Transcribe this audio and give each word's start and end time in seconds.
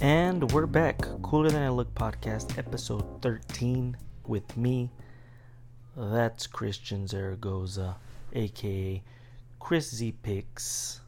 And 0.00 0.52
we're 0.52 0.66
back. 0.66 1.00
Cooler 1.22 1.50
Than 1.50 1.64
I 1.64 1.70
Look 1.70 1.92
podcast, 1.92 2.56
episode 2.56 3.20
13, 3.20 3.96
with 4.28 4.56
me. 4.56 4.90
That's 5.96 6.46
Christian 6.46 7.08
Zaragoza, 7.08 7.96
aka 8.32 9.02
Chris 9.58 9.92
Z 9.92 10.12
Picks. 10.22 11.00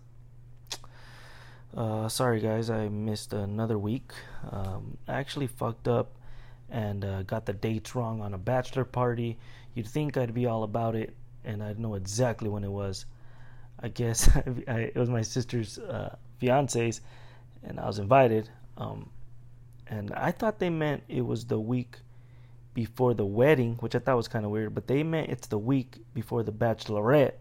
Uh, 1.76 2.08
sorry, 2.08 2.40
guys, 2.40 2.68
I 2.68 2.88
missed 2.88 3.32
another 3.32 3.78
week. 3.78 4.10
Um, 4.50 4.96
I 5.06 5.12
actually 5.12 5.46
fucked 5.46 5.86
up 5.86 6.16
and 6.68 7.04
uh, 7.04 7.22
got 7.22 7.46
the 7.46 7.52
dates 7.52 7.94
wrong 7.94 8.20
on 8.20 8.34
a 8.34 8.38
bachelor 8.38 8.84
party. 8.84 9.38
You'd 9.74 9.86
think 9.86 10.16
I'd 10.16 10.34
be 10.34 10.46
all 10.46 10.64
about 10.64 10.96
it, 10.96 11.14
and 11.44 11.62
I'd 11.62 11.78
know 11.78 11.94
exactly 11.94 12.48
when 12.48 12.64
it 12.64 12.72
was. 12.72 13.06
I 13.78 13.86
guess 13.86 14.28
I, 14.66 14.90
it 14.92 14.96
was 14.96 15.08
my 15.08 15.22
sister's 15.22 15.78
uh, 15.78 16.16
fiance's, 16.40 17.02
and 17.62 17.78
I 17.78 17.86
was 17.86 18.00
invited. 18.00 18.50
Um, 18.76 19.10
and 19.86 20.12
I 20.14 20.30
thought 20.30 20.58
they 20.58 20.70
meant 20.70 21.02
it 21.08 21.22
was 21.22 21.46
the 21.46 21.58
week 21.60 21.98
before 22.74 23.14
the 23.14 23.26
wedding, 23.26 23.76
which 23.80 23.94
I 23.94 23.98
thought 23.98 24.16
was 24.16 24.28
kind 24.28 24.44
of 24.44 24.50
weird, 24.50 24.74
but 24.74 24.86
they 24.86 25.02
meant 25.02 25.30
it's 25.30 25.48
the 25.48 25.58
week 25.58 25.98
before 26.14 26.42
the 26.42 26.52
bachelorette. 26.52 27.34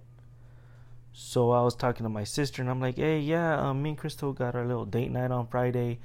So 1.13 1.52
I 1.52 1.61
was 1.61 1.75
talking 1.75 2.03
to 2.03 2.09
my 2.09 2.23
sister, 2.23 2.61
and 2.61 2.69
I'm 2.69 2.79
like, 2.81 2.95
"Hey, 2.95 3.19
yeah, 3.19 3.59
um, 3.59 3.81
me 3.81 3.89
and 3.89 3.97
Crystal 3.97 4.33
got 4.33 4.55
our 4.55 4.65
little 4.65 4.85
date 4.85 5.11
night 5.11 5.31
on 5.31 5.47
Friday 5.47 5.99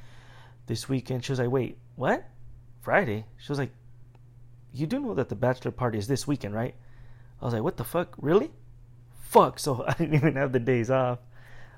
this 0.66 0.88
weekend." 0.88 1.24
She 1.24 1.32
was 1.32 1.38
like, 1.38 1.50
"Wait, 1.50 1.78
what? 1.96 2.24
Friday?" 2.80 3.26
She 3.38 3.50
was 3.50 3.58
like, 3.58 3.72
"You 4.72 4.86
do 4.86 5.00
know 5.00 5.14
that 5.14 5.28
the 5.28 5.36
bachelor 5.36 5.70
party 5.70 5.98
is 5.98 6.08
this 6.08 6.26
weekend, 6.26 6.54
right?" 6.54 6.74
I 7.40 7.44
was 7.44 7.54
like, 7.54 7.62
"What 7.62 7.76
the 7.76 7.84
fuck? 7.84 8.14
Really?" 8.18 8.50
Fuck! 9.20 9.58
So 9.64 9.84
I 9.86 9.94
didn't 9.94 10.14
even 10.14 10.36
have 10.36 10.52
the 10.52 10.60
days 10.60 10.90
off. 10.90 11.18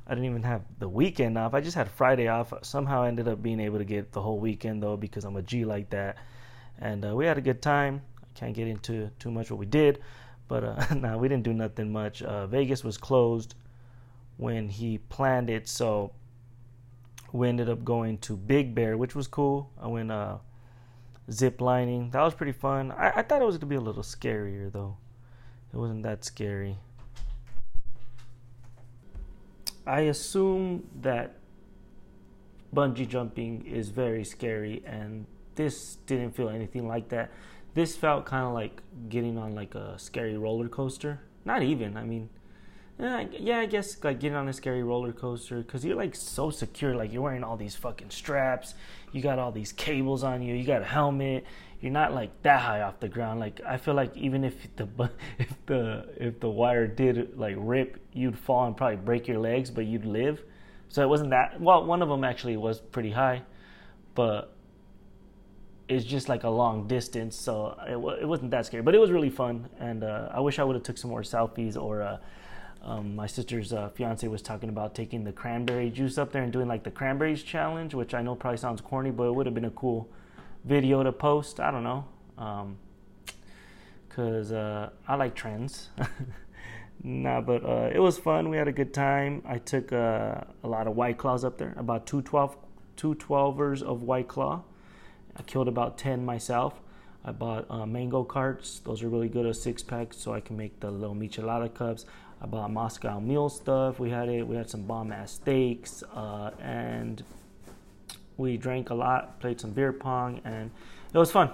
I 0.06 0.14
didn't 0.14 0.26
even 0.26 0.42
have 0.44 0.62
the 0.78 0.88
weekend 0.88 1.36
off. 1.36 1.52
I 1.52 1.60
just 1.60 1.76
had 1.76 1.90
Friday 1.90 2.28
off. 2.28 2.52
Somehow 2.62 3.02
I 3.02 3.08
ended 3.08 3.26
up 3.26 3.42
being 3.42 3.58
able 3.58 3.78
to 3.78 3.84
get 3.84 4.12
the 4.12 4.20
whole 4.20 4.38
weekend 4.38 4.82
though 4.82 4.96
because 4.96 5.24
I'm 5.24 5.36
a 5.36 5.42
G 5.42 5.64
like 5.64 5.90
that. 5.90 6.16
And 6.78 7.04
uh, 7.04 7.16
we 7.16 7.26
had 7.26 7.38
a 7.38 7.40
good 7.40 7.60
time. 7.60 8.02
I 8.22 8.38
can't 8.38 8.54
get 8.54 8.68
into 8.68 9.10
too 9.18 9.30
much 9.30 9.50
what 9.50 9.58
we 9.58 9.66
did, 9.66 9.98
but 10.46 10.62
uh, 10.62 10.94
nah, 10.94 11.16
we 11.16 11.28
didn't 11.28 11.42
do 11.42 11.52
nothing 11.52 11.90
much. 11.90 12.22
Uh, 12.22 12.46
Vegas 12.46 12.84
was 12.84 12.96
closed 12.96 13.54
when 14.36 14.68
he 14.68 14.98
planned 14.98 15.50
it, 15.50 15.66
so 15.66 16.12
we 17.32 17.48
ended 17.48 17.68
up 17.68 17.84
going 17.84 18.18
to 18.18 18.36
Big 18.36 18.74
Bear, 18.74 18.96
which 18.96 19.14
was 19.14 19.26
cool. 19.26 19.70
I 19.80 19.88
went 19.88 20.12
uh, 20.12 20.36
zip 21.30 21.60
lining. 21.60 22.10
That 22.10 22.22
was 22.22 22.34
pretty 22.34 22.52
fun. 22.52 22.92
I, 22.92 23.10
I 23.16 23.22
thought 23.22 23.42
it 23.42 23.46
was 23.46 23.58
gonna 23.58 23.70
be 23.70 23.76
a 23.76 23.80
little 23.80 24.02
scarier 24.02 24.70
though. 24.70 24.98
It 25.72 25.76
wasn't 25.76 26.04
that 26.04 26.24
scary. 26.24 26.78
I 29.86 30.00
assume 30.00 30.88
that 31.00 31.36
bungee 32.74 33.08
jumping 33.08 33.64
is 33.66 33.90
very 33.90 34.24
scary, 34.24 34.82
and 34.84 35.26
this 35.54 35.96
didn't 36.06 36.32
feel 36.32 36.48
anything 36.48 36.88
like 36.88 37.08
that. 37.10 37.30
This 37.74 37.96
felt 37.96 38.26
kind 38.26 38.46
of 38.46 38.52
like 38.52 38.82
getting 39.08 39.38
on 39.38 39.54
like 39.54 39.74
a 39.74 39.98
scary 39.98 40.36
roller 40.36 40.68
coaster. 40.68 41.20
Not 41.44 41.62
even. 41.62 41.96
I 41.96 42.04
mean, 42.04 42.28
yeah, 42.98 43.58
I 43.58 43.66
guess 43.66 44.02
like 44.02 44.20
getting 44.20 44.36
on 44.36 44.48
a 44.48 44.52
scary 44.52 44.82
roller 44.82 45.12
coaster 45.12 45.58
because 45.58 45.84
you're 45.84 45.96
like 45.96 46.14
so 46.14 46.50
secure. 46.50 46.94
Like 46.94 47.12
you're 47.12 47.22
wearing 47.22 47.44
all 47.44 47.56
these 47.56 47.76
fucking 47.76 48.10
straps. 48.10 48.74
You 49.12 49.22
got 49.22 49.38
all 49.38 49.52
these 49.52 49.72
cables 49.72 50.24
on 50.24 50.42
you. 50.42 50.54
You 50.54 50.64
got 50.64 50.82
a 50.82 50.86
helmet 50.86 51.44
you're 51.80 51.92
not 51.92 52.14
like 52.14 52.42
that 52.42 52.60
high 52.60 52.82
off 52.82 53.00
the 53.00 53.08
ground. 53.08 53.40
Like 53.40 53.60
I 53.66 53.76
feel 53.76 53.94
like 53.94 54.16
even 54.16 54.44
if 54.44 54.54
the 54.76 54.88
if 55.38 55.54
the 55.66 56.08
if 56.16 56.40
the 56.40 56.48
wire 56.48 56.86
did 56.86 57.38
like 57.38 57.56
rip, 57.58 57.98
you'd 58.12 58.38
fall 58.38 58.66
and 58.66 58.76
probably 58.76 58.96
break 58.96 59.28
your 59.28 59.38
legs, 59.38 59.70
but 59.70 59.86
you'd 59.86 60.04
live. 60.04 60.42
So 60.88 61.02
it 61.02 61.08
wasn't 61.08 61.30
that. 61.30 61.60
Well, 61.60 61.84
one 61.84 62.02
of 62.02 62.08
them 62.08 62.24
actually 62.24 62.56
was 62.56 62.80
pretty 62.80 63.10
high, 63.10 63.42
but 64.14 64.52
it's 65.88 66.04
just 66.04 66.28
like 66.28 66.44
a 66.44 66.48
long 66.48 66.86
distance, 66.88 67.36
so 67.36 67.76
it, 67.86 68.22
it 68.22 68.26
wasn't 68.26 68.50
that 68.50 68.66
scary. 68.66 68.82
But 68.82 68.94
it 68.94 68.98
was 68.98 69.10
really 69.10 69.30
fun, 69.30 69.68
and 69.78 70.02
uh, 70.02 70.30
I 70.32 70.40
wish 70.40 70.58
I 70.58 70.64
would 70.64 70.74
have 70.74 70.82
took 70.82 70.98
some 70.98 71.10
more 71.10 71.22
selfies. 71.22 71.76
Or 71.76 72.02
uh, 72.02 72.18
um, 72.82 73.14
my 73.14 73.26
sister's 73.26 73.72
uh, 73.72 73.90
fiance 73.90 74.26
was 74.26 74.42
talking 74.42 74.68
about 74.68 74.94
taking 74.94 75.24
the 75.24 75.32
cranberry 75.32 75.90
juice 75.90 76.18
up 76.18 76.32
there 76.32 76.42
and 76.42 76.52
doing 76.52 76.68
like 76.68 76.84
the 76.84 76.90
cranberries 76.90 77.42
challenge, 77.42 77.94
which 77.94 78.14
I 78.14 78.22
know 78.22 78.34
probably 78.34 78.58
sounds 78.58 78.80
corny, 78.80 79.10
but 79.10 79.24
it 79.24 79.34
would 79.34 79.46
have 79.46 79.54
been 79.54 79.64
a 79.66 79.70
cool 79.70 80.08
video 80.66 81.02
to 81.02 81.12
post. 81.12 81.60
I 81.60 81.70
don't 81.70 81.84
know. 81.84 82.04
Um, 82.36 82.78
Cause 84.16 84.50
uh, 84.50 84.88
I 85.06 85.14
like 85.16 85.34
trends. 85.34 85.90
nah, 87.02 87.42
but 87.42 87.62
uh, 87.64 87.90
it 87.92 87.98
was 87.98 88.18
fun. 88.18 88.48
We 88.48 88.56
had 88.56 88.66
a 88.66 88.72
good 88.72 88.94
time. 88.94 89.42
I 89.46 89.58
took 89.58 89.92
uh, 89.92 90.40
a 90.64 90.68
lot 90.68 90.86
of 90.86 90.96
white 90.96 91.18
claws 91.18 91.44
up 91.44 91.58
there. 91.58 91.74
About 91.76 92.06
two 92.06 92.22
twelve, 92.22 92.56
two 92.96 93.14
12, 93.14 93.54
two 93.54 93.62
12ers 93.62 93.82
of 93.82 94.02
white 94.04 94.26
claw. 94.26 94.62
I 95.36 95.42
killed 95.42 95.68
about 95.68 95.98
ten 95.98 96.24
myself. 96.24 96.80
I 97.26 97.32
bought 97.32 97.70
uh, 97.70 97.84
mango 97.84 98.24
carts. 98.24 98.78
Those 98.78 99.02
are 99.02 99.08
really 99.10 99.28
good, 99.28 99.44
a 99.44 99.52
six 99.52 99.82
pack, 99.82 100.14
so 100.14 100.32
I 100.32 100.40
can 100.40 100.56
make 100.56 100.80
the 100.80 100.90
little 100.90 101.14
michelada 101.14 101.72
cups. 101.74 102.06
I 102.40 102.46
bought 102.46 102.72
Moscow 102.72 103.20
mule 103.20 103.50
stuff. 103.50 104.00
We 104.00 104.08
had 104.08 104.30
it. 104.30 104.48
We 104.48 104.56
had 104.56 104.70
some 104.70 104.84
bomb 104.84 105.12
ass 105.12 105.32
steaks 105.32 106.02
uh, 106.14 106.52
and 106.58 107.22
we 108.36 108.56
drank 108.56 108.90
a 108.90 108.94
lot, 108.94 109.40
played 109.40 109.60
some 109.60 109.70
beer 109.70 109.92
pong, 109.92 110.40
and 110.44 110.70
it 111.12 111.18
was 111.18 111.30
fun. 111.30 111.50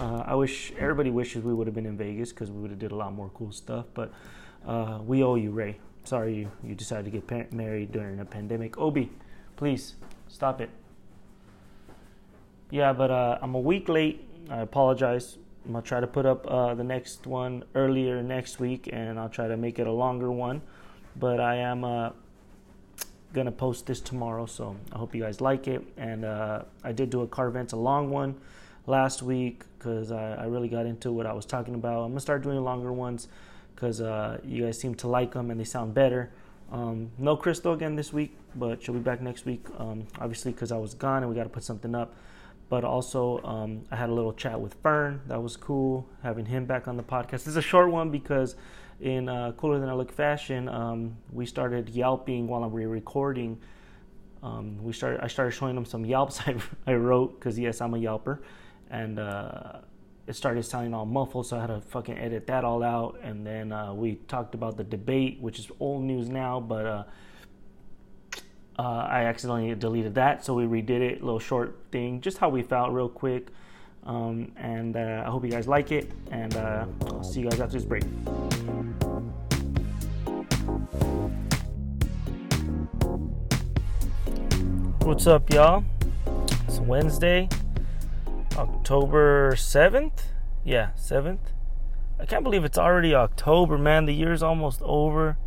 Uh, 0.00 0.22
I 0.26 0.34
wish 0.34 0.72
everybody 0.78 1.10
wishes 1.10 1.42
we 1.42 1.54
would 1.54 1.66
have 1.66 1.74
been 1.74 1.86
in 1.86 1.96
Vegas 1.96 2.30
because 2.30 2.50
we 2.50 2.60
would 2.60 2.70
have 2.70 2.78
did 2.78 2.92
a 2.92 2.96
lot 2.96 3.12
more 3.12 3.30
cool 3.34 3.52
stuff. 3.52 3.86
But 3.94 4.12
uh, 4.66 5.00
we 5.04 5.22
owe 5.22 5.34
you, 5.34 5.50
Ray. 5.50 5.78
Sorry 6.04 6.34
you, 6.34 6.50
you 6.62 6.74
decided 6.74 7.12
to 7.12 7.20
get 7.20 7.52
married 7.52 7.92
during 7.92 8.20
a 8.20 8.24
pandemic. 8.24 8.78
Obi, 8.78 9.10
please 9.56 9.94
stop 10.28 10.60
it. 10.60 10.70
Yeah, 12.70 12.92
but 12.92 13.10
uh, 13.10 13.38
I'm 13.42 13.54
a 13.54 13.60
week 13.60 13.88
late. 13.88 14.24
I 14.50 14.60
apologize. 14.60 15.38
I'm 15.66 15.72
gonna 15.72 15.84
try 15.84 16.00
to 16.00 16.06
put 16.06 16.24
up 16.24 16.46
uh, 16.46 16.74
the 16.74 16.84
next 16.84 17.26
one 17.26 17.64
earlier 17.74 18.22
next 18.22 18.58
week, 18.58 18.88
and 18.92 19.18
I'll 19.18 19.28
try 19.28 19.48
to 19.48 19.56
make 19.56 19.78
it 19.78 19.86
a 19.86 19.92
longer 19.92 20.30
one. 20.30 20.62
But 21.16 21.40
I 21.40 21.56
am 21.56 21.84
uh, 21.84 22.10
gonna 23.32 23.52
post 23.52 23.86
this 23.86 24.00
tomorrow, 24.00 24.46
so 24.46 24.76
I 24.92 24.98
hope 24.98 25.14
you 25.14 25.22
guys 25.22 25.40
like 25.40 25.68
it. 25.68 25.82
And 25.96 26.24
uh, 26.24 26.62
I 26.82 26.92
did 26.92 27.10
do 27.10 27.22
a 27.22 27.26
car 27.26 27.48
events, 27.48 27.72
a 27.72 27.76
long 27.76 28.10
one 28.10 28.36
last 28.86 29.22
week 29.22 29.64
because 29.78 30.10
I, 30.10 30.34
I, 30.34 30.44
really 30.46 30.68
got 30.68 30.86
into 30.86 31.12
what 31.12 31.26
I 31.26 31.32
was 31.34 31.44
talking 31.44 31.74
about. 31.74 32.04
I'm 32.04 32.10
gonna 32.10 32.20
start 32.20 32.42
doing 32.42 32.58
longer 32.64 32.92
ones 32.92 33.28
because 33.74 34.00
uh, 34.00 34.38
you 34.44 34.64
guys 34.64 34.80
seem 34.80 34.94
to 34.96 35.08
like 35.08 35.32
them 35.32 35.50
and 35.50 35.60
they 35.60 35.64
sound 35.64 35.94
better. 35.94 36.30
Um, 36.72 37.10
no 37.18 37.36
Crystal 37.36 37.72
again 37.72 37.96
this 37.96 38.12
week, 38.12 38.36
but 38.54 38.82
she'll 38.82 38.94
be 38.94 39.00
back 39.00 39.20
next 39.20 39.44
week. 39.44 39.64
Um, 39.78 40.06
obviously, 40.18 40.52
because 40.52 40.72
I 40.72 40.78
was 40.78 40.94
gone 40.94 41.22
and 41.22 41.30
we 41.30 41.36
got 41.36 41.44
to 41.44 41.48
put 41.48 41.64
something 41.64 41.94
up. 41.94 42.14
But 42.68 42.84
also, 42.84 43.42
um, 43.44 43.84
I 43.90 43.96
had 43.96 44.10
a 44.10 44.12
little 44.12 44.34
chat 44.34 44.60
with 44.60 44.74
Fern. 44.82 45.22
That 45.26 45.42
was 45.42 45.56
cool 45.56 46.06
having 46.22 46.44
him 46.44 46.66
back 46.66 46.86
on 46.86 46.98
the 46.98 47.02
podcast. 47.02 47.30
This 47.30 47.48
is 47.48 47.56
a 47.56 47.62
short 47.62 47.90
one 47.90 48.10
because 48.10 48.56
in 49.00 49.28
uh, 49.28 49.52
Cooler 49.52 49.78
Than 49.78 49.88
I 49.88 49.94
Look 49.94 50.12
fashion, 50.12 50.68
um, 50.68 51.16
we 51.32 51.46
started 51.46 51.88
yelping 51.88 52.48
while 52.48 52.68
we 52.68 52.86
were 52.86 52.92
recording. 52.92 53.58
Um, 54.42 54.82
we 54.82 54.92
started. 54.92 55.20
I 55.22 55.28
started 55.28 55.52
showing 55.52 55.76
him 55.76 55.84
some 55.84 56.04
yelps 56.04 56.40
I, 56.46 56.56
I 56.86 56.94
wrote 56.94 57.38
because 57.38 57.58
yes, 57.58 57.80
I'm 57.80 57.94
a 57.94 57.98
yelper, 57.98 58.38
and 58.90 59.18
uh, 59.18 59.78
it 60.26 60.34
started 60.34 60.64
sounding 60.64 60.94
all 60.94 61.06
muffled, 61.06 61.46
so 61.46 61.56
I 61.56 61.60
had 61.60 61.68
to 61.68 61.80
fucking 61.80 62.18
edit 62.18 62.46
that 62.48 62.64
all 62.64 62.82
out. 62.82 63.18
And 63.22 63.46
then 63.46 63.72
uh, 63.72 63.94
we 63.94 64.16
talked 64.28 64.54
about 64.54 64.76
the 64.76 64.84
debate, 64.84 65.40
which 65.40 65.58
is 65.58 65.68
old 65.80 66.02
news 66.02 66.28
now, 66.28 66.60
but 66.60 66.86
uh, 66.86 67.04
uh, 68.78 68.82
I 68.82 69.24
accidentally 69.24 69.74
deleted 69.74 70.14
that, 70.16 70.44
so 70.44 70.54
we 70.54 70.64
redid 70.64 71.00
it. 71.00 71.20
A 71.20 71.24
little 71.24 71.40
short 71.40 71.78
thing, 71.90 72.20
just 72.20 72.38
how 72.38 72.48
we 72.48 72.62
felt, 72.62 72.92
real 72.92 73.08
quick. 73.08 73.48
Um, 74.04 74.52
and 74.56 74.96
uh, 74.96 75.24
I 75.26 75.30
hope 75.30 75.44
you 75.44 75.50
guys 75.50 75.66
like 75.66 75.92
it, 75.92 76.10
and 76.30 76.54
I'll 76.56 77.24
see 77.24 77.40
you 77.40 77.48
guys 77.48 77.60
after 77.60 77.74
this 77.74 77.84
break. 77.84 78.04
What's 85.08 85.26
up, 85.26 85.50
y'all? 85.50 85.84
It's 86.66 86.80
Wednesday, 86.80 87.48
October 88.58 89.52
7th. 89.52 90.24
Yeah, 90.66 90.90
7th. 90.98 91.38
I 92.20 92.26
can't 92.26 92.44
believe 92.44 92.62
it's 92.62 92.76
already 92.76 93.14
October, 93.14 93.78
man. 93.78 94.04
The 94.04 94.12
year's 94.12 94.42
almost 94.42 94.82
over. 94.82 95.38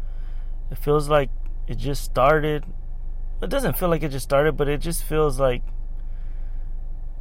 It 0.72 0.80
feels 0.80 1.10
like 1.10 1.30
it 1.68 1.78
just 1.78 2.04
started. 2.04 2.66
It 3.40 3.52
doesn't 3.52 3.78
feel 3.78 3.90
like 3.90 4.02
it 4.02 4.10
just 4.10 4.24
started, 4.24 4.58
but 4.58 4.68
it 4.68 4.80
just 4.80 5.04
feels 5.04 5.40
like 5.40 5.62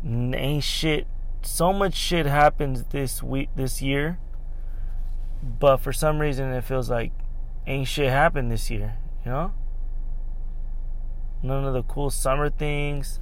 ain't 0.02 0.64
shit. 0.64 1.06
So 1.42 1.74
much 1.74 1.94
shit 1.94 2.24
happens 2.24 2.84
this 2.84 3.22
week, 3.22 3.50
this 3.54 3.82
year. 3.82 4.18
But 5.42 5.76
for 5.76 5.92
some 5.92 6.18
reason, 6.18 6.50
it 6.54 6.64
feels 6.64 6.88
like 6.88 7.12
ain't 7.66 7.86
shit 7.86 8.08
happened 8.08 8.50
this 8.50 8.70
year, 8.70 8.96
you 9.26 9.30
know? 9.30 9.52
None 11.42 11.64
of 11.64 11.74
the 11.74 11.82
cool 11.82 12.10
summer 12.10 12.48
things. 12.50 13.20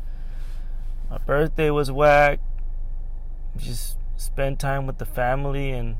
My 1.10 1.18
birthday 1.18 1.70
was 1.70 1.90
whack. 1.90 2.40
Just 3.56 3.96
spend 4.16 4.58
time 4.58 4.86
with 4.86 4.98
the 4.98 5.06
family 5.06 5.70
and 5.70 5.96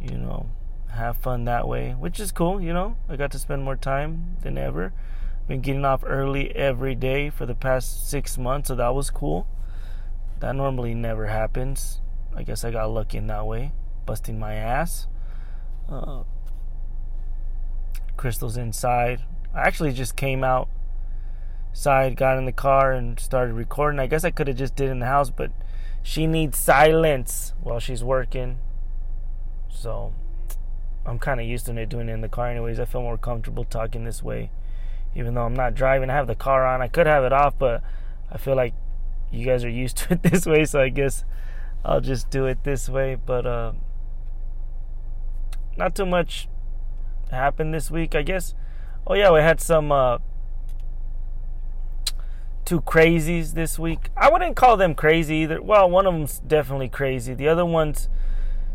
you 0.00 0.16
know 0.16 0.50
have 0.90 1.16
fun 1.16 1.44
that 1.44 1.68
way, 1.68 1.92
which 1.92 2.18
is 2.20 2.32
cool. 2.32 2.60
You 2.60 2.72
know, 2.72 2.96
I 3.08 3.16
got 3.16 3.30
to 3.32 3.38
spend 3.38 3.62
more 3.64 3.76
time 3.76 4.36
than 4.42 4.58
ever. 4.58 4.92
been 5.46 5.60
getting 5.60 5.84
off 5.84 6.02
early 6.04 6.54
every 6.56 6.94
day 6.94 7.30
for 7.30 7.46
the 7.46 7.54
past 7.54 8.08
six 8.08 8.36
months, 8.36 8.68
so 8.68 8.74
that 8.74 8.94
was 8.94 9.10
cool. 9.10 9.46
That 10.40 10.54
normally 10.54 10.94
never 10.94 11.26
happens. 11.26 12.00
I 12.34 12.42
guess 12.42 12.64
I 12.64 12.70
got 12.70 12.90
lucky 12.90 13.18
in 13.18 13.26
that 13.28 13.46
way, 13.46 13.72
busting 14.04 14.38
my 14.38 14.54
ass. 14.54 15.06
Uh, 15.88 16.24
Crystal's 18.16 18.56
inside. 18.56 19.22
I 19.56 19.62
actually 19.62 19.92
just 19.92 20.16
came 20.16 20.44
out 20.44 20.68
side, 21.72 22.14
got 22.16 22.36
in 22.36 22.44
the 22.44 22.52
car, 22.52 22.92
and 22.92 23.18
started 23.18 23.54
recording. 23.54 23.98
I 23.98 24.06
guess 24.06 24.22
I 24.22 24.30
could 24.30 24.48
have 24.48 24.56
just 24.58 24.76
did 24.76 24.90
in 24.90 24.98
the 24.98 25.06
house, 25.06 25.30
but 25.30 25.50
she 26.02 26.26
needs 26.26 26.58
silence 26.58 27.54
while 27.62 27.80
she's 27.80 28.04
working. 28.04 28.58
So 29.70 30.12
I'm 31.06 31.18
kind 31.18 31.40
of 31.40 31.46
used 31.46 31.64
to 31.66 31.86
doing 31.86 32.10
it 32.10 32.12
in 32.12 32.20
the 32.20 32.28
car, 32.28 32.50
anyways. 32.50 32.78
I 32.78 32.84
feel 32.84 33.00
more 33.00 33.16
comfortable 33.16 33.64
talking 33.64 34.04
this 34.04 34.22
way, 34.22 34.50
even 35.14 35.32
though 35.32 35.46
I'm 35.46 35.54
not 35.54 35.74
driving. 35.74 36.10
I 36.10 36.14
have 36.14 36.26
the 36.26 36.34
car 36.34 36.66
on. 36.66 36.82
I 36.82 36.88
could 36.88 37.06
have 37.06 37.24
it 37.24 37.32
off, 37.32 37.58
but 37.58 37.82
I 38.30 38.36
feel 38.36 38.56
like 38.56 38.74
you 39.30 39.46
guys 39.46 39.64
are 39.64 39.70
used 39.70 39.96
to 39.98 40.12
it 40.12 40.22
this 40.22 40.44
way, 40.44 40.66
so 40.66 40.82
I 40.82 40.90
guess 40.90 41.24
I'll 41.82 42.02
just 42.02 42.28
do 42.28 42.44
it 42.44 42.62
this 42.62 42.90
way. 42.90 43.14
But 43.14 43.46
uh, 43.46 43.72
not 45.78 45.94
too 45.94 46.06
much 46.06 46.46
happened 47.30 47.72
this 47.72 47.90
week, 47.90 48.14
I 48.14 48.20
guess. 48.20 48.54
Oh 49.06 49.14
yeah, 49.14 49.30
we 49.30 49.40
had 49.40 49.60
some 49.60 49.92
uh, 49.92 50.18
two 52.64 52.80
crazies 52.80 53.54
this 53.54 53.78
week. 53.78 54.10
I 54.16 54.30
wouldn't 54.30 54.56
call 54.56 54.76
them 54.76 54.94
crazy 54.94 55.36
either. 55.36 55.62
Well, 55.62 55.88
one 55.88 56.06
of 56.06 56.12
them's 56.14 56.40
definitely 56.40 56.88
crazy. 56.88 57.32
The 57.32 57.46
other 57.46 57.64
one's 57.64 58.08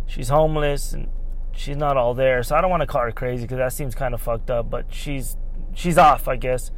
she's 0.07 0.29
homeless 0.29 0.93
and 0.93 1.09
she's 1.51 1.75
not 1.75 1.97
all 1.97 2.13
there. 2.13 2.43
So 2.43 2.55
I 2.55 2.61
don't 2.61 2.69
want 2.69 2.81
to 2.81 2.87
call 2.87 3.01
her 3.01 3.11
crazy 3.11 3.43
because 3.43 3.57
that 3.57 3.73
seems 3.73 3.93
kind 3.93 4.13
of 4.13 4.21
fucked 4.21 4.49
up. 4.49 4.69
But 4.69 4.85
she's 4.93 5.35
she's 5.73 5.97
off, 5.97 6.29
I 6.29 6.37
guess. 6.37 6.71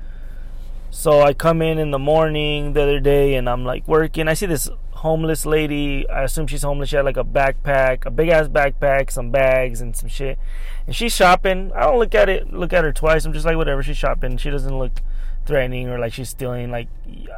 So 0.90 1.22
I 1.22 1.34
come 1.34 1.62
in 1.62 1.78
in 1.78 1.92
the 1.92 2.00
morning 2.00 2.74
the 2.74 2.82
other 2.82 3.00
day 3.00 3.36
and 3.36 3.48
I'm 3.48 3.64
like 3.64 3.88
working. 3.88 4.28
I 4.28 4.34
see 4.34 4.48
this 4.48 4.68
homeless 5.04 5.46
lady. 5.46 6.10
I 6.10 6.24
assume 6.24 6.48
she's 6.48 6.64
homeless. 6.64 6.88
She 6.88 6.96
had 6.96 7.04
like 7.04 7.18
a 7.18 7.26
backpack, 7.26 8.06
a 8.06 8.10
big 8.10 8.30
ass 8.30 8.48
backpack, 8.48 9.12
some 9.12 9.32
bags 9.32 9.82
and 9.82 9.94
some 9.94 10.08
shit. 10.08 10.40
And 10.88 10.96
she's 10.96 11.14
shopping. 11.14 11.74
I 11.76 11.82
don't 11.82 12.00
look 12.00 12.16
at 12.16 12.30
it, 12.30 12.54
look 12.54 12.72
at 12.72 12.86
her 12.86 12.94
twice. 12.94 13.26
I'm 13.26 13.34
just 13.34 13.46
like, 13.46 13.58
whatever. 13.58 13.84
She's 13.84 13.98
shopping. 13.98 14.38
She 14.38 14.50
doesn't 14.50 14.80
look 14.80 14.94
threatening 15.46 15.90
or 15.90 16.00
like 16.00 16.14
she's 16.14 16.30
stealing. 16.30 16.72
Like 16.72 16.88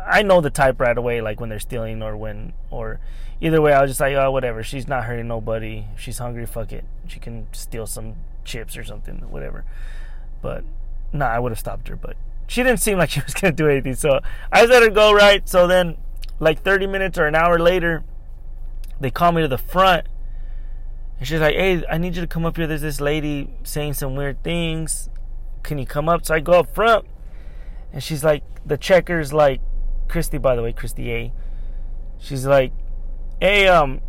I 0.07 0.21
know 0.21 0.41
the 0.41 0.51
type 0.51 0.79
right 0.79 0.95
away, 0.95 1.21
like 1.21 1.39
when 1.39 1.50
they're 1.50 1.59
stealing 1.59 2.03
or 2.03 2.15
when 2.15 2.53
or 2.69 3.00
either 3.41 3.59
way. 3.62 3.73
I 3.73 3.81
was 3.81 3.89
just 3.89 4.00
like, 4.00 4.15
oh, 4.15 4.31
whatever. 4.31 4.62
She's 4.62 4.88
not 4.88 5.06
hurting 5.06 5.27
nobody. 5.27 5.85
She's 5.97 6.19
hungry, 6.19 6.45
fuck 6.45 6.71
it. 6.71 6.85
She 7.07 7.19
can 7.19 7.47
steal 7.51 7.88
some 7.88 8.13
chips 8.44 8.77
or 8.77 8.83
something, 8.83 9.17
whatever. 9.31 9.65
But 10.44 10.63
nah, 11.12 11.29
I 11.29 11.39
would 11.39 11.51
have 11.51 11.59
stopped 11.59 11.88
her. 11.88 11.95
But 11.95 12.15
she 12.45 12.62
didn't 12.62 12.79
seem 12.79 13.00
like 13.00 13.09
she 13.09 13.21
was 13.21 13.33
gonna 13.33 13.53
do 13.53 13.67
anything. 13.67 13.95
So 13.95 14.19
I 14.51 14.65
let 14.65 14.83
her 14.83 14.91
go. 14.91 15.12
Right. 15.12 15.50
So 15.50 15.65
then, 15.65 15.97
like 16.40 16.64
30 16.64 16.88
minutes 16.88 17.18
or 17.18 17.26
an 17.26 17.36
hour 17.36 17.60
later, 17.60 18.04
they 19.00 19.12
call 19.12 19.32
me 19.32 19.42
to 19.42 19.48
the 19.48 19.58
front. 19.58 20.08
And 21.18 21.28
she's 21.28 21.40
like, 21.40 21.56
"Hey, 21.56 21.84
I 21.90 21.98
need 21.98 22.16
you 22.16 22.22
to 22.22 22.28
come 22.28 22.46
up 22.46 22.58
here. 22.58 22.68
There's 22.68 22.82
this 22.82 23.00
lady 23.00 23.54
saying 23.64 23.94
some 23.94 24.16
weird 24.16 24.44
things. 24.44 25.10
Can 25.64 25.78
you 25.78 25.86
come 25.86 26.10
up?" 26.10 26.26
So 26.26 26.36
I 26.36 26.40
go 26.42 26.54
up 26.54 26.74
front 26.76 27.06
and 27.96 28.04
she's 28.04 28.26
like, 28.26 28.44
the 28.66 28.78
checker's 28.78 29.32
like, 29.32 29.62
Christy, 30.10 30.38
by 30.38 30.56
the 30.58 30.62
way, 30.62 30.74
Christy 30.74 31.12
A. 31.14 31.34
She's 32.20 32.46
like, 32.46 32.74
hey, 33.40 33.70
um, 33.70 34.02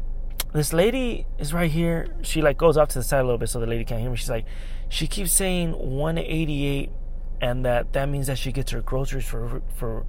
this 0.52 0.72
lady 0.72 1.24
is 1.38 1.54
right 1.54 1.70
here. 1.70 2.08
She 2.22 2.42
like 2.42 2.58
goes 2.58 2.76
off 2.76 2.88
to 2.88 2.98
the 2.98 3.04
side 3.04 3.20
a 3.20 3.22
little 3.22 3.38
bit 3.38 3.48
so 3.48 3.60
the 3.60 3.66
lady 3.66 3.84
can't 3.84 4.00
hear 4.00 4.10
me. 4.10 4.16
She's 4.16 4.28
like, 4.28 4.44
she 4.88 5.06
keeps 5.06 5.32
saying 5.32 5.72
188, 5.72 6.90
and 7.40 7.64
that 7.64 7.92
that 7.92 8.08
means 8.08 8.26
that 8.26 8.38
she 8.38 8.50
gets 8.50 8.72
her 8.72 8.80
groceries 8.80 9.24
for 9.24 9.62
for 9.74 10.06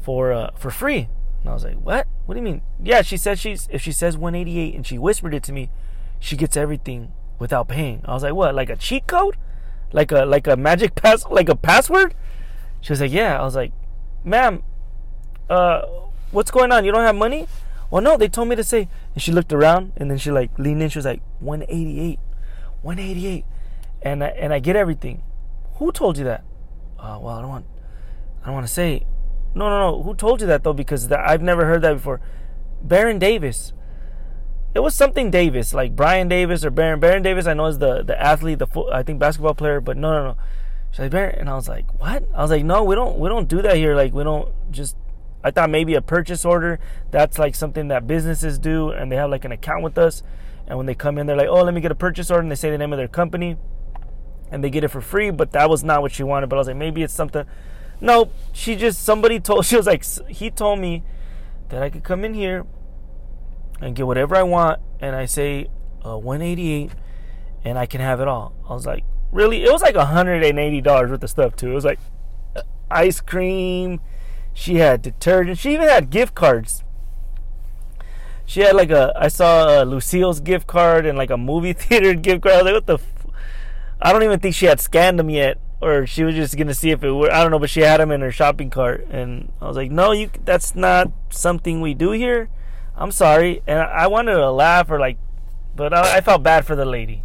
for 0.00 0.32
uh 0.32 0.50
for 0.56 0.70
free. 0.70 1.08
And 1.40 1.48
I 1.48 1.52
was 1.54 1.64
like, 1.64 1.76
what? 1.76 2.06
What 2.26 2.34
do 2.34 2.40
you 2.40 2.44
mean? 2.44 2.62
Yeah, 2.82 3.02
she 3.02 3.16
said 3.16 3.38
she's 3.38 3.68
if 3.70 3.82
she 3.82 3.92
says 3.92 4.16
188 4.16 4.74
and 4.74 4.86
she 4.86 4.98
whispered 4.98 5.34
it 5.34 5.42
to 5.44 5.52
me, 5.52 5.70
she 6.18 6.36
gets 6.36 6.56
everything 6.56 7.12
without 7.38 7.68
paying. 7.68 8.02
I 8.04 8.12
was 8.14 8.22
like, 8.22 8.34
what? 8.34 8.54
Like 8.54 8.70
a 8.70 8.76
cheat 8.76 9.06
code? 9.06 9.36
Like 9.92 10.12
a 10.12 10.24
like 10.24 10.46
a 10.46 10.56
magic 10.56 10.94
pass? 11.02 11.24
Like 11.26 11.48
a 11.48 11.56
password? 11.56 12.14
She 12.80 12.92
was 12.92 13.00
like, 13.00 13.12
Yeah. 13.12 13.40
I 13.40 13.44
was 13.44 13.56
like, 13.56 13.72
Ma'am, 14.24 14.62
uh, 15.48 15.82
what's 16.30 16.50
going 16.50 16.72
on? 16.72 16.84
You 16.84 16.92
don't 16.92 17.04
have 17.04 17.16
money? 17.16 17.48
Well, 17.90 18.02
no, 18.02 18.16
they 18.16 18.28
told 18.28 18.48
me 18.48 18.56
to 18.56 18.64
say. 18.64 18.88
And 19.14 19.22
she 19.22 19.32
looked 19.32 19.52
around 19.52 19.92
and 19.96 20.10
then 20.10 20.18
she 20.18 20.30
like 20.30 20.56
leaned 20.58 20.82
in. 20.82 20.88
She 20.90 20.98
was 20.98 21.06
like, 21.06 21.22
188. 21.40 22.18
188. 22.82 23.44
And 24.02 24.24
I, 24.24 24.28
and 24.28 24.52
I 24.52 24.58
get 24.60 24.76
everything. 24.76 25.22
Who 25.74 25.92
told 25.92 26.16
you 26.18 26.24
that? 26.24 26.44
Uh, 26.98 27.18
well, 27.20 27.36
I 27.36 27.40
don't 27.40 27.50
want, 27.50 27.66
I 28.42 28.46
don't 28.46 28.54
want 28.54 28.66
to 28.66 28.72
say. 28.72 29.06
No, 29.54 29.68
no, 29.68 29.90
no. 29.90 30.02
Who 30.02 30.14
told 30.14 30.40
you 30.40 30.46
that 30.46 30.62
though? 30.62 30.72
Because 30.72 31.10
I've 31.10 31.42
never 31.42 31.66
heard 31.66 31.82
that 31.82 31.94
before. 31.94 32.20
Baron 32.82 33.18
Davis. 33.18 33.72
It 34.72 34.80
was 34.80 34.94
something 34.94 35.32
Davis, 35.32 35.74
like 35.74 35.96
Brian 35.96 36.28
Davis 36.28 36.64
or 36.64 36.70
Baron. 36.70 37.00
Baron 37.00 37.24
Davis, 37.24 37.46
I 37.46 37.54
know 37.54 37.66
is 37.66 37.78
the 37.78 38.04
the 38.04 38.20
athlete, 38.20 38.60
the 38.60 38.68
I 38.92 39.02
think 39.02 39.18
basketball 39.18 39.54
player, 39.54 39.80
but 39.80 39.96
no, 39.96 40.12
no, 40.12 40.24
no. 40.28 40.36
She's 40.90 41.00
like, 41.00 41.10
Barrett, 41.10 41.38
and 41.38 41.48
I 41.48 41.54
was 41.54 41.68
like, 41.68 42.00
what? 42.00 42.24
I 42.34 42.42
was 42.42 42.50
like, 42.50 42.64
no, 42.64 42.82
we 42.82 42.94
don't, 42.96 43.18
we 43.18 43.28
don't 43.28 43.48
do 43.48 43.62
that 43.62 43.76
here. 43.76 43.94
Like, 43.94 44.12
we 44.12 44.24
don't 44.24 44.52
just. 44.72 44.96
I 45.42 45.50
thought 45.50 45.70
maybe 45.70 45.94
a 45.94 46.02
purchase 46.02 46.44
order. 46.44 46.80
That's 47.10 47.38
like 47.38 47.54
something 47.54 47.88
that 47.88 48.06
businesses 48.06 48.58
do, 48.58 48.90
and 48.90 49.10
they 49.10 49.16
have 49.16 49.30
like 49.30 49.44
an 49.44 49.52
account 49.52 49.82
with 49.82 49.96
us. 49.96 50.22
And 50.66 50.76
when 50.76 50.86
they 50.86 50.94
come 50.94 51.16
in, 51.18 51.26
they're 51.26 51.36
like, 51.36 51.48
oh, 51.48 51.62
let 51.62 51.74
me 51.74 51.80
get 51.80 51.90
a 51.90 51.96
purchase 51.96 52.30
order, 52.30 52.42
and 52.42 52.50
they 52.50 52.56
say 52.56 52.70
the 52.70 52.78
name 52.78 52.92
of 52.92 52.98
their 52.98 53.08
company, 53.08 53.56
and 54.50 54.62
they 54.62 54.70
get 54.70 54.84
it 54.84 54.88
for 54.88 55.00
free. 55.00 55.30
But 55.30 55.52
that 55.52 55.70
was 55.70 55.82
not 55.82 56.02
what 56.02 56.12
she 56.12 56.22
wanted. 56.22 56.48
But 56.48 56.56
I 56.56 56.58
was 56.58 56.66
like, 56.66 56.76
maybe 56.76 57.02
it's 57.02 57.14
something. 57.14 57.44
No, 58.00 58.30
she 58.52 58.76
just 58.76 59.02
somebody 59.02 59.40
told. 59.40 59.66
She 59.70 59.76
was 59.76 59.86
like, 59.86 60.04
he 60.28 60.50
told 60.50 60.78
me 60.78 61.02
that 61.68 61.82
I 61.82 61.90
could 61.90 62.04
come 62.04 62.24
in 62.24 62.34
here 62.34 62.66
and 63.80 63.94
get 63.94 64.06
whatever 64.06 64.36
I 64.36 64.42
want, 64.42 64.80
and 65.00 65.14
I 65.16 65.26
say 65.26 65.68
uh, 66.04 66.18
188, 66.18 66.92
and 67.64 67.78
I 67.78 67.86
can 67.86 68.00
have 68.00 68.20
it 68.20 68.28
all. 68.28 68.54
I 68.68 68.74
was 68.74 68.86
like, 68.86 69.04
really 69.32 69.62
it 69.62 69.72
was 69.72 69.82
like 69.82 69.94
$180 69.94 70.84
worth 70.84 71.22
of 71.22 71.30
stuff 71.30 71.56
too 71.56 71.70
it 71.70 71.74
was 71.74 71.84
like 71.84 72.00
ice 72.90 73.20
cream 73.20 74.00
she 74.52 74.76
had 74.76 75.02
detergent 75.02 75.58
she 75.58 75.72
even 75.72 75.88
had 75.88 76.10
gift 76.10 76.34
cards 76.34 76.82
she 78.44 78.60
had 78.60 78.74
like 78.74 78.90
a 78.90 79.12
i 79.16 79.28
saw 79.28 79.82
a 79.82 79.84
lucille's 79.84 80.40
gift 80.40 80.66
card 80.66 81.06
and 81.06 81.16
like 81.16 81.30
a 81.30 81.36
movie 81.36 81.72
theater 81.72 82.14
gift 82.14 82.42
card 82.42 82.54
I 82.54 82.58
was 82.58 82.64
like 82.64 82.74
what 82.74 82.86
the 82.86 82.94
f-? 82.94 83.26
i 84.02 84.12
don't 84.12 84.22
even 84.22 84.40
think 84.40 84.54
she 84.54 84.66
had 84.66 84.80
scanned 84.80 85.18
them 85.18 85.30
yet 85.30 85.58
or 85.80 86.06
she 86.06 86.24
was 86.24 86.34
just 86.34 86.56
gonna 86.56 86.74
see 86.74 86.90
if 86.90 87.02
it 87.02 87.10
were 87.10 87.32
i 87.32 87.42
don't 87.42 87.50
know 87.50 87.58
but 87.58 87.70
she 87.70 87.80
had 87.80 88.00
them 88.00 88.10
in 88.10 88.20
her 88.20 88.30
shopping 88.30 88.70
cart 88.70 89.06
and 89.10 89.52
i 89.60 89.66
was 89.66 89.76
like 89.76 89.90
no 89.90 90.12
you 90.12 90.30
that's 90.44 90.74
not 90.74 91.10
something 91.30 91.80
we 91.80 91.94
do 91.94 92.10
here. 92.12 92.48
I'm 92.96 93.12
sorry. 93.12 93.62
And 93.66 93.78
i, 93.78 94.06
wanted 94.06 94.34
to 94.34 94.50
laugh 94.50 94.90
or 94.90 95.00
like 95.00 95.16
but 95.74 95.94
I, 95.94 96.18
I 96.18 96.20
felt 96.20 96.42
bad 96.42 96.66
for 96.66 96.76
the 96.76 96.84
lady 96.84 97.24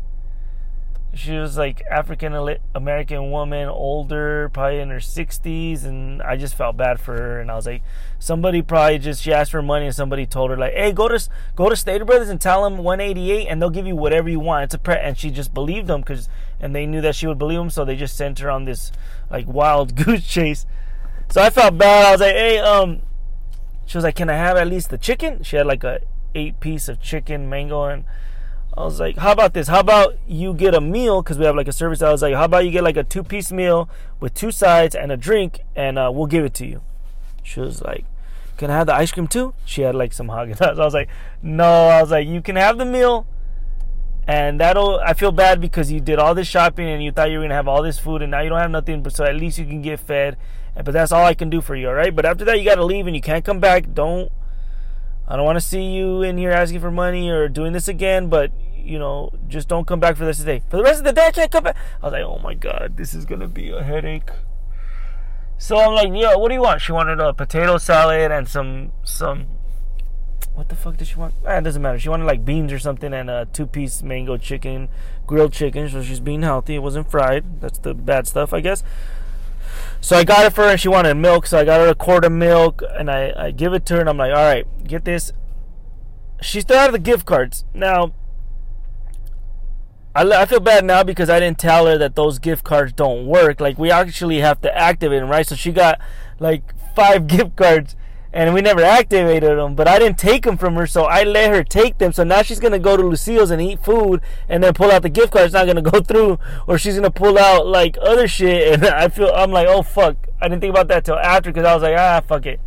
she 1.15 1.31
was 1.31 1.57
like 1.57 1.81
African 1.89 2.57
American 2.75 3.31
woman, 3.31 3.69
older, 3.69 4.49
probably 4.49 4.79
in 4.79 4.89
her 4.89 4.97
60s, 4.97 5.85
and 5.85 6.21
I 6.21 6.35
just 6.35 6.55
felt 6.55 6.75
bad 6.75 6.99
for 6.99 7.13
her. 7.13 7.39
And 7.39 7.49
I 7.49 7.55
was 7.55 7.65
like, 7.65 7.83
somebody 8.19 8.61
probably 8.61 8.99
just 8.99 9.23
she 9.23 9.31
asked 9.31 9.51
for 9.51 9.61
money, 9.61 9.85
and 9.85 9.95
somebody 9.95 10.25
told 10.25 10.51
her 10.51 10.57
like, 10.57 10.73
hey, 10.73 10.91
go 10.91 11.07
to 11.07 11.29
go 11.55 11.69
to 11.69 11.75
Stater 11.75 12.03
Brothers 12.03 12.27
and 12.27 12.41
tell 12.41 12.63
them 12.65 12.77
188, 12.79 13.47
and 13.47 13.61
they'll 13.61 13.69
give 13.69 13.87
you 13.87 13.95
whatever 13.95 14.29
you 14.29 14.41
want. 14.41 14.65
It's 14.65 14.73
a 14.73 14.77
pre, 14.77 14.95
and 14.95 15.17
she 15.17 15.31
just 15.31 15.53
believed 15.53 15.87
them 15.87 16.01
because, 16.01 16.27
and 16.59 16.75
they 16.75 16.85
knew 16.85 16.99
that 16.99 17.15
she 17.15 17.27
would 17.27 17.39
believe 17.39 17.59
them, 17.59 17.69
so 17.69 17.85
they 17.85 17.95
just 17.95 18.17
sent 18.17 18.39
her 18.39 18.51
on 18.51 18.65
this 18.65 18.91
like 19.29 19.47
wild 19.47 19.95
goose 20.03 20.27
chase. 20.27 20.65
So 21.29 21.41
I 21.41 21.49
felt 21.49 21.77
bad. 21.77 22.05
I 22.05 22.11
was 22.11 22.21
like, 22.21 22.35
hey, 22.35 22.59
um, 22.59 23.01
she 23.85 23.97
was 23.97 24.03
like, 24.03 24.15
can 24.15 24.29
I 24.29 24.35
have 24.35 24.57
at 24.57 24.67
least 24.67 24.89
the 24.89 24.97
chicken? 24.97 25.43
She 25.43 25.55
had 25.55 25.65
like 25.65 25.85
a 25.85 26.01
eight 26.35 26.59
piece 26.59 26.89
of 26.89 27.01
chicken 27.01 27.49
mango 27.49 27.85
and 27.85 28.03
I 28.77 28.83
was 28.83 28.99
like, 28.99 29.17
how 29.17 29.31
about 29.31 29.53
this? 29.53 29.69
How 29.69 29.79
about 29.79 30.17
you 30.27 30.53
get 30.53 30.75
a 30.75 30.81
meal? 30.81 31.21
Because 31.21 31.37
we 31.37 31.45
have 31.45 31.55
like 31.55 31.69
a 31.69 31.73
service. 31.73 32.01
I 32.01 32.11
was 32.11 32.21
like, 32.21 32.33
how 32.33 32.43
about 32.43 32.65
you 32.65 32.71
get 32.71 32.83
like 32.83 32.97
a 32.97 33.03
two 33.03 33.23
piece 33.23 33.51
meal 33.51 33.89
with 34.19 34.33
two 34.33 34.51
sides 34.51 34.95
and 34.95 35.11
a 35.11 35.17
drink 35.17 35.61
and 35.75 35.97
uh, 35.97 36.11
we'll 36.13 36.27
give 36.27 36.43
it 36.43 36.53
to 36.55 36.67
you. 36.67 36.81
She 37.41 37.61
was 37.61 37.81
like, 37.81 38.05
can 38.57 38.69
I 38.69 38.77
have 38.77 38.87
the 38.87 38.95
ice 38.95 39.11
cream 39.11 39.27
too? 39.27 39.53
She 39.63 39.81
had 39.81 39.95
like 39.95 40.11
some 40.11 40.27
Haagen 40.27 40.57
Dazs. 40.57 40.79
I 40.79 40.83
was 40.83 40.93
like, 40.93 41.09
no. 41.41 41.87
I 41.87 42.01
was 42.01 42.11
like, 42.11 42.27
you 42.27 42.41
can 42.41 42.57
have 42.57 42.77
the 42.77 42.85
meal. 42.85 43.25
And 44.27 44.59
that'll, 44.59 44.99
I 44.99 45.13
feel 45.13 45.31
bad 45.31 45.61
because 45.61 45.91
you 45.91 46.01
did 46.01 46.17
all 46.17 46.33
this 46.33 46.47
shopping 46.47 46.89
and 46.89 47.03
you 47.03 47.11
thought 47.11 47.29
you 47.29 47.39
were 47.39 47.47
to 47.47 47.53
have 47.53 47.67
all 47.67 47.83
this 47.83 47.99
food 47.99 48.23
and 48.23 48.31
now 48.31 48.41
you 48.41 48.49
don't 48.49 48.59
have 48.59 48.71
nothing, 48.71 49.03
but 49.03 49.15
so 49.15 49.23
at 49.23 49.35
least 49.35 49.57
you 49.59 49.65
can 49.65 49.81
get 49.81 49.99
fed. 49.99 50.35
But 50.75 50.91
that's 50.91 51.11
all 51.11 51.23
I 51.23 51.35
can 51.35 51.49
do 51.49 51.61
for 51.61 51.75
you, 51.75 51.87
all 51.87 51.93
right? 51.93 52.13
But 52.13 52.25
after 52.25 52.43
that, 52.45 52.57
you 52.57 52.65
got 52.65 52.75
to 52.75 52.83
leave 52.83 53.07
and 53.07 53.15
you 53.15 53.21
can't 53.21 53.45
come 53.45 53.59
back. 53.59 53.93
Don't, 53.93 54.31
I 55.27 55.35
don't 55.35 55.45
want 55.45 55.57
to 55.57 55.61
see 55.61 55.83
you 55.83 56.21
in 56.23 56.37
here 56.37 56.51
asking 56.51 56.81
for 56.81 56.91
money 56.91 57.29
or 57.29 57.47
doing 57.47 57.71
this 57.71 57.87
again, 57.87 58.27
but 58.27 58.51
you 58.85 58.99
know, 58.99 59.31
just 59.47 59.67
don't 59.67 59.87
come 59.87 59.99
back 59.99 60.15
for 60.15 60.21
the 60.21 60.27
rest 60.27 60.39
of 60.39 60.45
the 60.45 60.53
day. 60.53 60.63
For 60.69 60.77
the 60.77 60.83
rest 60.83 60.99
of 60.99 61.05
the 61.05 61.13
day, 61.13 61.27
I 61.27 61.31
can't 61.31 61.51
come 61.51 61.63
back. 61.63 61.77
I 62.01 62.05
was 62.05 62.13
like, 62.13 62.23
oh 62.23 62.39
my 62.43 62.53
god, 62.53 62.97
this 62.97 63.13
is 63.13 63.25
gonna 63.25 63.47
be 63.47 63.69
a 63.69 63.83
headache. 63.83 64.29
So 65.57 65.77
I'm 65.77 65.93
like, 65.93 66.09
yo, 66.09 66.37
what 66.37 66.49
do 66.49 66.55
you 66.55 66.61
want? 66.61 66.81
She 66.81 66.91
wanted 66.91 67.19
a 67.19 67.33
potato 67.33 67.77
salad 67.77 68.31
and 68.31 68.47
some 68.47 68.91
some. 69.03 69.47
What 70.53 70.69
the 70.69 70.75
fuck 70.75 70.97
did 70.97 71.07
she 71.07 71.15
want? 71.15 71.33
Ah, 71.45 71.57
it 71.57 71.63
doesn't 71.63 71.81
matter. 71.81 71.99
She 71.99 72.07
wanted 72.07 72.25
like 72.25 72.45
beans 72.45 72.71
or 72.71 72.79
something 72.79 73.13
and 73.13 73.29
a 73.29 73.45
two-piece 73.51 74.03
mango 74.03 74.37
chicken, 74.37 74.87
grilled 75.27 75.51
chicken. 75.51 75.89
So 75.89 76.01
she's 76.01 76.21
being 76.21 76.43
healthy. 76.43 76.75
It 76.75 76.79
wasn't 76.79 77.11
fried. 77.11 77.61
That's 77.61 77.77
the 77.79 77.93
bad 77.93 78.25
stuff, 78.25 78.53
I 78.53 78.61
guess. 78.61 78.81
So 79.99 80.15
I 80.17 80.23
got 80.23 80.45
it 80.45 80.53
for 80.53 80.63
her 80.63 80.69
and 80.69 80.79
she 80.79 80.87
wanted 80.87 81.15
milk. 81.15 81.47
So 81.47 81.59
I 81.59 81.65
got 81.65 81.81
her 81.81 81.87
a 81.87 81.95
quart 81.95 82.23
of 82.23 82.31
milk 82.31 82.81
and 82.97 83.09
I, 83.09 83.33
I 83.35 83.51
give 83.51 83.73
it 83.73 83.85
to 83.87 83.95
her 83.95 83.99
and 83.99 84.09
I'm 84.09 84.17
like, 84.17 84.33
all 84.33 84.45
right, 84.45 84.65
get 84.85 85.03
this. 85.03 85.33
She 86.41 86.61
still 86.61 86.77
had 86.77 86.93
the 86.93 86.99
gift 86.99 87.25
cards. 87.25 87.65
Now, 87.73 88.13
I, 90.15 90.23
I 90.23 90.45
feel 90.45 90.61
bad 90.61 90.85
now 90.85 91.03
because 91.03 91.29
I 91.29 91.39
didn't 91.39 91.59
tell 91.59 91.85
her 91.85 91.97
that 91.97 92.15
those 92.15 92.39
gift 92.39 92.63
cards 92.63 92.93
don't 92.93 93.27
work. 93.27 93.59
Like, 93.59 93.77
we 93.77 93.91
actually 93.91 94.39
have 94.39 94.61
to 94.61 94.75
activate 94.75 95.19
them, 95.21 95.29
right? 95.29 95.45
So 95.45 95.55
she 95.55 95.71
got 95.71 95.99
like 96.39 96.63
five 96.95 97.27
gift 97.27 97.55
cards 97.55 97.95
and 98.35 98.53
we 98.53 98.61
never 98.61 98.81
activated 98.81 99.57
them. 99.57 99.75
But 99.75 99.87
I 99.87 99.97
didn't 99.97 100.17
take 100.17 100.43
them 100.43 100.57
from 100.57 100.75
her, 100.75 100.85
so 100.85 101.05
I 101.05 101.23
let 101.23 101.51
her 101.51 101.63
take 101.63 101.99
them. 101.99 102.11
So 102.11 102.25
now 102.25 102.41
she's 102.41 102.59
gonna 102.59 102.79
go 102.79 102.97
to 102.97 103.03
Lucille's 103.03 103.49
and 103.49 103.61
eat 103.61 103.83
food, 103.83 104.21
and 104.49 104.61
then 104.61 104.73
pull 104.73 104.91
out 104.91 105.03
the 105.03 105.09
gift 105.09 105.31
card. 105.31 105.45
It's 105.45 105.53
not 105.53 105.65
gonna 105.65 105.81
go 105.81 106.01
through, 106.01 106.37
or 106.67 106.77
she's 106.77 106.95
gonna 106.95 107.09
pull 107.09 107.39
out 107.39 107.65
like 107.65 107.97
other 108.01 108.27
shit. 108.27 108.73
And 108.73 108.85
I 108.93 109.07
feel 109.07 109.31
I'm 109.33 109.51
like, 109.51 109.67
oh 109.69 109.83
fuck, 109.83 110.17
I 110.41 110.49
didn't 110.49 110.59
think 110.61 110.71
about 110.71 110.89
that 110.89 111.05
till 111.05 111.15
after 111.17 111.49
because 111.49 111.65
I 111.65 111.73
was 111.73 111.83
like, 111.83 111.97
ah, 111.97 112.21
fuck 112.27 112.45
it. 112.45 112.59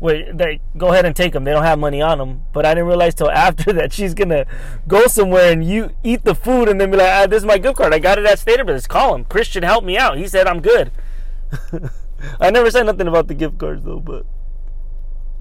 Wait, 0.00 0.36
they 0.36 0.60
go 0.78 0.92
ahead 0.92 1.04
and 1.04 1.14
take 1.14 1.34
them. 1.34 1.44
They 1.44 1.52
don't 1.52 1.62
have 1.62 1.78
money 1.78 2.00
on 2.00 2.18
them. 2.18 2.42
But 2.52 2.64
I 2.64 2.74
didn't 2.74 2.88
realize 2.88 3.14
till 3.14 3.30
after 3.30 3.72
that 3.74 3.92
she's 3.92 4.14
gonna 4.14 4.46
go 4.88 5.06
somewhere 5.06 5.52
and 5.52 5.62
you 5.62 5.94
eat 6.02 6.24
the 6.24 6.34
food 6.34 6.68
and 6.68 6.80
then 6.80 6.90
be 6.90 6.96
like, 6.96 7.10
ah, 7.10 7.26
this 7.26 7.38
is 7.38 7.46
my 7.46 7.58
gift 7.58 7.76
card. 7.76 7.92
I 7.92 7.98
got 7.98 8.18
it 8.18 8.24
at 8.24 8.38
Stater 8.38 8.64
Brothers. 8.64 8.86
Call 8.86 9.14
him. 9.14 9.24
Christian 9.24 9.62
help 9.62 9.84
me 9.84 9.98
out. 9.98 10.16
He 10.16 10.26
said 10.26 10.46
I'm 10.46 10.60
good. 10.60 10.90
I 12.40 12.50
never 12.50 12.70
said 12.70 12.86
nothing 12.86 13.08
about 13.08 13.28
the 13.28 13.34
gift 13.34 13.58
cards 13.58 13.84
though, 13.84 14.00
but 14.00 14.26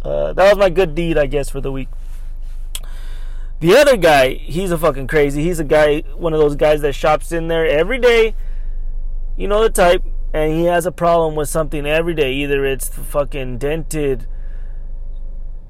uh, 0.04 0.34
that 0.34 0.50
was 0.50 0.58
my 0.58 0.70
good 0.70 0.96
deed, 0.96 1.18
I 1.18 1.26
guess, 1.26 1.50
for 1.50 1.62
the 1.62 1.72
week. 1.72 1.90
The 3.60 3.76
other 3.76 3.98
guy, 3.98 4.36
he's 4.36 4.72
a 4.72 4.78
fucking 4.78 5.08
crazy. 5.08 5.44
He's 5.44 5.60
a 5.60 5.66
guy, 5.66 6.00
one 6.16 6.34
of 6.34 6.40
those 6.40 6.56
guys 6.56 6.82
that 6.82 6.94
shops 6.94 7.32
in 7.34 7.50
there 7.50 7.66
every 7.66 8.00
day. 8.00 8.36
You 9.36 9.50
know 9.50 9.62
the 9.62 9.70
type, 9.70 10.04
and 10.34 10.54
he 10.54 10.66
has 10.66 10.86
a 10.86 10.92
problem 10.92 11.36
with 11.36 11.50
something 11.50 11.86
every 11.86 12.14
day. 12.14 12.32
Either 12.34 12.66
it's 12.66 12.88
fucking 12.88 13.58
dented, 13.58 14.28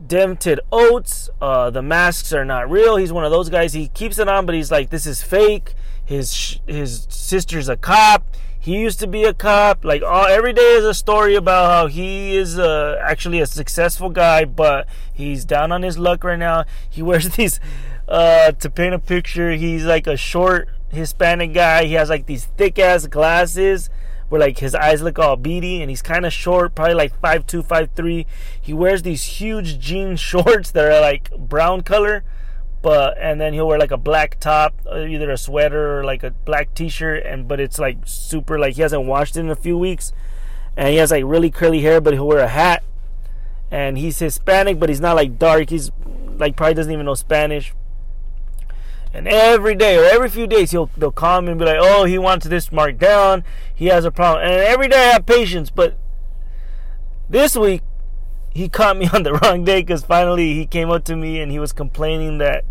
dented 0.09 0.59
oats. 0.73 1.29
Uh, 1.41 1.69
the 1.69 1.81
masks 1.81 2.33
are 2.33 2.43
not 2.43 2.69
real. 2.69 2.97
He's 2.97 3.13
one 3.13 3.23
of 3.23 3.31
those 3.31 3.47
guys. 3.47 3.71
He 3.71 3.87
keeps 3.87 4.19
it 4.19 4.27
on, 4.27 4.45
but 4.45 4.55
he's 4.55 4.71
like, 4.71 4.89
this 4.89 5.05
is 5.05 5.23
fake. 5.23 5.75
His 6.03 6.59
his 6.67 7.07
sister's 7.09 7.69
a 7.69 7.77
cop 7.77 8.25
he 8.59 8.77
used 8.77 8.99
to 8.99 9.07
be 9.07 9.23
a 9.23 9.33
cop. 9.33 9.85
Like 9.85 10.03
all, 10.03 10.25
every 10.25 10.53
day 10.53 10.73
is 10.73 10.83
a 10.83 10.93
story 10.93 11.35
about 11.35 11.69
how 11.69 11.87
he 11.87 12.35
is 12.35 12.59
uh, 12.59 12.99
actually 13.01 13.39
a 13.39 13.47
successful 13.47 14.09
guy, 14.09 14.45
but 14.45 14.87
he's 15.13 15.45
down 15.45 15.71
on 15.71 15.81
his 15.81 15.97
luck 15.97 16.23
right 16.23 16.37
now. 16.37 16.65
He 16.89 17.01
wears 17.09 17.29
these 17.29 17.59
uh, 18.07 18.51
to 18.51 18.69
paint 18.69 18.93
a 18.93 18.99
picture. 18.99 19.51
He's 19.53 19.85
like 19.85 20.07
a 20.07 20.17
short 20.17 20.69
Hispanic 20.89 21.53
guy. 21.53 21.85
He 21.85 21.93
has 21.93 22.09
like 22.09 22.25
these 22.25 22.45
thick 22.45 22.77
ass 22.77 23.07
glasses 23.07 23.89
where 24.29 24.39
like 24.39 24.59
his 24.59 24.73
eyes 24.73 25.01
look 25.01 25.19
all 25.19 25.35
beady 25.35 25.81
and 25.81 25.89
he's 25.89 26.01
kind 26.01 26.25
of 26.25 26.31
short 26.31 26.75
probably 26.75 26.93
like 26.93 27.19
five 27.19 27.45
two, 27.45 27.61
five 27.61 27.89
three. 27.95 28.25
he 28.59 28.73
wears 28.73 29.01
these 29.01 29.23
huge 29.23 29.79
jean 29.79 30.15
shorts 30.29 30.71
that 30.71 30.85
are 30.85 31.01
like 31.01 31.29
brown 31.37 31.81
color 31.81 32.23
but 32.81 33.17
and 33.19 33.39
then 33.41 33.53
he'll 33.53 33.67
wear 33.67 33.79
like 33.79 33.91
a 33.91 33.97
black 33.97 34.39
top, 34.39 34.73
uh, 34.89 34.99
either 34.99 35.29
a 35.29 35.37
sweater 35.37 35.99
or 35.99 36.03
like 36.03 36.23
a 36.23 36.31
black 36.31 36.73
t-shirt, 36.73 37.23
and 37.25 37.47
but 37.47 37.59
it's 37.59 37.77
like 37.77 37.97
super 38.05 38.57
like 38.57 38.75
he 38.75 38.81
hasn't 38.81 39.05
washed 39.05 39.35
it 39.35 39.41
in 39.41 39.49
a 39.49 39.55
few 39.55 39.77
weeks, 39.77 40.13
and 40.77 40.89
he 40.89 40.95
has 40.95 41.11
like 41.11 41.23
really 41.25 41.49
curly 41.49 41.81
hair, 41.81 41.99
but 41.99 42.13
he'll 42.13 42.27
wear 42.27 42.39
a 42.39 42.47
hat, 42.47 42.83
and 43.69 43.97
he's 43.97 44.19
Hispanic, 44.19 44.79
but 44.79 44.89
he's 44.89 45.01
not 45.01 45.15
like 45.15 45.37
dark. 45.37 45.69
He's 45.69 45.91
like 46.37 46.55
probably 46.55 46.73
doesn't 46.75 46.91
even 46.91 47.05
know 47.05 47.15
Spanish. 47.15 47.73
And 49.13 49.27
every 49.27 49.75
day 49.75 49.97
or 49.97 50.03
every 50.03 50.29
few 50.29 50.45
days 50.45 50.71
he'll 50.71 50.89
they'll 50.97 51.11
call 51.11 51.41
me 51.41 51.51
and 51.51 51.59
be 51.59 51.65
like, 51.65 51.79
"Oh, 51.79 52.05
he 52.05 52.17
wants 52.17 52.47
this 52.47 52.71
marked 52.71 52.99
down. 52.99 53.43
He 53.73 53.87
has 53.87 54.05
a 54.05 54.11
problem." 54.11 54.43
And 54.43 54.61
every 54.61 54.87
day 54.87 55.09
I 55.09 55.13
have 55.13 55.25
patience, 55.25 55.69
but 55.71 55.97
this 57.27 57.55
week 57.55 57.81
he 58.53 58.69
caught 58.69 58.97
me 58.97 59.09
on 59.13 59.23
the 59.23 59.33
wrong 59.33 59.63
day 59.63 59.81
because 59.81 60.03
finally 60.03 60.53
he 60.53 60.65
came 60.65 60.89
up 60.89 61.03
to 61.05 61.15
me 61.15 61.39
and 61.39 61.51
he 61.51 61.59
was 61.59 61.73
complaining 61.73 62.37
that 62.39 62.65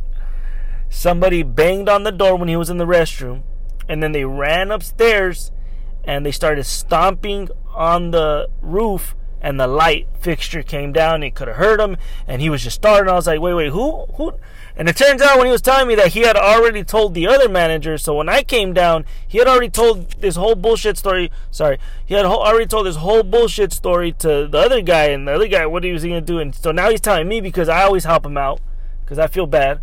somebody 0.89 1.43
banged 1.43 1.89
on 1.89 2.03
the 2.03 2.13
door 2.13 2.37
when 2.37 2.49
he 2.49 2.57
was 2.57 2.71
in 2.71 2.79
the 2.79 2.87
restroom 2.87 3.43
and 3.89 4.03
then 4.03 4.13
they 4.13 4.25
ran 4.25 4.71
upstairs 4.71 5.51
and 6.05 6.25
they 6.25 6.33
started 6.33 6.65
stomping 6.65 7.49
on 7.75 8.11
the 8.11 8.49
roof 8.63 9.15
and 9.41 9.61
the 9.61 9.67
light 9.67 10.09
fixture 10.19 10.63
came 10.63 10.93
down 10.93 11.23
it 11.23 11.35
could 11.35 11.49
have 11.49 11.59
hurt 11.59 11.81
him 11.81 11.97
and 12.27 12.41
he 12.41 12.51
was 12.51 12.63
just 12.63 12.77
starting 12.77 13.11
i 13.11 13.15
was 13.15 13.27
like 13.27 13.41
wait 13.41 13.55
wait 13.55 13.71
who 13.71 14.07
who 14.15 14.33
and 14.79 14.89
it 14.89 14.97
turns 14.97 15.21
out 15.21 15.37
when 15.37 15.47
he 15.47 15.53
was 15.53 15.61
telling 15.61 15.89
me 15.89 15.97
that 15.97 16.13
he 16.13 16.21
had 16.21 16.37
already 16.37 16.85
told 16.85 17.13
the 17.13 17.27
other 17.27 17.49
manager, 17.49 17.99
so 17.99 18.15
when 18.15 18.29
I 18.29 18.45
came 18.45 18.73
down, 18.73 19.05
he 19.27 19.39
had 19.39 19.49
already 19.49 19.71
told 19.71 20.13
this 20.21 20.37
whole 20.37 20.55
bullshit 20.55 20.97
story. 20.97 21.33
Sorry, 21.51 21.79
he 22.07 22.15
had 22.15 22.25
already 22.25 22.67
told 22.67 22.87
this 22.87 22.95
whole 22.95 23.25
bullshit 23.25 23.73
story 23.73 24.13
to 24.13 24.47
the 24.47 24.59
other 24.59 24.81
guy, 24.81 25.07
and 25.07 25.27
the 25.27 25.33
other 25.33 25.49
guy, 25.49 25.67
what 25.67 25.83
he 25.83 25.91
was 25.91 26.03
he 26.03 26.11
gonna 26.11 26.21
do? 26.21 26.39
And 26.39 26.55
so 26.55 26.71
now 26.71 26.91
he's 26.91 27.01
telling 27.01 27.27
me 27.27 27.41
because 27.41 27.69
I 27.69 27.83
always 27.83 28.05
help 28.05 28.25
him 28.25 28.39
out 28.39 28.61
because 29.05 29.19
I 29.19 29.27
feel 29.27 29.49
bad. 29.49 29.81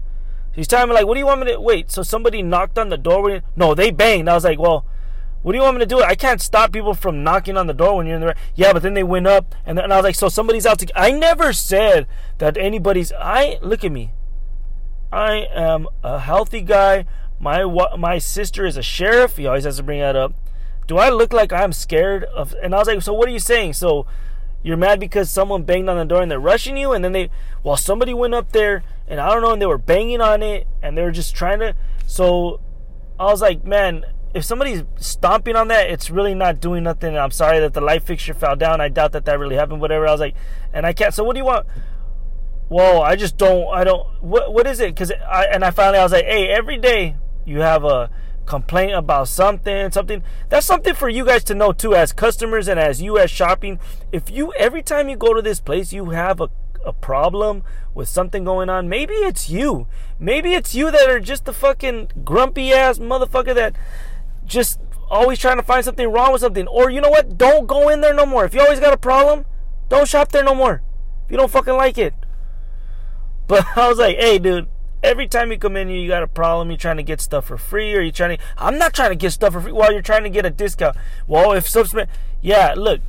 He's 0.53 0.67
telling 0.67 0.87
me 0.87 0.95
like, 0.95 1.05
what 1.05 1.15
do 1.15 1.19
you 1.19 1.25
want 1.25 1.41
me 1.41 1.51
to 1.51 1.59
wait? 1.59 1.91
So 1.91 2.01
somebody 2.01 2.41
knocked 2.41 2.79
on 2.79 2.87
the 2.87 2.97
door. 2.97 3.41
No, 3.57 3.75
they 3.75 3.91
banged. 3.91 4.29
I 4.29 4.33
was 4.33 4.45
like, 4.45 4.59
well. 4.59 4.85
What 5.41 5.51
do 5.51 5.59
you 5.59 5.63
want 5.63 5.75
me 5.75 5.81
to 5.81 5.85
do? 5.85 6.01
I 6.01 6.15
can't 6.15 6.41
stop 6.41 6.71
people 6.71 6.95
from 6.95 7.23
knocking 7.23 7.55
on 7.55 7.67
the 7.67 7.73
door 7.75 7.97
when 7.97 8.07
you're 8.07 8.15
in 8.15 8.21
the. 8.21 8.35
Yeah, 8.55 8.73
but 8.73 8.81
then 8.81 8.95
they 8.95 9.03
went 9.03 9.27
up, 9.27 9.53
and, 9.63 9.77
then, 9.77 9.83
and 9.83 9.93
I 9.93 9.97
was 9.97 10.03
like, 10.03 10.15
so 10.15 10.27
somebody's 10.27 10.65
out 10.65 10.79
to. 10.79 10.99
I 10.99 11.11
never 11.11 11.53
said 11.53 12.07
that 12.39 12.57
anybody's. 12.57 13.11
I 13.13 13.59
look 13.61 13.83
at 13.83 13.91
me. 13.91 14.09
I 15.15 15.47
am 15.53 15.87
a 16.03 16.19
healthy 16.19 16.59
guy. 16.59 17.05
My 17.39 17.63
my 17.97 18.17
sister 18.17 18.65
is 18.65 18.75
a 18.75 18.81
sheriff. 18.81 19.37
He 19.37 19.47
always 19.47 19.63
has 19.63 19.77
to 19.77 19.83
bring 19.83 20.01
that 20.01 20.17
up. 20.17 20.33
Do 20.87 20.97
I 20.97 21.09
look 21.09 21.31
like 21.31 21.53
I'm 21.53 21.71
scared 21.71 22.25
of? 22.25 22.53
And 22.61 22.75
I 22.75 22.79
was 22.79 22.87
like, 22.89 23.01
so 23.01 23.13
what 23.13 23.29
are 23.29 23.31
you 23.31 23.39
saying? 23.39 23.73
So 23.73 24.05
you're 24.61 24.75
mad 24.75 24.99
because 24.99 25.31
someone 25.31 25.63
banged 25.63 25.87
on 25.87 25.95
the 25.95 26.03
door 26.03 26.21
and 26.21 26.29
they're 26.29 26.37
rushing 26.39 26.75
you, 26.75 26.91
and 26.91 27.01
then 27.01 27.13
they, 27.13 27.29
well, 27.63 27.77
somebody 27.77 28.13
went 28.13 28.33
up 28.33 28.51
there 28.51 28.83
and 29.07 29.21
I 29.21 29.29
don't 29.29 29.41
know, 29.41 29.53
and 29.53 29.61
they 29.61 29.65
were 29.65 29.77
banging 29.77 30.19
on 30.19 30.43
it 30.43 30.67
and 30.83 30.97
they 30.97 31.01
were 31.01 31.11
just 31.11 31.33
trying 31.33 31.59
to. 31.59 31.75
So 32.07 32.59
I 33.17 33.25
was 33.25 33.41
like, 33.41 33.63
man, 33.63 34.03
if 34.33 34.43
somebody's 34.43 34.83
stomping 34.97 35.55
on 35.55 35.69
that, 35.69 35.89
it's 35.89 36.09
really 36.09 36.35
not 36.35 36.59
doing 36.59 36.83
nothing. 36.83 37.17
I'm 37.17 37.31
sorry 37.31 37.61
that 37.61 37.73
the 37.73 37.79
light 37.79 38.03
fixture 38.03 38.33
fell 38.33 38.57
down. 38.57 38.81
I 38.81 38.89
doubt 38.89 39.13
that 39.13 39.23
that 39.25 39.39
really 39.39 39.55
happened. 39.55 39.79
Whatever. 39.79 40.07
I 40.07 40.11
was 40.11 40.19
like, 40.19 40.35
and 40.73 40.85
I 40.85 40.91
can't. 40.91 41.13
So 41.13 41.23
what 41.23 41.35
do 41.35 41.39
you 41.39 41.45
want? 41.45 41.67
Whoa, 42.67 43.01
I 43.01 43.15
just 43.15 43.37
don't, 43.37 43.73
I 43.73 43.83
don't, 43.83 44.05
what, 44.21 44.53
what 44.53 44.67
is 44.67 44.79
it? 44.79 44.93
Because 44.93 45.11
I, 45.11 45.45
and 45.45 45.63
I 45.63 45.71
finally, 45.71 45.99
I 45.99 46.03
was 46.03 46.11
like, 46.11 46.25
hey, 46.25 46.47
every 46.49 46.77
day 46.77 47.15
you 47.45 47.59
have 47.61 47.83
a 47.83 48.09
complaint 48.45 48.93
about 48.93 49.27
something, 49.27 49.91
something. 49.91 50.23
That's 50.49 50.65
something 50.65 50.93
for 50.93 51.09
you 51.09 51.25
guys 51.25 51.43
to 51.45 51.55
know 51.55 51.71
too, 51.71 51.95
as 51.95 52.13
customers 52.13 52.67
and 52.67 52.79
as 52.79 53.01
you 53.01 53.17
as 53.17 53.31
shopping. 53.31 53.79
If 54.11 54.29
you, 54.29 54.53
every 54.53 54.83
time 54.83 55.09
you 55.09 55.15
go 55.15 55.33
to 55.33 55.41
this 55.41 55.59
place, 55.59 55.93
you 55.93 56.11
have 56.11 56.39
a, 56.41 56.49
a 56.85 56.93
problem 56.93 57.63
with 57.93 58.09
something 58.09 58.43
going 58.43 58.69
on, 58.69 58.89
maybe 58.89 59.13
it's 59.13 59.49
you. 59.49 59.87
Maybe 60.19 60.53
it's 60.53 60.75
you 60.75 60.91
that 60.91 61.09
are 61.09 61.19
just 61.19 61.45
the 61.45 61.53
fucking 61.53 62.11
grumpy 62.23 62.73
ass 62.73 62.99
motherfucker 62.99 63.55
that 63.55 63.75
just 64.45 64.79
always 65.09 65.39
trying 65.39 65.57
to 65.57 65.63
find 65.63 65.83
something 65.83 66.11
wrong 66.11 66.31
with 66.31 66.41
something. 66.41 66.67
Or 66.67 66.89
you 66.89 67.01
know 67.01 67.09
what? 67.09 67.37
Don't 67.37 67.67
go 67.67 67.89
in 67.89 68.01
there 68.01 68.13
no 68.13 68.25
more. 68.25 68.45
If 68.45 68.53
you 68.53 68.61
always 68.61 68.79
got 68.79 68.93
a 68.93 68.97
problem, 68.97 69.45
don't 69.89 70.07
shop 70.07 70.31
there 70.31 70.43
no 70.43 70.55
more. 70.55 70.81
If 71.25 71.31
you 71.31 71.37
don't 71.37 71.51
fucking 71.51 71.73
like 71.73 71.97
it. 71.97 72.13
But 73.47 73.65
I 73.77 73.87
was 73.87 73.97
like, 73.97 74.17
hey, 74.17 74.39
dude, 74.39 74.67
every 75.03 75.27
time 75.27 75.51
you 75.51 75.57
come 75.57 75.77
in 75.77 75.87
here, 75.87 75.97
you 75.97 76.07
got 76.07 76.23
a 76.23 76.27
problem. 76.27 76.69
You're 76.69 76.77
trying 76.77 76.97
to 76.97 77.03
get 77.03 77.21
stuff 77.21 77.45
for 77.45 77.57
free, 77.57 77.95
or 77.95 78.01
you're 78.01 78.11
trying 78.11 78.37
to. 78.37 78.43
I'm 78.57 78.77
not 78.77 78.93
trying 78.93 79.11
to 79.11 79.15
get 79.15 79.31
stuff 79.31 79.53
for 79.53 79.61
free. 79.61 79.71
While 79.71 79.93
you're 79.93 80.01
trying 80.01 80.23
to 80.23 80.29
get 80.29 80.45
a 80.45 80.49
discount. 80.49 80.97
Well, 81.27 81.53
if 81.53 81.67
subscribe, 81.67 82.09
yeah, 82.41 82.73
look, 82.75 83.01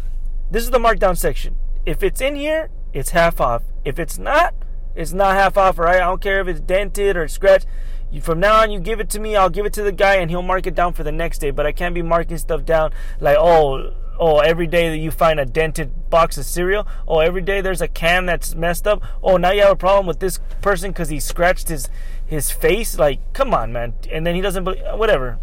this 0.50 0.62
is 0.62 0.70
the 0.70 0.78
markdown 0.78 1.16
section. 1.16 1.56
If 1.84 2.02
it's 2.02 2.20
in 2.20 2.36
here, 2.36 2.70
it's 2.92 3.10
half 3.10 3.40
off. 3.40 3.62
If 3.84 3.98
it's 3.98 4.18
not, 4.18 4.54
it's 4.94 5.12
not 5.12 5.34
half 5.34 5.56
off. 5.56 5.78
Right? 5.78 5.96
I 5.96 6.06
don't 6.06 6.20
care 6.20 6.40
if 6.40 6.48
it's 6.48 6.60
dented 6.60 7.16
or 7.16 7.28
scratched. 7.28 7.66
You, 8.10 8.20
from 8.20 8.38
now 8.38 8.62
on, 8.62 8.70
you 8.70 8.78
give 8.78 9.00
it 9.00 9.10
to 9.10 9.20
me. 9.20 9.34
I'll 9.34 9.50
give 9.50 9.66
it 9.66 9.72
to 9.74 9.82
the 9.82 9.92
guy, 9.92 10.16
and 10.16 10.30
he'll 10.30 10.42
mark 10.42 10.66
it 10.66 10.74
down 10.74 10.92
for 10.92 11.02
the 11.02 11.12
next 11.12 11.38
day. 11.38 11.50
But 11.50 11.66
I 11.66 11.72
can't 11.72 11.94
be 11.94 12.02
marking 12.02 12.38
stuff 12.38 12.64
down 12.64 12.92
like, 13.20 13.36
oh 13.38 13.92
Oh, 14.18 14.38
every 14.38 14.66
day 14.66 14.88
that 14.90 14.98
you 14.98 15.10
find 15.10 15.38
a 15.38 15.44
dented 15.44 16.10
box 16.10 16.38
of 16.38 16.44
cereal. 16.44 16.86
Oh, 17.06 17.20
every 17.20 17.42
day 17.42 17.60
there's 17.60 17.80
a 17.80 17.88
can 17.88 18.26
that's 18.26 18.54
messed 18.54 18.86
up. 18.86 19.02
Oh, 19.22 19.36
now 19.36 19.50
you 19.50 19.62
have 19.62 19.72
a 19.72 19.76
problem 19.76 20.06
with 20.06 20.20
this 20.20 20.40
person 20.62 20.90
because 20.90 21.08
he 21.08 21.20
scratched 21.20 21.68
his 21.68 21.88
his 22.24 22.50
face. 22.50 22.98
Like, 22.98 23.20
come 23.32 23.54
on, 23.54 23.72
man. 23.72 23.94
And 24.10 24.26
then 24.26 24.34
he 24.34 24.40
doesn't 24.40 24.64
believe 24.64 24.82
whatever. 24.94 25.38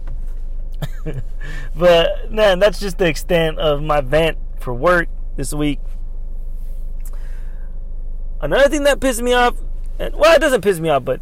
but 1.76 2.32
man, 2.32 2.60
that's 2.60 2.80
just 2.80 2.98
the 2.98 3.08
extent 3.08 3.60
of 3.60 3.82
my 3.82 4.02
vent 4.02 4.38
for 4.60 4.74
work 4.74 5.08
this 5.36 5.54
week. 5.54 5.80
Another 8.42 8.68
thing 8.68 8.84
that 8.84 9.00
pissed 9.00 9.22
me 9.22 9.34
off, 9.34 9.56
and, 9.98 10.16
well, 10.16 10.36
it 10.36 10.40
doesn't 10.40 10.62
piss 10.62 10.80
me 10.80 10.90
off, 10.90 11.06
but 11.06 11.22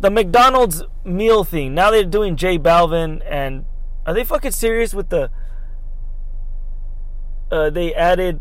the 0.00 0.10
McDonald's 0.10 0.82
meal 1.02 1.44
thing. 1.44 1.74
Now 1.74 1.90
they're 1.90 2.04
doing 2.04 2.36
J 2.36 2.58
Balvin, 2.58 3.22
and 3.26 3.64
are 4.04 4.12
they 4.12 4.22
fucking 4.22 4.52
serious 4.52 4.92
with 4.92 5.08
the 5.08 5.30
uh, 7.50 7.70
they 7.70 7.94
added 7.94 8.40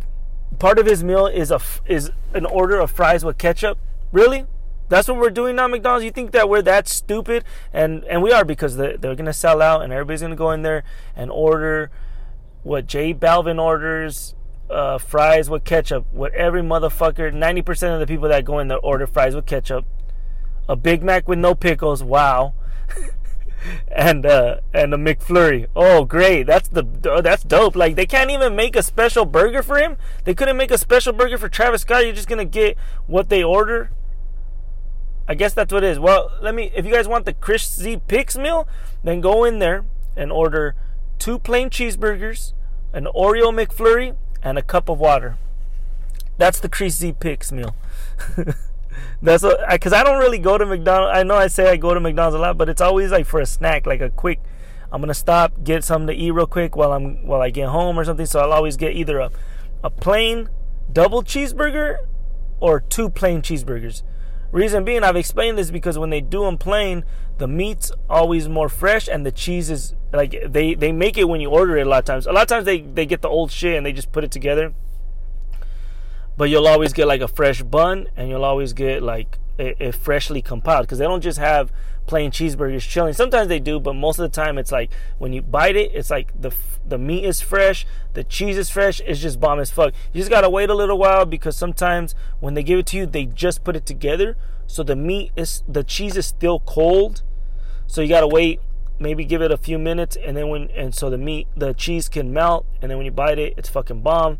part 0.59 0.79
of 0.79 0.85
his 0.85 1.03
meal 1.03 1.27
is 1.27 1.51
a 1.51 1.59
is 1.85 2.11
an 2.33 2.45
order 2.45 2.79
of 2.79 2.91
fries 2.91 3.23
with 3.23 3.37
ketchup. 3.37 3.77
Really? 4.11 4.45
That's 4.89 5.07
what 5.07 5.17
we're 5.17 5.29
doing 5.29 5.57
now, 5.57 5.67
McDonald's. 5.67 6.05
You 6.05 6.11
think 6.11 6.31
that 6.31 6.47
we're 6.47 6.61
that 6.61 6.87
stupid? 6.87 7.43
And 7.73 8.03
and 8.05 8.21
we 8.21 8.31
are 8.31 8.45
because 8.45 8.77
they're, 8.77 8.97
they're 8.97 9.15
gonna 9.15 9.33
sell 9.33 9.61
out, 9.61 9.81
and 9.81 9.91
everybody's 9.91 10.21
gonna 10.21 10.35
go 10.35 10.51
in 10.51 10.61
there 10.61 10.83
and 11.15 11.29
order 11.29 11.91
what 12.63 12.87
J 12.87 13.13
Balvin 13.13 13.61
orders, 13.61 14.35
uh, 14.69 14.97
fries 14.97 15.49
with 15.49 15.63
ketchup. 15.63 16.05
What 16.11 16.33
every 16.33 16.61
motherfucker, 16.61 17.33
90% 17.33 17.93
of 17.93 17.99
the 17.99 18.07
people 18.07 18.27
that 18.29 18.45
go 18.45 18.59
in 18.59 18.67
there 18.67 18.79
order 18.79 19.07
fries 19.07 19.35
with 19.35 19.45
ketchup. 19.45 19.85
A 20.69 20.75
Big 20.75 21.01
Mac 21.01 21.27
with 21.27 21.39
no 21.39 21.55
pickles. 21.55 22.03
Wow. 22.03 22.53
and 23.91 24.25
uh, 24.25 24.57
and 24.73 24.93
a 24.93 24.97
McFlurry. 24.97 25.67
Oh, 25.75 26.05
great! 26.05 26.43
That's 26.43 26.69
the 26.69 26.83
that's 27.23 27.43
dope. 27.43 27.75
Like 27.75 27.95
they 27.95 28.05
can't 28.05 28.31
even 28.31 28.55
make 28.55 28.75
a 28.75 28.83
special 28.83 29.25
burger 29.25 29.63
for 29.63 29.77
him. 29.77 29.97
They 30.23 30.33
couldn't 30.33 30.57
make 30.57 30.71
a 30.71 30.77
special 30.77 31.13
burger 31.13 31.37
for 31.37 31.49
Travis 31.49 31.81
Scott. 31.81 32.05
You're 32.05 32.15
just 32.15 32.27
gonna 32.27 32.45
get 32.45 32.77
what 33.05 33.29
they 33.29 33.43
order. 33.43 33.91
I 35.27 35.35
guess 35.35 35.53
that's 35.53 35.73
what 35.73 35.83
it 35.83 35.91
is. 35.91 35.99
Well, 35.99 36.31
let 36.41 36.55
me. 36.55 36.71
If 36.73 36.85
you 36.85 36.91
guys 36.91 37.07
want 37.07 37.25
the 37.25 37.57
Z 37.57 38.01
Picks 38.07 38.37
meal, 38.37 38.67
then 39.03 39.21
go 39.21 39.43
in 39.43 39.59
there 39.59 39.85
and 40.15 40.31
order 40.31 40.75
two 41.19 41.39
plain 41.39 41.69
cheeseburgers, 41.69 42.53
an 42.93 43.05
Oreo 43.05 43.51
McFlurry, 43.53 44.15
and 44.41 44.57
a 44.57 44.61
cup 44.61 44.89
of 44.89 44.99
water. 44.99 45.37
That's 46.37 46.59
the 46.59 46.69
Z 46.89 47.13
Picks 47.19 47.51
meal. 47.51 47.75
That's 49.21 49.43
because 49.71 49.93
I, 49.93 50.01
I 50.01 50.03
don't 50.03 50.19
really 50.19 50.39
go 50.39 50.57
to 50.57 50.65
McDonald's. 50.65 51.17
I 51.17 51.23
know 51.23 51.35
I 51.35 51.47
say 51.47 51.69
I 51.69 51.77
go 51.77 51.93
to 51.93 51.99
McDonald's 51.99 52.35
a 52.35 52.39
lot, 52.39 52.57
but 52.57 52.69
it's 52.69 52.81
always 52.81 53.11
like 53.11 53.25
for 53.25 53.39
a 53.39 53.45
snack, 53.45 53.85
like 53.85 54.01
a 54.01 54.09
quick. 54.09 54.39
I'm 54.91 55.01
gonna 55.01 55.13
stop, 55.13 55.63
get 55.63 55.83
something 55.83 56.07
to 56.07 56.13
eat 56.13 56.31
real 56.31 56.47
quick 56.47 56.75
while 56.75 56.93
I'm 56.93 57.25
while 57.25 57.41
I 57.41 57.49
get 57.49 57.69
home 57.69 57.99
or 57.99 58.05
something. 58.05 58.25
So 58.25 58.39
I'll 58.39 58.53
always 58.53 58.77
get 58.77 58.95
either 58.95 59.19
a 59.19 59.31
a 59.83 59.89
plain 59.89 60.49
double 60.91 61.23
cheeseburger 61.23 62.05
or 62.59 62.79
two 62.79 63.09
plain 63.09 63.41
cheeseburgers. 63.41 64.03
Reason 64.51 64.85
being, 64.85 65.03
I've 65.03 65.17
explained 65.17 65.57
this 65.57 65.71
because 65.71 65.97
when 65.97 66.09
they 66.09 66.21
do 66.21 66.45
them 66.45 66.57
plain, 66.57 67.03
the 67.37 67.47
meat's 67.47 67.91
always 68.09 68.47
more 68.47 68.69
fresh 68.69 69.07
and 69.07 69.25
the 69.25 69.31
cheese 69.31 69.69
is 69.69 69.93
like 70.13 70.35
they 70.45 70.73
they 70.73 70.91
make 70.91 71.17
it 71.17 71.25
when 71.25 71.41
you 71.41 71.49
order 71.49 71.77
it 71.77 71.85
a 71.85 71.89
lot 71.89 71.99
of 71.99 72.05
times. 72.05 72.27
A 72.27 72.31
lot 72.31 72.43
of 72.43 72.47
times 72.47 72.65
they 72.65 72.81
they 72.81 73.05
get 73.05 73.21
the 73.21 73.29
old 73.29 73.51
shit 73.51 73.75
and 73.75 73.85
they 73.85 73.91
just 73.91 74.11
put 74.11 74.23
it 74.23 74.31
together 74.31 74.73
but 76.37 76.45
you'll 76.45 76.67
always 76.67 76.93
get 76.93 77.07
like 77.07 77.21
a 77.21 77.27
fresh 77.27 77.63
bun 77.63 78.07
and 78.15 78.29
you'll 78.29 78.45
always 78.45 78.73
get 78.73 79.01
like 79.01 79.39
a, 79.59 79.87
a 79.87 79.91
freshly 79.91 80.41
compiled 80.41 80.85
because 80.85 80.99
they 80.99 81.05
don't 81.05 81.21
just 81.21 81.39
have 81.39 81.71
plain 82.05 82.31
cheeseburgers 82.31 82.87
chilling. 82.87 83.13
Sometimes 83.13 83.49
they 83.49 83.59
do, 83.59 83.79
but 83.79 83.93
most 83.93 84.19
of 84.19 84.23
the 84.23 84.35
time 84.35 84.57
it's 84.57 84.71
like 84.71 84.91
when 85.17 85.33
you 85.33 85.41
bite 85.41 85.75
it, 85.75 85.91
it's 85.93 86.09
like 86.09 86.39
the 86.39 86.53
the 86.87 86.97
meat 86.97 87.25
is 87.25 87.41
fresh, 87.41 87.85
the 88.13 88.23
cheese 88.23 88.57
is 88.57 88.69
fresh. 88.69 89.01
It's 89.05 89.19
just 89.19 89.39
bomb 89.39 89.59
as 89.59 89.69
fuck. 89.69 89.93
You 90.13 90.21
just 90.21 90.31
gotta 90.31 90.49
wait 90.49 90.69
a 90.69 90.73
little 90.75 90.97
while 90.97 91.25
because 91.25 91.57
sometimes 91.57 92.15
when 92.39 92.53
they 92.53 92.63
give 92.63 92.79
it 92.79 92.85
to 92.87 92.97
you, 92.97 93.05
they 93.05 93.25
just 93.25 93.63
put 93.63 93.75
it 93.75 93.85
together, 93.85 94.37
so 94.67 94.83
the 94.83 94.95
meat 94.95 95.31
is 95.35 95.63
the 95.67 95.83
cheese 95.83 96.15
is 96.15 96.25
still 96.25 96.59
cold. 96.61 97.23
So 97.87 98.01
you 98.01 98.07
gotta 98.07 98.27
wait, 98.27 98.61
maybe 98.99 99.25
give 99.25 99.41
it 99.41 99.51
a 99.51 99.57
few 99.57 99.77
minutes, 99.77 100.15
and 100.15 100.37
then 100.37 100.49
when 100.49 100.69
and 100.71 100.95
so 100.95 101.09
the 101.09 101.17
meat 101.17 101.47
the 101.57 101.73
cheese 101.73 102.07
can 102.09 102.31
melt, 102.31 102.65
and 102.81 102.89
then 102.89 102.97
when 102.97 103.05
you 103.05 103.11
bite 103.11 103.39
it, 103.39 103.55
it's 103.57 103.69
fucking 103.69 104.01
bomb. 104.01 104.39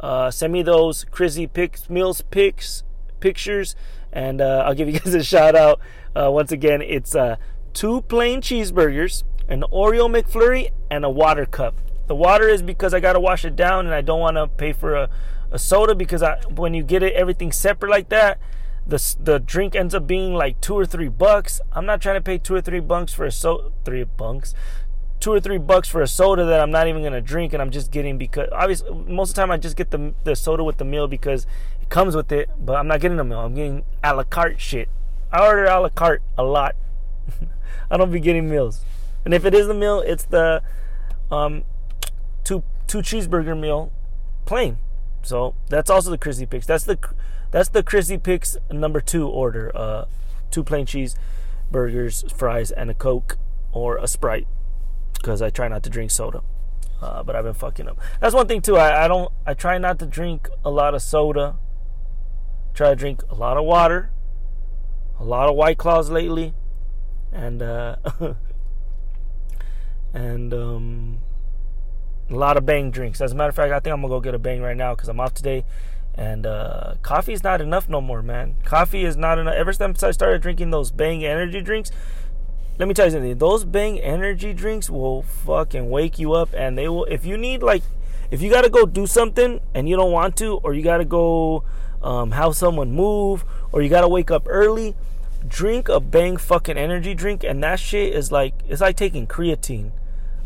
Uh, 0.00 0.30
send 0.30 0.52
me 0.52 0.62
those 0.62 1.04
Chrissy 1.04 1.46
pics, 1.46 1.88
meals 1.88 2.22
pics, 2.30 2.82
pictures, 3.20 3.74
and 4.12 4.40
uh, 4.40 4.64
I'll 4.66 4.74
give 4.74 4.88
you 4.88 4.98
guys 5.00 5.14
a 5.14 5.24
shout 5.24 5.54
out. 5.54 5.80
Uh, 6.14 6.30
once 6.30 6.52
again, 6.52 6.82
it's 6.82 7.14
uh, 7.14 7.36
two 7.72 8.02
plain 8.02 8.40
cheeseburgers, 8.40 9.24
an 9.48 9.62
Oreo 9.72 10.08
McFlurry, 10.10 10.70
and 10.90 11.04
a 11.04 11.10
water 11.10 11.46
cup. 11.46 11.74
The 12.06 12.14
water 12.14 12.48
is 12.48 12.62
because 12.62 12.94
I 12.94 13.00
gotta 13.00 13.20
wash 13.20 13.44
it 13.44 13.56
down, 13.56 13.86
and 13.86 13.94
I 13.94 14.00
don't 14.00 14.20
want 14.20 14.36
to 14.36 14.46
pay 14.46 14.72
for 14.72 14.94
a, 14.94 15.10
a 15.50 15.58
soda 15.58 15.94
because 15.94 16.22
I, 16.22 16.40
when 16.54 16.74
you 16.74 16.82
get 16.82 17.02
it 17.02 17.14
everything 17.14 17.50
separate 17.50 17.90
like 17.90 18.08
that, 18.10 18.38
the 18.86 19.16
the 19.20 19.40
drink 19.40 19.74
ends 19.74 19.94
up 19.94 20.06
being 20.06 20.32
like 20.34 20.60
two 20.60 20.74
or 20.74 20.86
three 20.86 21.08
bucks. 21.08 21.60
I'm 21.72 21.84
not 21.84 22.00
trying 22.00 22.14
to 22.14 22.20
pay 22.20 22.38
two 22.38 22.54
or 22.54 22.60
three 22.60 22.80
bucks 22.80 23.12
for 23.12 23.24
a 23.24 23.32
so 23.32 23.72
three 23.84 24.04
bunks 24.04 24.54
two 25.20 25.32
or 25.32 25.40
three 25.40 25.58
bucks 25.58 25.88
for 25.88 26.02
a 26.02 26.06
soda 26.06 26.44
that 26.44 26.60
I'm 26.60 26.70
not 26.70 26.88
even 26.88 27.02
gonna 27.02 27.20
drink, 27.20 27.52
and 27.52 27.62
I'm 27.62 27.70
just 27.70 27.90
getting 27.90 28.18
because 28.18 28.48
obviously 28.52 28.90
most 28.90 29.30
of 29.30 29.34
the 29.34 29.40
time 29.42 29.50
I 29.50 29.56
just 29.56 29.76
get 29.76 29.90
the 29.90 30.14
the 30.24 30.36
soda 30.36 30.64
with 30.64 30.78
the 30.78 30.84
meal 30.84 31.08
because 31.08 31.46
it 31.80 31.88
comes 31.88 32.14
with 32.14 32.30
it, 32.32 32.50
but 32.58 32.76
I'm 32.76 32.86
not 32.86 33.00
getting 33.00 33.18
a 33.18 33.24
meal. 33.24 33.40
I'm 33.40 33.54
getting 33.54 33.84
a 34.02 34.14
la 34.14 34.24
carte 34.24 34.60
shit. 34.60 34.88
I 35.32 35.46
order 35.46 35.64
a 35.64 35.80
la 35.80 35.88
carte 35.88 36.22
a 36.36 36.42
lot. 36.42 36.76
I 37.90 37.96
don't 37.96 38.12
be 38.12 38.20
getting 38.20 38.48
meals, 38.48 38.82
and 39.24 39.32
if 39.32 39.44
it 39.44 39.54
is 39.54 39.68
a 39.68 39.74
meal, 39.74 40.00
it's 40.00 40.24
the 40.24 40.62
um 41.30 41.64
two 42.44 42.62
two 42.86 42.98
cheeseburger 42.98 43.58
meal, 43.58 43.92
plain. 44.44 44.78
So 45.22 45.54
that's 45.68 45.90
also 45.90 46.10
the 46.10 46.18
Chrissy 46.18 46.46
Picks. 46.46 46.66
That's 46.66 46.84
the 46.84 46.98
that's 47.50 47.68
the 47.68 47.82
Chrissy 47.82 48.18
Picks 48.18 48.56
number 48.70 49.00
two 49.00 49.26
order. 49.26 49.72
Uh, 49.74 50.04
two 50.50 50.62
plain 50.62 50.86
cheese 50.86 51.16
burgers, 51.70 52.24
fries, 52.34 52.70
and 52.70 52.90
a 52.90 52.94
Coke 52.94 53.38
or 53.72 53.96
a 53.96 54.06
Sprite 54.06 54.46
because 55.16 55.42
I 55.42 55.50
try 55.50 55.68
not 55.68 55.82
to 55.84 55.90
drink 55.90 56.10
soda. 56.10 56.42
Uh, 57.00 57.22
but 57.22 57.36
I've 57.36 57.44
been 57.44 57.54
fucking 57.54 57.88
up. 57.88 58.00
That's 58.20 58.34
one 58.34 58.46
thing 58.48 58.62
too. 58.62 58.76
I, 58.76 59.04
I 59.04 59.08
don't. 59.08 59.30
I 59.46 59.54
try 59.54 59.76
not 59.78 59.98
to 59.98 60.06
drink 60.06 60.48
a 60.64 60.70
lot 60.70 60.94
of 60.94 61.02
soda. 61.02 61.56
Try 62.72 62.90
to 62.90 62.96
drink 62.96 63.22
a 63.30 63.34
lot 63.34 63.56
of 63.56 63.64
water, 63.64 64.10
a 65.18 65.24
lot 65.24 65.48
of 65.48 65.56
White 65.56 65.78
Claws 65.78 66.10
lately, 66.10 66.54
and 67.32 67.62
uh, 67.62 67.96
and 70.14 70.54
um, 70.54 71.18
a 72.30 72.34
lot 72.34 72.56
of 72.56 72.64
Bang 72.64 72.90
drinks. 72.90 73.20
As 73.20 73.32
a 73.32 73.34
matter 73.34 73.50
of 73.50 73.56
fact, 73.56 73.72
I 73.72 73.80
think 73.80 73.92
I'm 73.92 74.00
gonna 74.00 74.12
go 74.12 74.20
get 74.20 74.34
a 74.34 74.38
Bang 74.38 74.62
right 74.62 74.76
now 74.76 74.94
because 74.94 75.08
I'm 75.08 75.20
off 75.20 75.34
today. 75.34 75.64
And 76.18 76.46
uh, 76.46 76.94
coffee 77.02 77.34
is 77.34 77.44
not 77.44 77.60
enough 77.60 77.90
no 77.90 78.00
more, 78.00 78.22
man. 78.22 78.54
Coffee 78.64 79.04
is 79.04 79.18
not 79.18 79.38
enough. 79.38 79.54
Ever 79.54 79.74
since 79.74 80.02
I 80.02 80.12
started 80.12 80.40
drinking 80.40 80.70
those 80.70 80.90
Bang 80.90 81.22
energy 81.26 81.60
drinks, 81.60 81.90
let 82.78 82.88
me 82.88 82.94
tell 82.94 83.06
you 83.06 83.12
something. 83.12 83.38
Those 83.38 83.64
Bang 83.64 83.98
energy 83.98 84.52
drinks 84.52 84.90
will 84.90 85.22
fucking 85.22 85.88
wake 85.88 86.18
you 86.18 86.32
up, 86.32 86.50
and 86.54 86.76
they 86.76 86.88
will. 86.88 87.04
If 87.04 87.24
you 87.24 87.36
need 87.36 87.62
like, 87.62 87.82
if 88.30 88.42
you 88.42 88.50
gotta 88.50 88.68
go 88.68 88.84
do 88.84 89.06
something 89.06 89.60
and 89.74 89.88
you 89.88 89.96
don't 89.96 90.12
want 90.12 90.36
to, 90.38 90.56
or 90.62 90.74
you 90.74 90.82
gotta 90.82 91.04
go 91.04 91.64
um, 92.02 92.32
have 92.32 92.54
someone 92.54 92.92
move, 92.92 93.44
or 93.72 93.82
you 93.82 93.88
gotta 93.88 94.08
wake 94.08 94.30
up 94.30 94.44
early, 94.46 94.94
drink 95.46 95.88
a 95.88 96.00
Bang 96.00 96.36
fucking 96.36 96.76
energy 96.76 97.14
drink, 97.14 97.44
and 97.44 97.62
that 97.62 97.80
shit 97.80 98.14
is 98.14 98.30
like 98.30 98.54
it's 98.68 98.80
like 98.80 98.96
taking 98.96 99.26
creatine. 99.26 99.92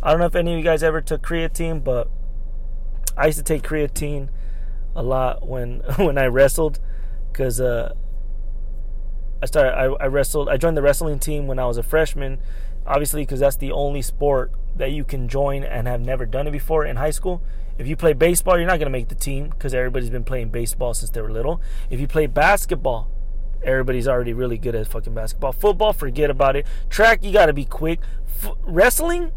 I 0.02 0.10
don't 0.10 0.20
know 0.20 0.26
if 0.26 0.36
any 0.36 0.52
of 0.52 0.58
you 0.58 0.64
guys 0.64 0.82
ever 0.82 1.00
took 1.00 1.22
creatine, 1.22 1.82
but 1.82 2.08
I 3.16 3.26
used 3.26 3.38
to 3.38 3.44
take 3.44 3.62
creatine 3.62 4.28
a 4.94 5.02
lot 5.02 5.46
when 5.46 5.80
when 5.96 6.16
I 6.16 6.26
wrestled, 6.26 6.78
because 7.32 7.60
uh, 7.60 7.94
I 9.42 9.46
started. 9.46 9.72
I, 9.72 9.85
I 9.85 10.07
wrestled. 10.07 10.48
I 10.48 10.57
joined 10.57 10.76
the 10.76 10.83
wrestling 10.83 11.18
team 11.18 11.46
when 11.46 11.59
I 11.59 11.66
was 11.66 11.76
a 11.76 11.83
freshman, 11.83 12.38
obviously 12.87 13.22
because 13.22 13.40
that's 13.40 13.57
the 13.57 13.72
only 13.72 14.03
sport 14.03 14.53
that 14.76 14.92
you 14.92 15.05
can 15.05 15.29
join 15.29 15.64
and 15.64 15.87
have 15.87 16.00
never 16.00 16.26
done 16.26 16.46
it 16.46 16.53
before 16.53 16.85
in 16.85 16.96
high 16.96 17.11
school. 17.11 17.42
If 17.79 17.87
you 17.87 17.96
play 17.96 18.12
baseball, 18.12 18.59
you're 18.59 18.66
not 18.66 18.79
going 18.79 18.87
to 18.87 18.90
make 18.90 19.09
the 19.09 19.14
team 19.14 19.48
because 19.48 19.72
everybody's 19.72 20.11
been 20.11 20.24
playing 20.24 20.50
baseball 20.50 20.92
since 20.92 21.11
they 21.11 21.22
were 21.22 21.33
little. 21.33 21.62
If 21.88 21.98
you 21.98 22.07
play 22.07 22.26
basketball, 22.26 23.11
everybody's 23.62 24.07
already 24.07 24.33
really 24.35 24.59
good 24.59 24.74
at 24.74 24.87
fucking 24.87 25.14
basketball. 25.14 25.53
Football, 25.53 25.92
forget 25.92 26.31
about 26.31 26.57
it. 26.57 26.66
Track, 26.90 27.24
you 27.24 27.33
got 27.33 27.46
to 27.46 27.55
be 27.55 27.64
quick. 27.64 28.00
F- 28.26 28.53
wrestling, 28.64 29.33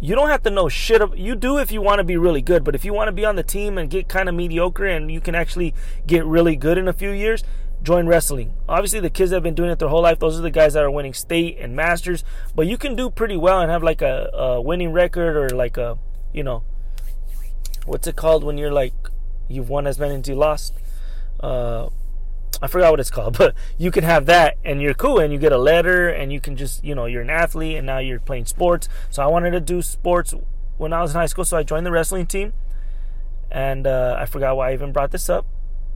you 0.00 0.14
don't 0.14 0.28
have 0.28 0.42
to 0.42 0.50
know 0.50 0.68
shit. 0.68 1.00
You 1.16 1.34
do 1.34 1.58
if 1.58 1.72
you 1.72 1.80
want 1.80 1.98
to 1.98 2.04
be 2.04 2.16
really 2.16 2.42
good, 2.42 2.64
but 2.64 2.74
if 2.74 2.84
you 2.84 2.92
want 2.92 3.08
to 3.08 3.12
be 3.12 3.24
on 3.24 3.36
the 3.36 3.42
team 3.42 3.78
and 3.78 3.88
get 3.88 4.08
kind 4.08 4.28
of 4.28 4.34
mediocre 4.34 4.84
and 4.84 5.10
you 5.10 5.20
can 5.20 5.34
actually 5.34 5.72
get 6.06 6.26
really 6.26 6.56
good 6.56 6.76
in 6.76 6.88
a 6.88 6.92
few 6.92 7.10
years, 7.10 7.42
join 7.82 8.06
wrestling. 8.06 8.54
Obviously, 8.68 9.00
the 9.00 9.10
kids 9.10 9.30
that 9.30 9.36
have 9.36 9.42
been 9.42 9.54
doing 9.54 9.70
it 9.70 9.78
their 9.78 9.88
whole 9.88 10.02
life, 10.02 10.18
those 10.18 10.38
are 10.38 10.42
the 10.42 10.50
guys 10.50 10.74
that 10.74 10.82
are 10.82 10.90
winning 10.90 11.14
state 11.14 11.58
and 11.58 11.74
masters. 11.74 12.24
But 12.54 12.66
you 12.66 12.78
can 12.78 12.94
do 12.94 13.10
pretty 13.10 13.36
well 13.36 13.60
and 13.60 13.70
have 13.70 13.82
like 13.82 14.02
a, 14.02 14.30
a 14.32 14.60
winning 14.60 14.92
record 14.92 15.36
or 15.36 15.54
like 15.54 15.76
a, 15.76 15.98
you 16.32 16.42
know, 16.42 16.62
what's 17.84 18.06
it 18.06 18.16
called 18.16 18.44
when 18.44 18.56
you're 18.58 18.72
like, 18.72 18.94
you've 19.48 19.68
won 19.68 19.86
as 19.86 19.98
many 19.98 20.14
as 20.14 20.28
you 20.28 20.34
lost? 20.34 20.74
Uh, 21.40 21.88
I 22.60 22.68
forgot 22.68 22.92
what 22.92 23.00
it's 23.00 23.10
called, 23.10 23.36
but 23.38 23.54
you 23.76 23.90
can 23.90 24.04
have 24.04 24.26
that 24.26 24.56
and 24.64 24.80
you're 24.80 24.94
cool 24.94 25.18
and 25.18 25.32
you 25.32 25.38
get 25.38 25.52
a 25.52 25.58
letter 25.58 26.08
and 26.08 26.32
you 26.32 26.40
can 26.40 26.56
just, 26.56 26.84
you 26.84 26.94
know, 26.94 27.06
you're 27.06 27.22
an 27.22 27.30
athlete 27.30 27.76
and 27.76 27.86
now 27.86 27.98
you're 27.98 28.20
playing 28.20 28.46
sports. 28.46 28.88
So 29.10 29.22
I 29.22 29.26
wanted 29.26 29.50
to 29.52 29.60
do 29.60 29.82
sports 29.82 30.34
when 30.76 30.92
I 30.92 31.02
was 31.02 31.12
in 31.12 31.16
high 31.16 31.26
school, 31.26 31.44
so 31.44 31.56
I 31.56 31.62
joined 31.64 31.84
the 31.84 31.90
wrestling 31.90 32.26
team. 32.26 32.52
And 33.50 33.86
uh, 33.86 34.16
I 34.18 34.24
forgot 34.24 34.56
why 34.56 34.70
I 34.70 34.72
even 34.72 34.92
brought 34.92 35.10
this 35.10 35.28
up 35.28 35.44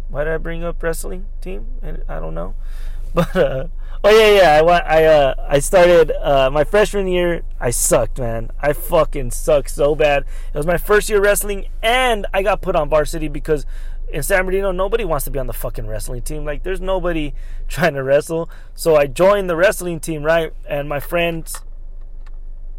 why 0.09 0.25
did 0.25 0.33
I 0.33 0.37
bring 0.39 0.65
up 0.65 0.83
wrestling 0.83 1.27
team? 1.41 1.67
I 2.09 2.21
don't 2.21 2.35
know, 2.35 2.55
but 3.15 3.35
uh, 3.37 3.67
oh 4.05 4.11
yeah, 4.11 4.61
yeah. 4.61 4.63
I 4.63 5.01
I 5.01 5.05
uh, 5.05 5.35
I 5.49 5.59
started 5.59 6.13
uh, 6.13 6.51
my 6.51 6.65
freshman 6.65 7.09
year. 7.09 7.43
I 7.61 7.71
sucked, 7.71 8.19
man. 8.19 8.51
I 8.61 8.73
fucking 8.73 9.31
sucked 9.33 9.71
so 9.71 9.95
bad. 9.95 10.25
It 10.53 10.57
was 10.57 10.67
my 10.67 10.79
first 10.79 11.09
year 11.09 11.21
wrestling, 11.21 11.67
and 11.83 12.27
I 12.33 12.43
got 12.43 12.63
put 12.63 12.77
on 12.77 12.89
varsity 12.89 13.29
because 13.29 13.67
in 14.09 14.23
San 14.23 14.45
Bernardino 14.45 14.71
nobody 14.71 15.05
wants 15.05 15.25
to 15.25 15.31
be 15.31 15.39
on 15.39 15.47
the 15.47 15.53
fucking 15.53 15.87
wrestling 15.87 16.23
team. 16.23 16.45
Like 16.45 16.63
there's 16.63 16.81
nobody 16.81 17.35
trying 17.69 17.95
to 17.95 18.03
wrestle. 18.03 18.49
So 18.75 18.97
I 18.97 19.07
joined 19.07 19.51
the 19.51 19.57
wrestling 19.57 20.01
team, 20.01 20.23
right? 20.23 20.53
And 20.69 20.89
my 20.89 21.01
friends, 21.01 21.63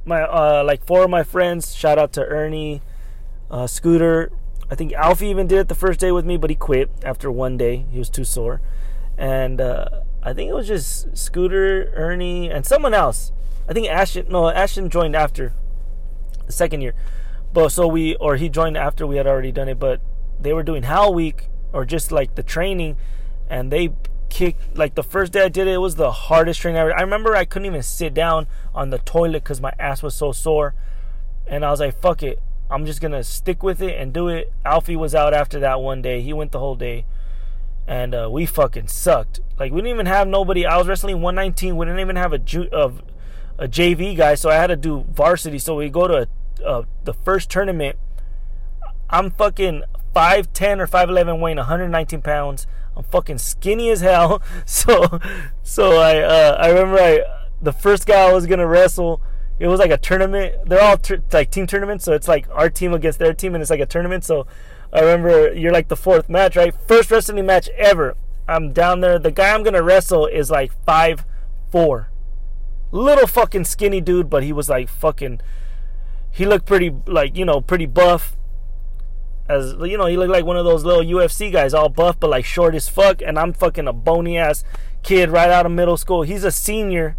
my 0.05 0.21
uh, 0.21 0.63
like 0.65 0.85
four 0.85 1.03
of 1.03 1.09
my 1.09 1.23
friends. 1.23 1.75
Shout 1.75 1.97
out 1.97 2.13
to 2.13 2.25
Ernie, 2.25 2.81
uh, 3.51 3.67
Scooter, 3.67 4.31
I 4.69 4.75
think 4.75 4.93
Alfie 4.93 5.27
even 5.27 5.47
did 5.47 5.59
it 5.59 5.67
the 5.69 5.75
first 5.75 5.99
day 5.99 6.11
with 6.11 6.25
me, 6.25 6.37
but 6.37 6.49
he 6.49 6.55
quit 6.55 6.89
after 7.03 7.31
one 7.31 7.57
day. 7.57 7.85
He 7.89 7.99
was 7.99 8.09
too 8.09 8.25
sore. 8.25 8.61
And 9.17 9.61
uh, 9.61 10.01
I 10.21 10.33
think 10.33 10.49
it 10.49 10.53
was 10.53 10.67
just 10.67 11.17
Scooter, 11.17 11.91
Ernie, 11.95 12.49
and 12.49 12.65
someone 12.65 12.93
else. 12.93 13.31
I 13.67 13.73
think 13.73 13.87
Ashton, 13.87 14.27
no, 14.29 14.49
Ashton 14.49 14.89
joined 14.89 15.15
after 15.15 15.53
the 16.45 16.51
second 16.51 16.81
year. 16.81 16.93
But 17.53 17.69
so 17.69 17.87
we, 17.87 18.15
or 18.15 18.35
he 18.35 18.49
joined 18.49 18.77
after 18.77 19.07
we 19.07 19.17
had 19.17 19.25
already 19.25 19.51
done 19.51 19.69
it. 19.69 19.79
But 19.79 20.01
they 20.39 20.53
were 20.53 20.63
doing 20.63 20.83
Hell 20.83 21.13
Week 21.13 21.49
or 21.73 21.85
just 21.85 22.11
like 22.11 22.35
the 22.35 22.43
training, 22.43 22.97
and 23.49 23.71
they 23.71 23.89
kicked 24.29 24.77
like 24.77 24.95
the 24.95 25.03
first 25.03 25.31
day 25.31 25.43
I 25.43 25.49
did 25.49 25.67
it, 25.67 25.73
it 25.73 25.77
was 25.77 25.95
the 25.95 26.11
hardest 26.11 26.61
training 26.61 26.79
ever. 26.79 26.95
I 26.95 27.01
remember 27.01 27.35
I 27.35 27.45
couldn't 27.45 27.65
even 27.65 27.83
sit 27.83 28.13
down 28.13 28.47
on 28.73 28.89
the 28.89 28.99
toilet 28.99 29.43
because 29.43 29.61
my 29.61 29.73
ass 29.79 30.03
was 30.03 30.15
so 30.15 30.31
sore, 30.31 30.75
and 31.45 31.65
I 31.65 31.71
was 31.71 31.79
like, 31.79 31.99
"Fuck 31.99 32.23
it, 32.23 32.41
I'm 32.69 32.85
just 32.85 33.01
gonna 33.01 33.23
stick 33.23 33.63
with 33.63 33.81
it 33.81 33.99
and 33.99 34.13
do 34.13 34.27
it." 34.27 34.51
Alfie 34.65 34.95
was 34.95 35.15
out 35.15 35.33
after 35.33 35.59
that 35.59 35.81
one 35.81 36.01
day; 36.01 36.21
he 36.21 36.33
went 36.33 36.51
the 36.51 36.59
whole 36.59 36.75
day, 36.75 37.05
and 37.87 38.13
uh, 38.13 38.29
we 38.31 38.45
fucking 38.45 38.87
sucked. 38.87 39.39
Like 39.59 39.71
we 39.71 39.77
didn't 39.81 39.93
even 39.93 40.05
have 40.05 40.27
nobody. 40.27 40.65
I 40.65 40.77
was 40.77 40.87
wrestling 40.87 41.21
119. 41.21 41.77
We 41.77 41.85
didn't 41.85 41.99
even 41.99 42.15
have 42.15 42.33
a 42.33 42.39
ju- 42.39 42.69
of 42.71 43.01
a 43.57 43.67
JV 43.67 44.15
guy, 44.15 44.35
so 44.35 44.49
I 44.49 44.55
had 44.55 44.67
to 44.67 44.75
do 44.75 45.05
varsity. 45.09 45.59
So 45.59 45.75
we 45.75 45.89
go 45.89 46.07
to 46.07 46.27
a, 46.61 46.65
uh, 46.65 46.83
the 47.03 47.13
first 47.13 47.49
tournament. 47.49 47.97
I'm 49.09 49.31
fucking 49.31 49.83
5'10 50.15 50.79
or 50.79 50.87
5'11 50.87 51.39
weighing 51.39 51.57
119 51.57 52.21
pounds. 52.21 52.67
I'm 52.95 53.03
fucking 53.03 53.37
skinny 53.37 53.89
as 53.89 54.01
hell. 54.01 54.41
So 54.65 55.19
so 55.63 55.97
I 55.99 56.19
uh, 56.19 56.57
I 56.59 56.69
remember 56.69 56.99
I 56.99 57.21
the 57.61 57.71
first 57.71 58.05
guy 58.05 58.27
I 58.29 58.33
was 58.33 58.45
gonna 58.47 58.67
wrestle. 58.67 59.21
It 59.59 59.67
was 59.67 59.79
like 59.79 59.91
a 59.91 59.97
tournament. 59.97 60.67
They're 60.67 60.81
all 60.81 60.99
like 61.31 61.51
team 61.51 61.67
tournaments, 61.67 62.05
so 62.05 62.13
it's 62.13 62.27
like 62.27 62.47
our 62.51 62.69
team 62.69 62.93
against 62.93 63.19
their 63.19 63.33
team, 63.33 63.55
and 63.55 63.61
it's 63.61 63.71
like 63.71 63.79
a 63.79 63.85
tournament. 63.85 64.23
So 64.23 64.45
I 64.93 64.99
remember 65.01 65.53
you're 65.53 65.71
like 65.71 65.87
the 65.87 65.95
fourth 65.95 66.29
match, 66.29 66.55
right? 66.55 66.73
First 66.87 67.09
wrestling 67.09 67.45
match 67.45 67.69
ever. 67.69 68.15
I'm 68.47 68.71
down 68.71 69.01
there. 69.01 69.19
The 69.19 69.31
guy 69.31 69.53
I'm 69.53 69.63
gonna 69.63 69.83
wrestle 69.83 70.27
is 70.27 70.51
like 70.51 70.71
five 70.85 71.25
four, 71.71 72.09
little 72.91 73.27
fucking 73.27 73.65
skinny 73.65 73.99
dude, 73.99 74.29
but 74.29 74.43
he 74.43 74.53
was 74.53 74.69
like 74.69 74.89
fucking. 74.89 75.41
He 76.29 76.45
looked 76.45 76.65
pretty 76.65 76.93
like 77.07 77.35
you 77.35 77.45
know 77.45 77.61
pretty 77.61 77.87
buff 77.87 78.37
as 79.49 79.75
you 79.81 79.97
know, 79.97 80.07
he 80.07 80.17
looked 80.17 80.31
like 80.31 80.45
one 80.45 80.57
of 80.57 80.65
those 80.65 80.83
little 80.83 81.03
UFC 81.03 81.51
guys, 81.51 81.73
all 81.73 81.89
buff 81.89 82.19
but 82.19 82.29
like 82.29 82.45
short 82.45 82.75
as 82.75 82.89
fuck. 82.89 83.21
And 83.21 83.39
I'm 83.39 83.53
fucking 83.53 83.87
a 83.87 83.93
bony 83.93 84.37
ass 84.37 84.63
kid 85.03 85.29
right 85.29 85.49
out 85.49 85.65
of 85.65 85.71
middle 85.71 85.97
school. 85.97 86.23
He's 86.23 86.43
a 86.43 86.51
senior. 86.51 87.15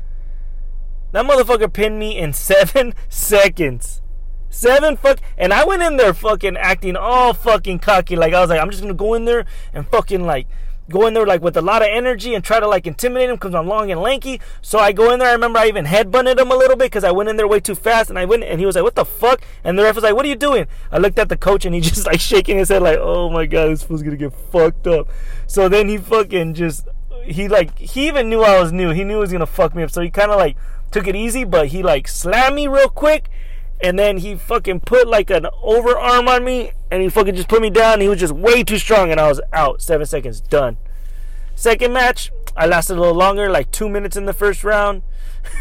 That 1.18 1.26
motherfucker 1.26 1.72
pinned 1.72 1.98
me 1.98 2.16
in 2.16 2.32
seven 2.32 2.94
seconds. 3.08 4.02
Seven 4.50 4.96
fuck, 4.96 5.18
and 5.36 5.52
I 5.52 5.64
went 5.64 5.82
in 5.82 5.96
there 5.96 6.14
fucking 6.14 6.56
acting 6.56 6.94
all 6.94 7.34
fucking 7.34 7.80
cocky. 7.80 8.14
Like 8.14 8.32
I 8.32 8.40
was 8.40 8.50
like, 8.50 8.60
I'm 8.60 8.70
just 8.70 8.82
gonna 8.82 8.94
go 8.94 9.14
in 9.14 9.24
there 9.24 9.44
and 9.74 9.84
fucking 9.88 10.24
like 10.24 10.46
go 10.88 11.08
in 11.08 11.14
there 11.14 11.26
like 11.26 11.42
with 11.42 11.56
a 11.56 11.60
lot 11.60 11.82
of 11.82 11.88
energy 11.90 12.36
and 12.36 12.44
try 12.44 12.60
to 12.60 12.68
like 12.68 12.86
intimidate 12.86 13.30
him 13.30 13.34
because 13.34 13.52
I'm 13.52 13.66
long 13.66 13.90
and 13.90 14.00
lanky. 14.00 14.40
So 14.62 14.78
I 14.78 14.92
go 14.92 15.12
in 15.12 15.18
there. 15.18 15.30
I 15.30 15.32
remember 15.32 15.58
I 15.58 15.66
even 15.66 15.86
headbutted 15.86 16.38
him 16.38 16.52
a 16.52 16.56
little 16.56 16.76
bit 16.76 16.84
because 16.84 17.02
I 17.02 17.10
went 17.10 17.28
in 17.28 17.34
there 17.34 17.48
way 17.48 17.58
too 17.58 17.74
fast. 17.74 18.10
And 18.10 18.18
I 18.20 18.24
went 18.24 18.44
and 18.44 18.60
he 18.60 18.66
was 18.66 18.76
like, 18.76 18.84
"What 18.84 18.94
the 18.94 19.04
fuck?" 19.04 19.42
And 19.64 19.76
the 19.76 19.82
ref 19.82 19.96
was 19.96 20.04
like, 20.04 20.14
"What 20.14 20.24
are 20.24 20.28
you 20.28 20.36
doing?" 20.36 20.68
I 20.92 20.98
looked 20.98 21.18
at 21.18 21.28
the 21.28 21.36
coach 21.36 21.64
and 21.64 21.74
he 21.74 21.80
just 21.90 22.06
like 22.06 22.20
shaking 22.20 22.58
his 22.58 22.68
head 22.68 22.80
like, 22.80 22.98
"Oh 23.00 23.28
my 23.28 23.44
god, 23.44 23.70
this 23.70 23.82
fool's 23.82 24.04
gonna 24.04 24.14
get 24.14 24.32
fucked 24.52 24.86
up." 24.86 25.08
So 25.48 25.68
then 25.68 25.88
he 25.88 25.98
fucking 25.98 26.54
just 26.54 26.86
he 27.24 27.48
like 27.48 27.76
he 27.78 28.06
even 28.08 28.28
knew 28.28 28.42
I 28.42 28.60
was 28.60 28.72
new. 28.72 28.90
He 28.90 29.04
knew 29.04 29.14
he 29.14 29.20
was 29.20 29.32
gonna 29.32 29.46
fuck 29.46 29.74
me 29.74 29.82
up. 29.82 29.90
So 29.90 30.00
he 30.00 30.10
kind 30.10 30.30
of 30.30 30.38
like 30.38 30.56
took 30.90 31.06
it 31.06 31.16
easy, 31.16 31.44
but 31.44 31.68
he 31.68 31.82
like 31.82 32.08
slammed 32.08 32.54
me 32.54 32.66
real 32.66 32.88
quick 32.88 33.30
and 33.80 33.98
then 33.98 34.18
he 34.18 34.34
fucking 34.34 34.80
put 34.80 35.06
like 35.06 35.30
an 35.30 35.46
overarm 35.62 36.28
on 36.28 36.44
me 36.44 36.72
and 36.90 37.02
he 37.02 37.08
fucking 37.08 37.34
just 37.34 37.48
put 37.48 37.62
me 37.62 37.70
down. 37.70 38.00
he 38.00 38.08
was 38.08 38.18
just 38.18 38.32
way 38.32 38.64
too 38.64 38.78
strong 38.78 39.10
and 39.10 39.20
I 39.20 39.28
was 39.28 39.40
out. 39.52 39.82
Seven 39.82 40.06
seconds, 40.06 40.40
done. 40.40 40.78
Second 41.54 41.92
match, 41.92 42.30
I 42.56 42.66
lasted 42.66 42.96
a 42.96 43.00
little 43.00 43.14
longer, 43.14 43.50
like 43.50 43.70
two 43.70 43.88
minutes 43.88 44.16
in 44.16 44.26
the 44.26 44.32
first 44.32 44.64
round. 44.64 45.02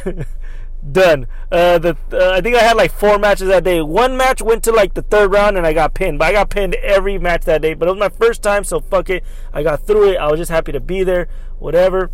done. 0.92 1.28
Uh, 1.52 1.78
the 1.80 1.98
uh, 2.12 2.32
I 2.32 2.42
think 2.42 2.56
I 2.56 2.62
had 2.62 2.78
like 2.78 2.92
four 2.92 3.18
matches 3.20 3.48
that 3.48 3.64
day. 3.64 3.82
One 3.82 4.18
match 4.18 4.42
went 4.42 4.64
to 4.64 4.72
like 4.72 4.94
the 4.94 5.02
third 5.02 5.32
round 5.32 5.58
and 5.58 5.66
I 5.66 5.74
got 5.74 5.94
pinned, 5.94 6.20
but 6.20 6.26
I 6.26 6.32
got 6.32 6.50
pinned 6.50 6.76
every 6.76 7.18
match 7.18 7.46
that 7.46 7.62
day. 7.62 7.74
But 7.74 7.88
it 7.88 7.92
was 7.92 8.00
my 8.00 8.10
first 8.10 8.42
time, 8.42 8.64
so 8.64 8.80
fuck 8.80 9.10
it. 9.10 9.24
I 9.54 9.64
got 9.64 9.86
through 9.86 10.12
it. 10.12 10.18
I 10.18 10.30
was 10.30 10.40
just 10.40 10.52
happy 10.52 10.72
to 10.72 10.80
be 10.80 11.04
there, 11.04 11.28
whatever. 11.60 12.12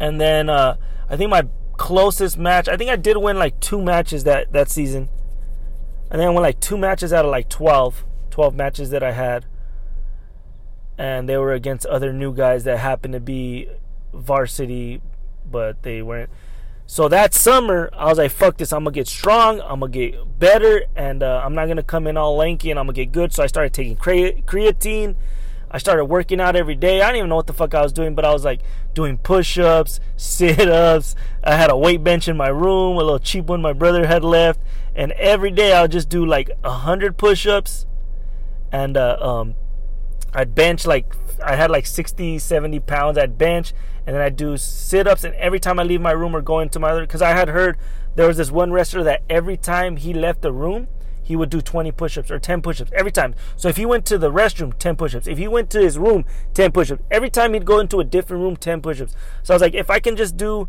And 0.00 0.20
then 0.20 0.48
uh, 0.48 0.76
I 1.08 1.16
think 1.16 1.30
my 1.30 1.46
closest 1.76 2.38
match. 2.38 2.68
I 2.68 2.76
think 2.76 2.90
I 2.90 2.96
did 2.96 3.16
win 3.16 3.38
like 3.38 3.60
two 3.60 3.80
matches 3.80 4.24
that 4.24 4.52
that 4.52 4.70
season. 4.70 5.08
And 6.10 6.20
then 6.20 6.28
I 6.28 6.30
won 6.30 6.42
like 6.42 6.60
two 6.60 6.78
matches 6.78 7.12
out 7.12 7.24
of 7.24 7.30
like 7.30 7.48
12, 7.48 8.04
12 8.30 8.54
matches 8.54 8.90
that 8.90 9.02
I 9.02 9.12
had. 9.12 9.46
And 10.96 11.28
they 11.28 11.36
were 11.36 11.52
against 11.52 11.86
other 11.86 12.12
new 12.12 12.32
guys 12.32 12.64
that 12.64 12.78
happened 12.78 13.14
to 13.14 13.20
be 13.20 13.68
varsity, 14.12 15.02
but 15.50 15.82
they 15.82 16.02
weren't. 16.02 16.30
So 16.86 17.08
that 17.08 17.34
summer, 17.34 17.90
I 17.94 18.06
was 18.06 18.18
like, 18.18 18.30
fuck 18.30 18.58
this. 18.58 18.72
I'm 18.72 18.84
going 18.84 18.92
to 18.92 19.00
get 19.00 19.08
strong. 19.08 19.60
I'm 19.62 19.80
going 19.80 19.92
to 19.92 20.10
get 20.10 20.38
better. 20.38 20.84
And 20.94 21.22
uh, 21.22 21.42
I'm 21.44 21.54
not 21.54 21.64
going 21.64 21.78
to 21.78 21.82
come 21.82 22.06
in 22.06 22.16
all 22.16 22.36
lanky 22.36 22.70
and 22.70 22.78
I'm 22.78 22.86
going 22.86 22.94
to 22.94 23.04
get 23.04 23.12
good. 23.12 23.32
So 23.32 23.42
I 23.42 23.46
started 23.46 23.72
taking 23.72 23.96
creatine 23.96 25.16
I 25.70 25.78
started 25.78 26.04
working 26.04 26.40
out 26.40 26.56
every 26.56 26.74
day. 26.74 27.00
I 27.00 27.06
didn't 27.06 27.18
even 27.18 27.28
know 27.30 27.36
what 27.36 27.46
the 27.46 27.52
fuck 27.52 27.74
I 27.74 27.82
was 27.82 27.92
doing, 27.92 28.14
but 28.14 28.24
I 28.24 28.32
was 28.32 28.44
like 28.44 28.60
doing 28.94 29.18
push 29.18 29.58
ups, 29.58 30.00
sit 30.16 30.68
ups. 30.68 31.16
I 31.42 31.56
had 31.56 31.70
a 31.70 31.76
weight 31.76 32.04
bench 32.04 32.28
in 32.28 32.36
my 32.36 32.48
room, 32.48 32.96
a 32.96 32.98
little 32.98 33.18
cheap 33.18 33.46
one 33.46 33.60
my 33.60 33.72
brother 33.72 34.06
had 34.06 34.24
left. 34.24 34.60
And 34.94 35.12
every 35.12 35.50
day 35.50 35.72
I 35.72 35.82
would 35.82 35.92
just 35.92 36.08
do 36.08 36.24
like 36.24 36.50
a 36.62 36.70
100 36.70 37.16
push 37.16 37.46
ups. 37.46 37.86
And 38.70 38.96
uh, 38.96 39.16
um, 39.20 39.54
I'd 40.32 40.54
bench 40.54 40.86
like, 40.86 41.14
I 41.44 41.56
had 41.56 41.70
like 41.70 41.86
60, 41.86 42.38
70 42.38 42.80
pounds. 42.80 43.18
I'd 43.18 43.36
bench 43.36 43.72
and 44.06 44.14
then 44.14 44.22
I'd 44.22 44.36
do 44.36 44.56
sit 44.56 45.06
ups. 45.06 45.24
And 45.24 45.34
every 45.36 45.60
time 45.60 45.78
I 45.78 45.82
leave 45.82 46.00
my 46.00 46.12
room 46.12 46.36
or 46.36 46.42
go 46.42 46.60
into 46.60 46.78
my 46.78 46.90
other, 46.90 47.02
because 47.02 47.22
I 47.22 47.30
had 47.30 47.48
heard 47.48 47.78
there 48.14 48.26
was 48.26 48.36
this 48.36 48.50
one 48.50 48.70
wrestler 48.70 49.02
that 49.04 49.22
every 49.28 49.56
time 49.56 49.96
he 49.96 50.12
left 50.12 50.42
the 50.42 50.52
room, 50.52 50.88
he 51.24 51.34
would 51.34 51.48
do 51.48 51.60
20 51.60 51.90
push-ups 51.92 52.30
or 52.30 52.38
10 52.38 52.60
push-ups 52.60 52.92
every 52.94 53.10
time. 53.10 53.34
So 53.56 53.68
if 53.68 53.78
he 53.78 53.86
went 53.86 54.04
to 54.06 54.18
the 54.18 54.30
restroom, 54.30 54.78
10 54.78 54.96
push-ups. 54.96 55.26
If 55.26 55.38
he 55.38 55.48
went 55.48 55.70
to 55.70 55.80
his 55.80 55.98
room, 55.98 56.26
10 56.52 56.70
push-ups. 56.70 57.02
Every 57.10 57.30
time 57.30 57.54
he'd 57.54 57.64
go 57.64 57.80
into 57.80 57.98
a 57.98 58.04
different 58.04 58.42
room, 58.42 58.56
10 58.56 58.82
push-ups. 58.82 59.16
So 59.42 59.54
I 59.54 59.56
was 59.56 59.62
like, 59.62 59.74
if 59.74 59.88
I 59.88 60.00
can 60.00 60.16
just 60.16 60.36
do 60.36 60.68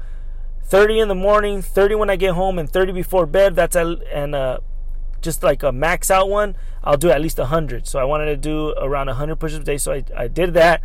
30 0.63 1.01
in 1.01 1.07
the 1.09 1.15
morning, 1.15 1.61
30 1.61 1.95
when 1.95 2.09
I 2.09 2.15
get 2.15 2.33
home, 2.33 2.57
and 2.57 2.69
30 2.69 2.93
before 2.93 3.25
bed, 3.25 3.55
that's 3.55 3.75
a, 3.75 3.97
and 4.13 4.33
uh, 4.33 4.59
just 5.21 5.43
like 5.43 5.61
a 5.61 5.73
max 5.73 6.09
out 6.09 6.29
one, 6.29 6.55
I'll 6.85 6.97
do 6.97 7.09
at 7.09 7.21
least 7.21 7.37
100. 7.37 7.85
So 7.85 7.99
I 7.99 8.05
wanted 8.05 8.27
to 8.27 8.37
do 8.37 8.69
around 8.77 9.07
100 9.07 9.35
push-ups 9.35 9.61
a 9.61 9.65
day. 9.65 9.77
So 9.77 9.91
I, 9.91 10.05
I 10.15 10.27
did 10.29 10.53
that, 10.53 10.81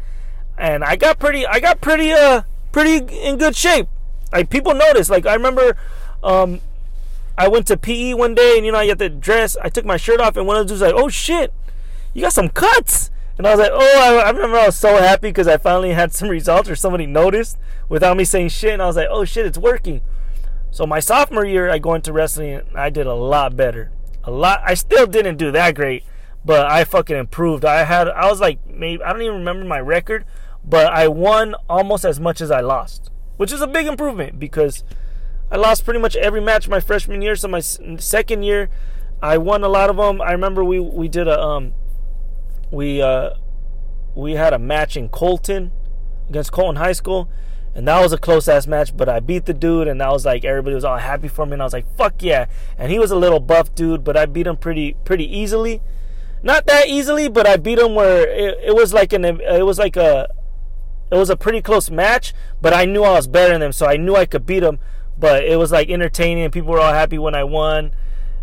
and 0.58 0.82
I 0.82 0.96
got 0.96 1.20
pretty, 1.20 1.46
I 1.46 1.60
got 1.60 1.80
pretty, 1.80 2.10
uh, 2.10 2.42
pretty 2.72 2.96
in 3.16 3.38
good 3.38 3.54
shape. 3.54 3.86
Like 4.32 4.50
people 4.50 4.74
noticed. 4.74 5.10
Like 5.10 5.26
I 5.26 5.34
remember, 5.34 5.76
um, 6.22 6.60
I 7.40 7.48
went 7.48 7.66
to 7.68 7.78
PE 7.78 8.12
one 8.12 8.34
day, 8.34 8.58
and 8.58 8.66
you 8.66 8.72
know, 8.72 8.78
I 8.78 8.86
got 8.86 8.98
the 8.98 9.08
dress. 9.08 9.56
I 9.62 9.70
took 9.70 9.86
my 9.86 9.96
shirt 9.96 10.20
off, 10.20 10.36
and 10.36 10.46
one 10.46 10.56
of 10.56 10.66
the 10.66 10.74
dudes 10.74 10.82
was 10.82 10.92
like, 10.92 11.02
"Oh 11.02 11.08
shit, 11.08 11.54
you 12.12 12.20
got 12.20 12.34
some 12.34 12.50
cuts." 12.50 13.10
And 13.38 13.46
I 13.46 13.50
was 13.52 13.60
like, 13.60 13.70
"Oh, 13.72 14.18
I, 14.20 14.26
I 14.26 14.30
remember 14.30 14.58
I 14.58 14.66
was 14.66 14.76
so 14.76 14.98
happy 14.98 15.28
because 15.28 15.48
I 15.48 15.56
finally 15.56 15.94
had 15.94 16.12
some 16.12 16.28
results, 16.38 16.68
or 16.68 16.76
somebody 16.76 17.06
noticed 17.06 17.56
without 17.88 18.18
me 18.18 18.24
saying 18.24 18.50
shit." 18.50 18.74
And 18.74 18.82
I 18.82 18.86
was 18.86 18.96
like, 18.96 19.08
"Oh 19.10 19.24
shit, 19.24 19.46
it's 19.46 19.56
working." 19.56 20.02
So 20.70 20.86
my 20.86 21.00
sophomore 21.00 21.46
year, 21.46 21.70
I 21.70 21.78
go 21.78 21.94
into 21.94 22.12
wrestling. 22.12 22.52
And 22.52 22.76
I 22.76 22.90
did 22.90 23.06
a 23.06 23.14
lot 23.14 23.56
better. 23.56 23.90
A 24.24 24.30
lot. 24.30 24.60
I 24.62 24.74
still 24.74 25.06
didn't 25.06 25.38
do 25.38 25.50
that 25.50 25.74
great, 25.74 26.04
but 26.44 26.70
I 26.70 26.84
fucking 26.84 27.16
improved. 27.16 27.64
I 27.64 27.84
had. 27.84 28.06
I 28.06 28.28
was 28.28 28.42
like, 28.42 28.58
maybe 28.68 29.02
I 29.02 29.14
don't 29.14 29.22
even 29.22 29.38
remember 29.38 29.64
my 29.64 29.80
record, 29.80 30.26
but 30.62 30.92
I 30.92 31.08
won 31.08 31.54
almost 31.70 32.04
as 32.04 32.20
much 32.20 32.42
as 32.42 32.50
I 32.50 32.60
lost, 32.60 33.10
which 33.38 33.50
is 33.50 33.62
a 33.62 33.66
big 33.66 33.86
improvement 33.86 34.38
because 34.38 34.84
I 35.50 35.56
lost 35.56 35.84
pretty 35.84 36.00
much 36.00 36.16
every 36.16 36.40
match 36.40 36.68
my 36.68 36.80
freshman 36.80 37.22
year. 37.22 37.34
So 37.34 37.48
my 37.48 37.60
second 37.60 38.42
year, 38.44 38.70
I 39.22 39.36
won 39.38 39.64
a 39.64 39.68
lot 39.68 39.90
of 39.90 39.96
them. 39.96 40.20
I 40.20 40.32
remember 40.32 40.64
we 40.64 40.78
we 40.78 41.08
did 41.08 41.26
a 41.26 41.40
um 41.40 41.74
we 42.70 43.02
uh 43.02 43.30
we 44.14 44.32
had 44.32 44.52
a 44.52 44.58
match 44.58 44.96
in 44.96 45.08
Colton 45.08 45.72
against 46.28 46.52
Colton 46.52 46.76
High 46.76 46.92
School, 46.92 47.28
and 47.74 47.86
that 47.88 48.00
was 48.00 48.12
a 48.12 48.18
close 48.18 48.48
ass 48.48 48.66
match. 48.66 48.96
But 48.96 49.08
I 49.08 49.18
beat 49.18 49.46
the 49.46 49.54
dude, 49.54 49.88
and 49.88 50.00
that 50.00 50.10
was 50.10 50.24
like 50.24 50.44
everybody 50.44 50.74
was 50.74 50.84
all 50.84 50.98
happy 50.98 51.28
for 51.28 51.44
me, 51.46 51.54
and 51.54 51.62
I 51.62 51.64
was 51.64 51.72
like 51.72 51.96
fuck 51.96 52.22
yeah. 52.22 52.46
And 52.78 52.92
he 52.92 52.98
was 52.98 53.10
a 53.10 53.16
little 53.16 53.40
buff 53.40 53.74
dude, 53.74 54.04
but 54.04 54.16
I 54.16 54.26
beat 54.26 54.46
him 54.46 54.56
pretty 54.56 54.94
pretty 55.04 55.24
easily. 55.24 55.82
Not 56.42 56.66
that 56.66 56.88
easily, 56.88 57.28
but 57.28 57.46
I 57.46 57.56
beat 57.56 57.78
him 57.78 57.94
where 57.94 58.26
it, 58.26 58.58
it 58.68 58.74
was 58.74 58.94
like 58.94 59.12
an 59.12 59.24
it 59.24 59.66
was 59.66 59.78
like 59.78 59.96
a 59.96 60.28
it 61.10 61.16
was 61.16 61.28
a 61.28 61.36
pretty 61.36 61.60
close 61.60 61.90
match, 61.90 62.32
but 62.62 62.72
I 62.72 62.84
knew 62.84 63.02
I 63.02 63.14
was 63.14 63.26
better 63.26 63.52
than 63.52 63.62
him, 63.62 63.72
so 63.72 63.86
I 63.86 63.96
knew 63.96 64.14
I 64.14 64.26
could 64.26 64.46
beat 64.46 64.62
him 64.62 64.78
but 65.20 65.44
it 65.44 65.56
was 65.58 65.70
like 65.70 65.90
entertaining 65.90 66.50
people 66.50 66.72
were 66.72 66.80
all 66.80 66.92
happy 66.92 67.18
when 67.18 67.34
I 67.34 67.44
won. 67.44 67.92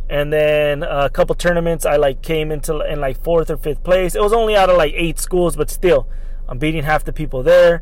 And 0.10 0.32
then 0.32 0.84
a 0.84 1.10
couple 1.10 1.36
tournaments, 1.36 1.86
I 1.86 1.98
like 1.98 2.22
came 2.22 2.52
into 2.52 2.80
in 2.80 3.02
like 3.02 3.22
fourth 3.22 3.50
or 3.50 3.58
fifth 3.58 3.84
place. 3.84 4.16
It 4.16 4.22
was 4.22 4.32
only 4.32 4.56
out 4.56 4.70
of 4.70 4.78
like 4.78 4.94
eight 4.96 5.20
schools, 5.20 5.58
but 5.58 5.70
still, 5.70 6.08
I'm 6.48 6.60
beating 6.60 6.84
half 6.84 7.04
the 7.04 7.12
people 7.12 7.44
there. 7.44 7.82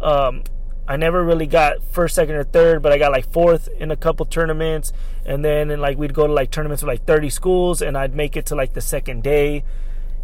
Um, 0.00 0.44
I 0.88 0.96
never 0.96 1.22
really 1.22 1.46
got 1.46 1.82
first, 1.82 2.14
second, 2.14 2.36
or 2.36 2.44
third, 2.44 2.80
but 2.80 2.92
I 2.92 2.98
got 2.98 3.12
like 3.12 3.30
fourth 3.30 3.68
in 3.76 3.90
a 3.90 3.96
couple 3.96 4.24
tournaments. 4.24 4.92
And 5.26 5.44
then 5.44 5.70
and 5.70 5.82
like 5.82 5.98
we'd 5.98 6.14
go 6.14 6.26
to 6.26 6.32
like 6.32 6.50
tournaments 6.50 6.82
with 6.82 6.88
like 6.88 7.04
30 7.04 7.28
schools, 7.28 7.82
and 7.82 7.98
I'd 7.98 8.14
make 8.14 8.36
it 8.36 8.46
to 8.46 8.54
like 8.54 8.72
the 8.72 8.80
second 8.80 9.22
day 9.22 9.64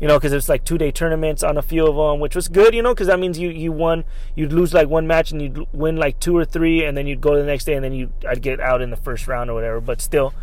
you 0.02 0.08
know, 0.08 0.18
because 0.18 0.32
it's 0.32 0.48
like 0.48 0.64
two 0.64 0.76
day 0.76 0.90
tournaments 0.90 1.44
on 1.44 1.56
a 1.56 1.62
few 1.62 1.86
of 1.86 1.94
them, 1.94 2.18
which 2.18 2.34
was 2.34 2.48
good, 2.48 2.74
you 2.74 2.82
know, 2.82 2.92
because 2.92 3.06
that 3.06 3.20
means 3.20 3.38
you 3.38 3.50
you 3.50 3.70
won, 3.70 4.02
you'd 4.34 4.52
lose 4.52 4.74
like 4.74 4.88
one 4.88 5.06
match 5.06 5.30
and 5.30 5.40
you'd 5.40 5.64
win 5.72 5.94
like 5.94 6.18
two 6.18 6.36
or 6.36 6.44
three, 6.44 6.84
and 6.84 6.96
then 6.96 7.06
you'd 7.06 7.20
go 7.20 7.34
to 7.34 7.38
the 7.38 7.46
next 7.46 7.66
day 7.66 7.74
and 7.74 7.84
then 7.84 7.92
you 7.92 8.12
I'd 8.28 8.42
get 8.42 8.58
out 8.58 8.82
in 8.82 8.90
the 8.90 8.96
first 8.96 9.28
round 9.28 9.48
or 9.48 9.54
whatever. 9.54 9.80
But 9.80 10.00
still, 10.00 10.34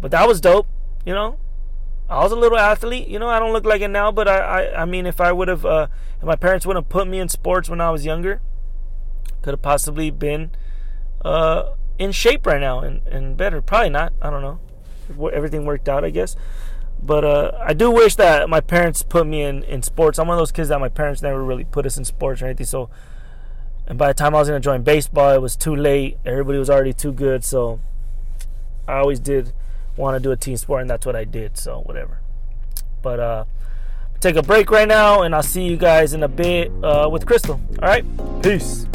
but 0.00 0.10
that 0.10 0.26
was 0.26 0.40
dope, 0.40 0.66
you 1.06 1.14
know. 1.14 1.38
I 2.10 2.24
was 2.24 2.32
a 2.32 2.36
little 2.36 2.58
athlete. 2.58 3.06
You 3.06 3.20
know, 3.20 3.28
I 3.28 3.38
don't 3.38 3.52
look 3.52 3.64
like 3.64 3.82
it 3.82 3.88
now, 3.88 4.10
but 4.10 4.26
I, 4.26 4.38
I, 4.38 4.82
I 4.82 4.84
mean, 4.84 5.06
if 5.06 5.20
I 5.20 5.30
would 5.30 5.46
have, 5.46 5.64
uh, 5.64 5.86
if 6.18 6.24
my 6.24 6.34
parents 6.34 6.66
wouldn't 6.66 6.84
have 6.84 6.90
put 6.90 7.06
me 7.06 7.20
in 7.20 7.28
sports 7.28 7.70
when 7.70 7.80
I 7.80 7.90
was 7.90 8.04
younger, 8.04 8.40
could 9.42 9.52
have 9.52 9.62
possibly 9.62 10.10
been 10.10 10.50
uh, 11.24 11.74
in 12.00 12.10
shape 12.10 12.44
right 12.46 12.60
now 12.60 12.80
and, 12.80 13.06
and 13.06 13.36
better. 13.36 13.62
Probably 13.62 13.90
not. 13.90 14.12
I 14.20 14.28
don't 14.28 14.42
know. 14.42 14.58
Everything 15.30 15.66
worked 15.66 15.88
out, 15.88 16.04
I 16.04 16.10
guess. 16.10 16.34
But 17.04 17.24
uh, 17.24 17.52
I 17.60 17.74
do 17.74 17.90
wish 17.90 18.14
that 18.16 18.48
my 18.48 18.60
parents 18.60 19.02
put 19.02 19.26
me 19.26 19.42
in, 19.42 19.64
in 19.64 19.82
sports. 19.82 20.18
I'm 20.18 20.28
one 20.28 20.36
of 20.36 20.40
those 20.40 20.52
kids 20.52 20.68
that 20.68 20.78
my 20.78 20.88
parents 20.88 21.20
never 21.20 21.42
really 21.42 21.64
put 21.64 21.84
us 21.84 21.98
in 21.98 22.04
sports 22.04 22.40
or 22.40 22.46
anything. 22.46 22.66
So, 22.66 22.90
and 23.86 23.98
by 23.98 24.08
the 24.08 24.14
time 24.14 24.34
I 24.34 24.38
was 24.38 24.48
to 24.48 24.60
join 24.60 24.82
baseball, 24.82 25.32
it 25.32 25.40
was 25.40 25.56
too 25.56 25.74
late. 25.74 26.18
Everybody 26.24 26.58
was 26.58 26.70
already 26.70 26.92
too 26.92 27.12
good. 27.12 27.44
So, 27.44 27.80
I 28.86 28.98
always 28.98 29.18
did 29.18 29.52
want 29.96 30.14
to 30.16 30.20
do 30.20 30.30
a 30.30 30.36
team 30.36 30.56
sport, 30.56 30.82
and 30.82 30.90
that's 30.90 31.04
what 31.04 31.16
I 31.16 31.24
did. 31.24 31.58
So, 31.58 31.80
whatever. 31.80 32.20
But 33.02 33.18
uh, 33.18 33.44
take 34.20 34.36
a 34.36 34.42
break 34.42 34.70
right 34.70 34.86
now, 34.86 35.22
and 35.22 35.34
I'll 35.34 35.42
see 35.42 35.64
you 35.64 35.76
guys 35.76 36.12
in 36.12 36.22
a 36.22 36.28
bit 36.28 36.70
uh, 36.84 37.08
with 37.10 37.26
Crystal. 37.26 37.60
All 37.82 37.88
right, 37.88 38.04
peace. 38.42 38.86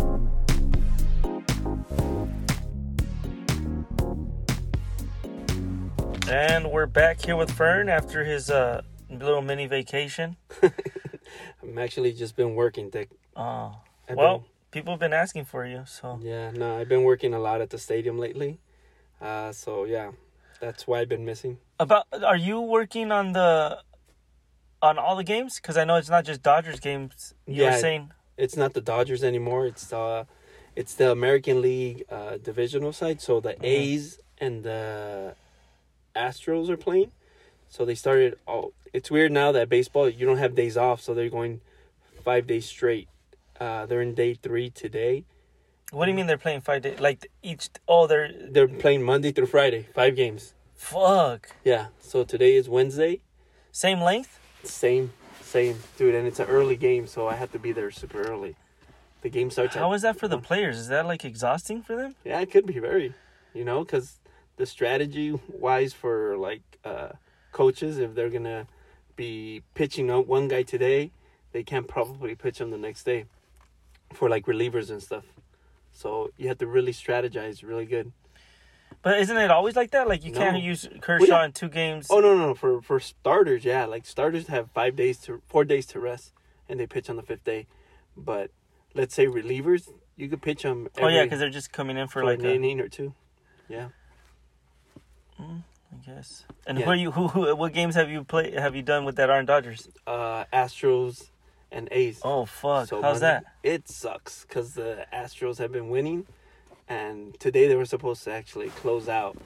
And 6.30 6.72
we're 6.72 6.88
back 6.88 7.22
here 7.22 7.38
with 7.38 7.52
Fern 7.52 7.88
after 7.88 8.26
his 8.26 8.50
uh, 8.50 8.82
little 9.10 9.42
mini 9.42 9.66
vacation. 9.66 10.36
I'm 10.62 11.78
actually 11.78 12.12
just 12.12 12.36
been 12.36 12.54
working, 12.54 12.90
Dick. 12.90 13.10
Oh, 13.38 13.78
well, 14.14 14.40
been, 14.40 14.48
people 14.72 14.94
have 14.94 15.00
been 15.00 15.14
asking 15.14 15.46
for 15.46 15.66
you, 15.66 15.84
so. 15.86 16.20
Yeah, 16.22 16.52
no, 16.52 16.78
I've 16.78 16.90
been 16.90 17.04
working 17.04 17.34
a 17.34 17.40
lot 17.40 17.62
at 17.62 17.70
the 17.70 17.78
stadium 17.78 18.20
lately. 18.20 18.60
Uh, 19.22 19.54
so 19.54 19.86
yeah, 19.86 20.12
that's 20.60 20.86
why 20.86 21.00
I've 21.00 21.08
been 21.08 21.24
missing. 21.24 21.60
About, 21.80 22.06
are 22.22 22.36
you 22.36 22.60
working 22.60 23.10
on 23.10 23.32
the, 23.32 23.80
on 24.82 24.98
all 24.98 25.16
the 25.16 25.24
games? 25.24 25.62
Because 25.62 25.78
I 25.78 25.86
know 25.86 25.96
it's 25.96 26.10
not 26.10 26.26
just 26.26 26.44
Dodgers 26.44 26.82
games. 26.82 27.36
You 27.46 27.64
yeah, 27.64 27.72
were 27.72 27.78
saying 27.80 28.12
it's 28.36 28.58
not 28.58 28.74
the 28.74 28.82
Dodgers 28.82 29.24
anymore. 29.24 29.66
It's 29.66 29.94
uh, 29.94 30.26
it's 30.76 30.94
the 30.94 31.10
American 31.10 31.62
League 31.62 32.04
uh, 32.10 32.38
divisional 32.38 32.92
side. 32.92 33.22
So 33.22 33.40
the 33.40 33.54
mm-hmm. 33.54 33.64
A's 33.64 34.20
and 34.40 34.64
the 34.64 35.36
Astros 36.18 36.70
are 36.70 36.78
playing. 36.78 37.12
So 37.70 37.86
they 37.86 37.96
started. 37.96 38.38
Oh, 38.48 38.74
it's 38.94 39.12
weird 39.12 39.32
now 39.32 39.52
that 39.52 39.70
baseball 39.70 40.10
you 40.10 40.26
don't 40.26 40.38
have 40.38 40.56
days 40.56 40.78
off, 40.78 41.02
so 41.02 41.14
they're 41.14 41.30
going 41.30 41.62
five 42.24 42.48
days 42.48 42.66
straight. 42.66 43.08
Uh, 43.60 43.86
they're 43.86 44.02
in 44.02 44.14
day 44.14 44.34
three 44.34 44.70
today. 44.70 45.26
What 45.92 46.06
do 46.06 46.12
you 46.12 46.18
mean 46.18 46.28
they're 46.28 46.38
playing 46.38 46.62
five 46.62 46.82
days? 46.82 47.00
Like 47.00 47.30
each? 47.42 47.70
Oh, 47.88 48.08
they're 48.08 48.32
they're 48.50 48.68
playing 48.68 49.04
Monday 49.04 49.32
through 49.32 49.48
Friday, 49.48 49.88
five 49.94 50.16
games. 50.16 50.54
Fuck. 50.76 51.50
Yeah. 51.64 51.88
So 52.00 52.24
today 52.24 52.56
is 52.56 52.70
Wednesday. 52.70 53.22
Same 53.72 54.02
length. 54.02 54.40
Same, 54.64 55.14
same, 55.42 55.80
dude. 55.98 56.16
And 56.16 56.28
it's 56.28 56.40
an 56.40 56.48
early 56.48 56.76
game, 56.76 57.08
so 57.08 57.28
I 57.28 57.36
have 57.36 57.52
to 57.52 57.60
be 57.60 57.72
there 57.72 57.92
super 57.92 58.22
early. 58.22 58.56
The 59.22 59.30
game 59.30 59.50
starts. 59.50 59.76
How 59.76 59.92
at, 59.92 59.96
is 59.96 60.02
that 60.04 60.18
for 60.18 60.28
the 60.28 60.40
players? 60.40 60.78
Is 60.78 60.88
that 60.90 61.06
like 61.06 61.26
exhausting 61.26 61.82
for 61.82 61.96
them? 61.96 62.16
Yeah, 62.24 62.40
it 62.40 62.52
could 62.52 62.66
be 62.66 62.80
very. 62.80 63.14
You 63.54 63.66
know, 63.66 63.84
because 63.84 64.20
the 64.58 64.66
strategy 64.66 65.40
wise 65.50 65.94
for 65.94 66.38
like 66.38 66.62
uh, 66.84 67.10
coaches 67.52 67.98
if 67.98 68.14
they're 68.14 68.30
gonna 68.30 68.68
be 69.16 69.64
pitching 69.74 70.12
out 70.12 70.28
one 70.28 70.48
guy 70.48 70.64
today, 70.64 71.12
they 71.52 71.64
can't 71.64 71.88
probably 71.88 72.36
pitch 72.36 72.60
him 72.60 72.72
the 72.72 72.78
next 72.78 73.04
day 73.04 73.26
for 74.14 74.30
like 74.30 74.46
relievers 74.46 74.90
and 74.90 75.02
stuff. 75.02 75.26
So 75.92 76.32
you 76.38 76.48
have 76.50 76.58
to 76.60 76.68
really 76.68 76.92
strategize 76.92 77.64
really 77.64 77.86
good. 77.86 78.12
But 79.02 79.20
isn't 79.20 79.38
it 79.38 79.52
always 79.52 79.76
like 79.76 79.92
that? 79.92 80.08
Like 80.08 80.24
you 80.26 80.32
no. 80.32 80.40
can't 80.40 80.62
use 80.62 80.88
Kershaw 81.02 81.28
well, 81.28 81.40
yeah. 81.40 81.46
in 81.46 81.52
two 81.52 81.70
games. 81.70 82.08
Oh 82.10 82.20
no, 82.20 82.36
no, 82.36 82.48
no! 82.48 82.54
For 82.54 82.82
for 82.82 83.00
starters, 83.00 83.64
yeah. 83.64 83.86
Like 83.86 84.06
starters 84.06 84.48
have 84.48 84.72
five 84.72 84.96
days 84.96 85.18
to 85.20 85.42
four 85.48 85.66
days 85.66 85.86
to 85.88 86.00
rest, 86.00 86.34
and 86.68 86.80
they 86.80 86.88
pitch 86.88 87.10
on 87.10 87.16
the 87.16 87.22
fifth 87.24 87.44
day. 87.44 87.68
But 88.16 88.52
let's 88.94 89.14
say 89.14 89.28
relievers, 89.28 89.90
you 90.16 90.28
could 90.30 90.42
pitch 90.42 90.64
them. 90.64 90.88
Every, 90.98 91.04
oh 91.04 91.16
yeah, 91.16 91.24
because 91.24 91.40
they're 91.40 91.50
just 91.50 91.72
coming 91.72 91.98
in 91.98 92.08
for, 92.08 92.22
for 92.22 92.26
like 92.26 92.40
an 92.40 92.46
a... 92.46 92.54
inning 92.54 92.80
or 92.80 92.88
two. 92.88 93.14
Yeah. 93.70 93.90
Mm, 95.40 95.64
I 95.92 96.06
guess. 96.06 96.46
And 96.66 96.78
yeah. 96.78 96.86
who 96.86 96.92
are 96.92 96.96
you? 96.96 97.12
Who, 97.12 97.28
who? 97.28 97.56
What 97.56 97.74
games 97.74 97.96
have 97.96 98.10
you 98.10 98.24
played? 98.24 98.54
Have 98.54 98.76
you 98.76 98.82
done 98.82 99.06
with 99.06 99.16
that 99.18 99.30
aren't 99.30 99.48
Dodgers? 99.48 99.90
Uh, 100.06 100.46
Astros 100.52 101.30
and 101.72 101.88
A's. 101.92 102.22
Oh 102.24 102.46
fuck! 102.46 102.88
So 102.88 103.02
How's 103.02 103.20
that? 103.22 103.46
It 103.64 103.88
sucks 103.88 104.46
because 104.46 104.74
the 104.74 105.06
Astros 105.14 105.58
have 105.58 105.72
been 105.72 105.90
winning, 105.90 106.26
and 106.88 107.40
today 107.40 107.68
they 107.68 107.76
were 107.76 107.86
supposed 107.86 108.24
to 108.24 108.32
actually 108.32 108.70
close 108.70 109.08
out, 109.10 109.38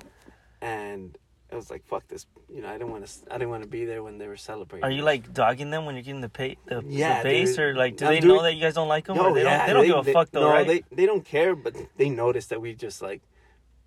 and 0.61 1.17
I 1.51 1.55
was 1.55 1.69
like, 1.69 1.85
"Fuck 1.85 2.07
this!" 2.07 2.25
You 2.53 2.61
know, 2.61 2.69
I 2.69 2.73
didn't 2.73 2.91
want 2.91 3.05
to. 3.05 3.11
I 3.29 3.37
didn't 3.37 3.49
want 3.49 3.63
to 3.63 3.69
be 3.69 3.85
there 3.85 4.03
when 4.03 4.17
they 4.17 4.27
were 4.27 4.37
celebrating. 4.37 4.83
Are 4.83 4.91
you 4.91 5.03
like 5.03 5.33
dogging 5.33 5.69
them 5.71 5.85
when 5.85 5.95
you're 5.95 6.03
getting 6.03 6.21
the 6.21 6.29
pay, 6.29 6.57
the, 6.65 6.83
yeah, 6.87 7.21
the 7.21 7.29
base, 7.29 7.59
or 7.59 7.75
like, 7.75 7.97
do 7.97 8.05
I'm 8.05 8.13
they 8.13 8.19
doing, 8.19 8.37
know 8.37 8.43
that 8.43 8.53
you 8.53 8.61
guys 8.61 8.75
don't 8.75 8.87
like 8.87 9.05
them? 9.05 9.17
No, 9.17 9.25
or 9.25 9.33
they 9.33 9.43
yeah, 9.43 9.57
don't. 9.57 9.67
They 9.67 9.73
don't 9.73 9.81
they, 9.81 9.87
give 9.87 9.97
a 9.97 10.03
they, 10.03 10.13
fuck 10.13 10.31
though, 10.31 10.41
no, 10.41 10.49
right? 10.49 10.67
They 10.67 10.83
they 10.91 11.05
don't 11.05 11.25
care, 11.25 11.55
but 11.55 11.75
they 11.97 12.09
notice 12.09 12.47
that 12.47 12.61
we 12.61 12.73
just 12.73 13.01
like 13.01 13.21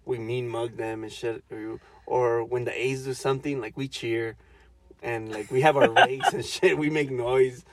we 0.04 0.18
mean 0.18 0.48
mug 0.48 0.76
them 0.76 1.02
and 1.04 1.12
shit, 1.12 1.44
or, 1.50 1.80
or 2.06 2.44
when 2.44 2.64
the 2.64 2.72
A's 2.72 3.04
do 3.04 3.14
something, 3.14 3.60
like 3.60 3.76
we 3.76 3.88
cheer, 3.88 4.36
and 5.02 5.32
like 5.32 5.50
we 5.50 5.60
have 5.62 5.76
our 5.76 5.90
rakes 5.90 6.32
and 6.32 6.44
shit. 6.44 6.78
We 6.78 6.90
make 6.90 7.10
noise. 7.10 7.64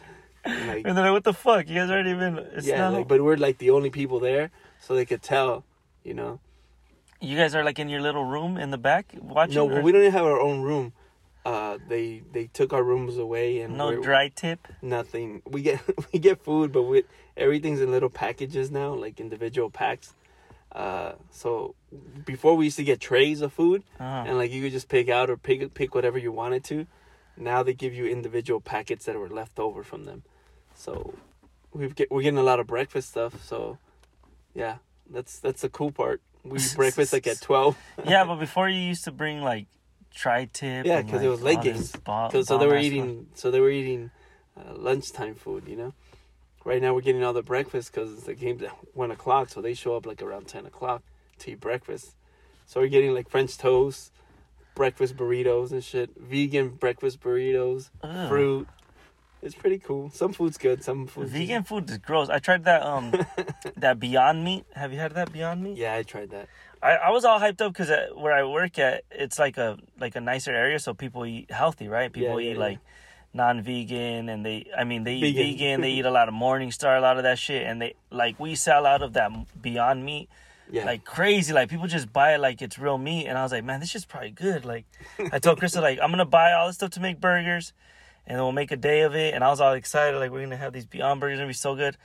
And, 0.44 0.67
like, 0.67 0.88
and 0.88 0.98
then 0.98 1.06
like, 1.06 1.13
what 1.13 1.24
the 1.24 1.34
fuck? 1.34 1.67
You 1.70 1.76
guys 1.76 1.89
aren't 1.89 2.08
even. 2.08 2.38
It's 2.38 2.67
yeah, 2.67 2.89
like, 2.89 3.08
but 3.08 3.22
we're 3.22 3.38
like 3.38 3.58
the 3.58 3.70
only 3.70 3.89
people 3.89 4.20
there, 4.20 4.52
so 4.80 4.96
they 4.96 5.06
could 5.06 5.22
tell, 5.22 5.63
you 6.04 6.13
know. 6.13 6.39
You 7.20 7.38
guys 7.38 7.54
are 7.54 7.63
like 7.63 7.78
in 7.78 7.89
your 7.89 8.02
little 8.02 8.26
room 8.26 8.58
in 8.58 8.72
the 8.72 8.80
back 8.80 9.13
watching. 9.22 9.56
No, 9.56 9.70
or? 9.70 9.82
we 9.82 9.91
don't 9.91 10.02
even 10.02 10.13
have 10.13 10.26
our 10.26 10.41
own 10.41 10.62
room. 10.62 10.94
Uh, 11.46 11.78
they 11.88 12.22
they 12.32 12.48
took 12.48 12.74
our 12.74 12.84
rooms 12.84 13.17
away 13.17 13.62
and 13.62 13.78
no 13.78 14.02
tri-tip. 14.02 14.67
Nothing. 14.82 15.41
We 15.46 15.62
get 15.62 15.82
we 16.13 16.20
get 16.20 16.44
food, 16.44 16.72
but 16.72 16.84
we 16.84 17.04
everything's 17.38 17.82
in 17.82 17.91
little 17.91 18.10
packages 18.10 18.72
now, 18.72 18.94
like 18.94 19.20
individual 19.20 19.70
packs. 19.70 20.13
Uh, 20.71 21.13
so 21.31 21.75
before 22.25 22.55
we 22.55 22.65
used 22.65 22.77
to 22.77 22.84
get 22.84 23.01
trays 23.01 23.41
of 23.41 23.51
food, 23.51 23.84
uh-huh. 23.99 24.23
and 24.27 24.38
like 24.38 24.51
you 24.51 24.62
could 24.62 24.71
just 24.71 24.88
pick 24.88 25.10
out 25.10 25.29
or 25.29 25.38
pick 25.38 25.73
pick 25.73 25.93
whatever 25.93 26.17
you 26.17 26.31
wanted 26.31 26.63
to. 26.65 26.88
Now 27.38 27.63
they 27.63 27.73
give 27.73 27.93
you 27.93 28.05
individual 28.05 28.62
packets 28.62 29.05
that 29.05 29.15
were 29.17 29.29
left 29.29 29.60
over 29.60 29.84
from 29.84 30.05
them. 30.05 30.23
So 30.75 31.13
we've 31.73 31.95
get 31.95 32.10
we're 32.10 32.21
getting 32.21 32.39
a 32.39 32.43
lot 32.43 32.60
of 32.60 32.67
breakfast 32.67 33.10
stuff. 33.10 33.43
So 33.43 33.79
yeah, 34.53 34.77
that's 35.10 35.39
that's 35.39 35.62
the 35.62 35.69
cool 35.69 35.91
part. 35.91 36.21
We 36.43 36.60
breakfast 36.75 37.13
like 37.13 37.27
at 37.27 37.41
twelve. 37.41 37.77
yeah, 38.05 38.23
but 38.25 38.38
before 38.38 38.69
you 38.69 38.79
used 38.79 39.03
to 39.05 39.12
bring 39.12 39.41
like 39.41 39.67
tri-tip. 40.13 40.86
Yeah, 40.86 41.01
because 41.01 41.19
like, 41.19 41.23
it 41.23 41.29
was 41.29 41.41
late 41.41 41.62
games. 41.62 41.93
so 42.47 42.57
they 42.57 42.67
were 42.67 42.77
eating. 42.77 43.27
So 43.34 43.51
they 43.51 43.60
were 43.60 43.69
eating 43.69 44.12
uh, 44.57 44.73
lunchtime 44.75 45.36
food. 45.36 45.67
You 45.67 45.75
know. 45.75 45.93
Right 46.63 46.82
now 46.82 46.93
we're 46.93 47.02
getting 47.02 47.24
all 47.24 47.34
the 47.34 47.41
breakfast 47.41 47.91
because 47.91 48.24
the 48.24 48.36
game's 48.36 48.62
at 48.62 48.71
one 48.93 49.12
o'clock, 49.12 49.50
so 49.50 49.62
they 49.62 49.74
show 49.74 49.95
up 49.95 50.06
like 50.06 50.21
around 50.21 50.47
ten 50.47 50.65
o'clock 50.65 51.04
to 51.39 51.52
eat 51.52 51.60
breakfast. 51.60 52.15
So 52.65 52.82
we're 52.82 52.88
getting 52.88 53.13
like 53.13 53.30
French 53.30 53.58
toast, 53.58 54.12
breakfast 54.76 55.17
burritos 55.17 55.71
and 55.71 55.84
shit, 55.84 56.12
vegan 56.17 56.69
breakfast 56.69 57.19
burritos, 57.19 57.89
Ugh. 58.04 58.30
fruit. 58.30 58.67
It's 59.41 59.56
pretty 59.56 59.80
cool. 59.80 60.12
Some 60.12 60.34
food's 60.34 60.60
good. 60.60 60.84
Some 60.84 61.08
food. 61.08 61.28
Vegan 61.30 61.63
food 61.63 61.89
is 61.89 61.97
gross. 61.97 62.30
I 62.30 62.38
tried 62.38 62.63
that 62.65 62.84
um 62.84 63.12
that 63.76 64.00
Beyond 64.00 64.43
Meat. 64.43 64.65
Have 64.76 64.93
you 64.93 65.00
had 65.00 65.13
that 65.15 65.34
Beyond 65.34 65.63
Meat? 65.63 65.78
Yeah, 65.78 65.95
I 65.95 66.04
tried 66.04 66.30
that. 66.30 66.47
I, 66.84 66.91
I 66.93 67.10
was 67.10 67.26
all 67.26 67.39
hyped 67.39 67.62
up 67.62 67.74
because 67.74 67.91
where 68.15 68.34
I 68.34 68.43
work 68.43 68.78
at, 68.78 69.04
it's 69.10 69.39
like 69.39 69.58
a 69.58 69.78
like 70.00 70.15
a 70.15 70.21
nicer 70.21 70.52
area, 70.52 70.78
so 70.78 70.93
people 70.93 71.26
eat 71.26 71.50
healthy, 71.50 71.88
right? 71.88 72.12
People 72.12 72.39
yeah, 72.39 72.52
eat 72.52 72.54
yeah, 72.54 72.60
like 72.60 72.80
non-vegan 73.34 74.28
and 74.28 74.46
they 74.46 74.70
i 74.78 74.84
mean 74.84 75.04
they 75.04 75.15
eat 75.15 75.36
vegan, 75.36 75.52
vegan 75.58 75.82
they 75.82 75.91
eat 75.98 76.06
a 76.06 76.12
lot 76.12 76.28
of 76.28 76.34
morningstar 76.34 76.98
a 76.98 77.02
lot 77.02 77.17
of 77.17 77.24
that 77.24 77.39
shit 77.39 77.65
and 77.65 77.82
they 77.82 77.94
like 78.10 78.39
we 78.39 78.56
sell 78.56 78.86
out 78.86 79.02
of 79.02 79.13
that 79.13 79.32
beyond 79.62 80.04
meat 80.04 80.28
yeah. 80.72 80.86
like 80.86 81.04
crazy. 81.04 81.54
Like 81.54 81.70
people 81.70 81.88
just 81.88 82.12
buy 82.12 82.34
it 82.36 82.39
like 82.39 82.62
it's 82.62 82.80
real 82.80 82.98
meat 82.98 83.28
and 83.28 83.38
i 83.38 83.44
was 83.44 83.52
like 83.52 83.63
man 83.63 83.80
this 83.80 83.94
is 83.96 84.06
probably 84.06 84.32
good. 84.32 84.65
Like 84.65 84.86
i 85.32 85.39
told 85.39 85.60
krista 85.60 85.82
like 85.82 86.00
i'm 86.02 86.12
gonna 86.12 86.26
buy 86.26 86.54
all 86.54 86.67
this 86.67 86.78
stuff 86.78 86.91
to 86.91 87.00
make 87.00 87.20
burgers 87.20 87.74
and 88.26 88.38
then 88.38 88.44
we'll 88.44 88.52
make 88.52 88.72
a 88.72 88.78
day 88.78 89.02
of 89.02 89.15
it 89.15 89.34
and 89.34 89.44
i 89.44 89.50
was 89.50 89.60
all 89.60 89.74
excited 89.74 90.17
like 90.17 90.32
we're 90.32 90.44
gonna 90.44 90.58
have 90.58 90.74
these 90.74 90.86
beyond 90.86 91.20
burgers 91.20 91.38
gonna 91.38 91.48
be 91.48 91.54
so 91.54 91.76
good. 91.76 91.98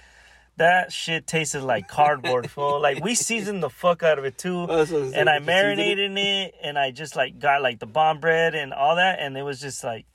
That 0.59 0.91
shit 0.91 1.27
tasted 1.27 1.63
like 1.63 1.87
cardboard, 1.87 2.51
fool. 2.51 2.81
Like 2.81 3.05
we 3.05 3.15
seasoned 3.15 3.63
the 3.63 3.69
fuck 3.69 4.03
out 4.03 4.19
of 4.19 4.25
it 4.25 4.39
too, 4.39 4.67
oh, 4.69 5.13
and 5.15 5.29
I 5.29 5.39
marinated 5.39 6.11
in 6.11 6.17
it, 6.17 6.55
and 6.63 6.79
I 6.79 6.93
just 6.93 7.15
like 7.15 7.39
got 7.39 7.61
like 7.61 7.79
the 7.79 7.87
bomb 7.87 8.21
bread 8.21 8.55
and 8.55 8.73
all 8.73 8.97
that, 8.97 9.19
and 9.21 9.37
it 9.37 9.43
was 9.43 9.61
just 9.61 9.85
like 9.85 10.07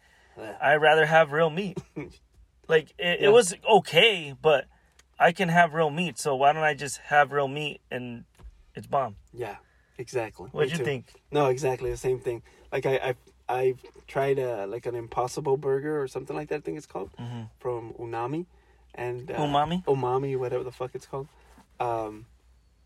I'd 0.61 0.77
rather 0.77 1.05
have 1.05 1.31
real 1.31 1.49
meat. 1.49 1.77
like 2.67 2.91
it, 2.97 3.19
yeah. 3.21 3.27
it 3.27 3.31
was 3.31 3.53
okay, 3.69 4.35
but 4.39 4.65
I 5.19 5.31
can 5.31 5.49
have 5.49 5.73
real 5.73 5.89
meat, 5.89 6.17
so 6.17 6.35
why 6.35 6.53
don't 6.53 6.63
I 6.63 6.73
just 6.73 6.97
have 7.05 7.31
real 7.31 7.47
meat 7.47 7.81
and 7.89 8.25
it's 8.75 8.87
bomb? 8.87 9.15
Yeah, 9.33 9.57
exactly. 9.97 10.49
What'd 10.51 10.77
you 10.77 10.83
think? 10.83 11.13
No, 11.31 11.47
exactly 11.47 11.91
the 11.91 11.97
same 11.97 12.19
thing. 12.19 12.43
Like 12.71 12.85
I, 12.85 12.95
I 12.95 13.15
I've 13.51 13.81
tried 14.07 14.39
a, 14.39 14.65
like 14.65 14.85
an 14.85 14.95
Impossible 14.95 15.57
Burger 15.57 16.01
or 16.01 16.07
something 16.07 16.35
like 16.35 16.49
that. 16.49 16.55
I 16.55 16.59
think 16.61 16.77
it's 16.77 16.85
called 16.85 17.11
mm-hmm. 17.19 17.43
from 17.59 17.93
Unami, 17.99 18.45
and 18.95 19.29
uh, 19.29 19.35
Umami, 19.35 19.83
Umami, 19.85 20.37
whatever 20.37 20.63
the 20.63 20.71
fuck 20.71 20.91
it's 20.93 21.05
called. 21.05 21.27
Um, 21.79 22.25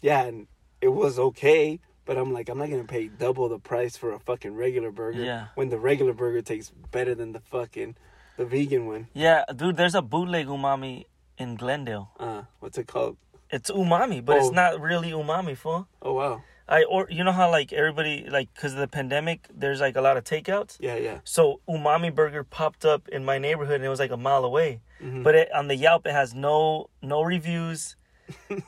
yeah, 0.02 0.24
and 0.24 0.48
it 0.82 0.89
was 0.89 1.20
okay, 1.20 1.80
But 2.06 2.18
I'm 2.18 2.32
like, 2.32 2.50
I'm 2.50 2.58
not 2.58 2.70
gonna 2.70 2.84
pay 2.84 3.08
double 3.08 3.50
the 3.50 3.60
price 3.60 3.98
for 3.98 4.12
a 4.13 4.20
fucking 4.20 4.54
regular 4.56 4.91
burger. 4.91 5.22
Yeah. 5.24 5.48
When 5.56 5.70
the 5.70 5.80
regular 5.80 6.13
burger 6.13 6.41
tastes 6.41 6.72
better 6.91 7.15
than 7.15 7.32
the 7.34 7.39
fucking 7.39 7.96
the 8.38 8.46
vegan 8.46 8.86
one. 8.86 9.08
Yeah, 9.13 9.44
dude, 9.56 9.78
there's 9.78 9.96
a 9.96 10.02
bootleg 10.02 10.48
umami 10.48 11.06
in 11.38 11.56
Glendale. 11.56 12.12
Uh, 12.20 12.44
what's 12.60 12.78
it 12.78 12.88
called? 12.88 13.18
It's 13.50 13.72
umami, 13.72 14.24
but 14.24 14.38
Oh. 14.38 14.39
it's 14.39 14.52
not 14.52 14.80
really 14.82 15.12
umami, 15.12 15.56
fool. 15.58 15.88
Oh 16.02 16.13
wow. 16.13 16.44
I 16.68 16.84
or 16.84 17.08
you 17.10 17.24
know 17.24 17.32
how 17.32 17.50
like 17.52 17.72
everybody 17.74 18.26
like 18.30 18.54
because 18.54 18.74
of 18.74 18.80
the 18.80 18.88
pandemic, 18.88 19.48
there's 19.54 19.80
like 19.82 19.96
a 19.96 20.02
lot 20.02 20.18
of 20.18 20.24
takeouts. 20.24 20.78
Yeah, 20.80 20.96
yeah. 20.98 21.20
So 21.24 21.62
umami 21.70 22.13
burger 22.13 22.44
popped 22.44 22.86
up 22.86 23.08
in 23.10 23.24
my 23.24 23.38
neighborhood, 23.38 23.76
and 23.76 23.86
it 23.86 23.89
was 23.89 24.00
like 24.00 24.12
a 24.12 24.18
mile 24.18 24.44
away. 24.44 24.82
Mhm. 25.02 25.24
But 25.24 25.36
it, 25.36 25.54
on 25.54 25.68
the 25.68 25.76
Yelp, 25.76 26.06
it 26.08 26.12
has 26.13 26.34
no 26.34 26.89
no 27.04 27.22
reviews, 27.22 27.96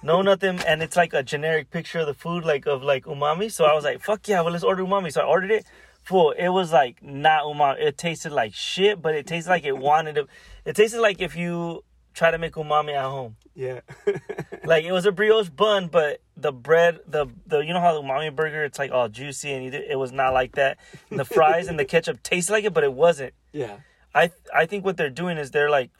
no 0.03 0.21
nothing, 0.21 0.59
and 0.67 0.81
it's 0.83 0.95
like 0.95 1.13
a 1.13 1.23
generic 1.23 1.69
picture 1.71 1.99
of 1.99 2.07
the 2.07 2.13
food, 2.13 2.45
like 2.45 2.65
of 2.65 2.83
like 2.83 3.05
umami. 3.05 3.51
So 3.51 3.65
I 3.65 3.73
was 3.73 3.83
like, 3.83 4.01
"Fuck 4.01 4.27
yeah, 4.27 4.41
well 4.41 4.51
let's 4.51 4.63
order 4.63 4.83
umami." 4.83 5.11
So 5.11 5.21
I 5.21 5.25
ordered 5.25 5.51
it. 5.51 5.65
Full. 6.03 6.31
It 6.31 6.49
was 6.49 6.71
like 6.71 7.01
not 7.03 7.43
umami. 7.43 7.79
It 7.81 7.97
tasted 7.97 8.31
like 8.31 8.53
shit, 8.53 9.01
but 9.01 9.13
it 9.15 9.27
tasted 9.27 9.49
like 9.49 9.65
it 9.65 9.77
wanted 9.89 10.15
to. 10.15 10.27
It 10.65 10.75
tasted 10.75 11.01
like 11.01 11.21
if 11.21 11.35
you 11.35 11.83
try 12.13 12.31
to 12.31 12.37
make 12.37 12.53
umami 12.53 12.93
at 12.93 13.03
home. 13.03 13.35
Yeah. 13.55 13.81
Like 14.63 14.83
it 14.83 14.91
was 14.91 15.05
a 15.05 15.13
brioche 15.13 15.49
bun, 15.49 15.87
but 15.87 16.19
the 16.35 16.51
bread, 16.51 16.99
the 17.07 17.27
the 17.45 17.59
you 17.59 17.73
know 17.73 17.79
how 17.79 17.93
the 17.93 18.01
umami 18.01 18.35
burger, 18.35 18.65
it's 18.65 18.77
like 18.77 18.91
all 18.91 19.07
juicy, 19.07 19.53
and 19.53 19.73
it 19.73 19.97
was 19.97 20.11
not 20.11 20.33
like 20.33 20.55
that. 20.55 20.77
And 21.09 21.17
the 21.17 21.23
fries 21.23 21.67
and 21.69 21.79
the 21.79 21.85
ketchup 21.93 22.21
tasted 22.21 22.51
like 22.51 22.65
it, 22.65 22.73
but 22.73 22.83
it 22.83 22.91
wasn't. 22.91 23.33
yeah. 23.53 23.77
I 24.13 24.31
I 24.53 24.65
think 24.65 24.83
what 24.83 24.97
they're 24.97 25.09
doing 25.09 25.37
is 25.37 25.51
they're 25.51 25.69
like 25.69 25.91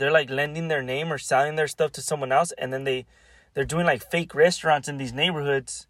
they're 0.00 0.10
like 0.10 0.30
lending 0.30 0.66
their 0.68 0.82
name 0.82 1.12
or 1.12 1.18
selling 1.18 1.54
their 1.56 1.68
stuff 1.68 1.92
to 1.92 2.02
someone 2.02 2.32
else 2.32 2.52
and 2.58 2.72
then 2.72 2.84
they 2.84 3.06
they're 3.54 3.64
doing 3.64 3.86
like 3.86 4.02
fake 4.10 4.34
restaurants 4.34 4.88
in 4.88 4.96
these 4.96 5.12
neighborhoods 5.12 5.86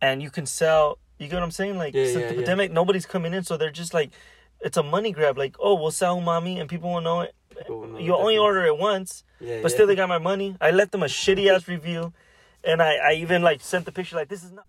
and 0.00 0.22
you 0.22 0.30
can 0.30 0.46
sell 0.46 0.98
you 1.18 1.28
get 1.28 1.36
what 1.36 1.44
I'm 1.44 1.50
saying? 1.52 1.78
Like 1.78 1.94
Yeah, 1.94 2.04
since 2.04 2.16
yeah, 2.16 2.28
the 2.28 2.34
yeah. 2.34 2.40
pandemic 2.40 2.72
nobody's 2.72 3.06
coming 3.06 3.32
in 3.34 3.44
so 3.44 3.56
they're 3.56 3.70
just 3.70 3.94
like 3.94 4.10
it's 4.60 4.76
a 4.76 4.82
money 4.82 5.12
grab 5.12 5.38
like 5.38 5.56
oh 5.60 5.74
we'll 5.74 5.90
sell 5.90 6.16
umami 6.20 6.58
and 6.60 6.68
people 6.68 6.92
will 6.92 7.00
know 7.00 7.20
it. 7.20 7.34
Will 7.68 7.86
know 7.86 7.98
you 7.98 8.14
only 8.16 8.38
order 8.38 8.64
it 8.64 8.76
once 8.78 9.24
Yeah. 9.40 9.60
but 9.62 9.70
yeah. 9.70 9.74
still 9.74 9.86
they 9.86 9.94
got 9.94 10.08
my 10.08 10.18
money. 10.18 10.56
I 10.60 10.70
left 10.70 10.92
them 10.92 11.02
a 11.02 11.06
shitty 11.06 11.48
ass 11.54 11.68
review 11.68 12.12
and 12.64 12.82
I 12.82 12.94
I 12.96 13.12
even 13.14 13.42
like 13.42 13.60
sent 13.60 13.84
the 13.84 13.92
picture 13.92 14.16
like 14.16 14.28
this 14.28 14.42
is 14.42 14.52
not 14.52 14.66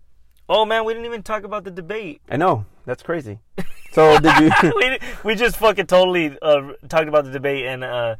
Oh 0.48 0.64
man, 0.64 0.84
we 0.84 0.92
didn't 0.92 1.06
even 1.06 1.22
talk 1.22 1.44
about 1.44 1.64
the 1.64 1.70
debate. 1.70 2.20
I 2.28 2.36
know. 2.36 2.66
That's 2.84 3.02
crazy. 3.02 3.38
So 3.92 4.18
did 4.18 4.38
you? 4.38 4.72
we, 4.76 4.98
we 5.24 5.34
just 5.34 5.56
fucking 5.56 5.86
totally 5.86 6.36
uh, 6.42 6.72
talked 6.88 7.08
about 7.08 7.24
the 7.24 7.30
debate 7.30 7.64
and 7.64 7.84
uh, 7.84 8.16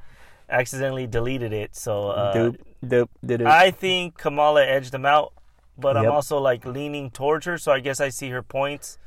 accidentally 0.48 1.06
deleted 1.06 1.52
it. 1.52 1.76
So 1.76 2.10
uh, 2.10 2.34
doop, 2.34 2.56
doop, 2.84 3.08
doop. 3.24 3.46
I 3.46 3.70
think 3.70 4.16
Kamala 4.16 4.64
edged 4.64 4.94
him 4.94 5.04
out, 5.04 5.32
but 5.76 5.96
I'm 5.96 6.10
also 6.10 6.38
like 6.38 6.64
leaning 6.64 7.10
towards 7.10 7.46
her. 7.46 7.58
So 7.58 7.72
I 7.72 7.80
guess 7.80 8.00
I 8.00 8.08
see 8.08 8.30
her 8.30 8.42
points. 8.42 8.98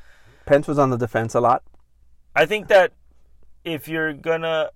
Pence 0.46 0.68
was 0.68 0.78
on 0.78 0.90
the 0.90 0.98
defense 0.98 1.34
a 1.34 1.40
lot. 1.40 1.64
I 2.36 2.46
think 2.46 2.68
that 2.68 2.94
if 3.66 3.88
you're 3.88 4.14
gonna, 4.14 4.70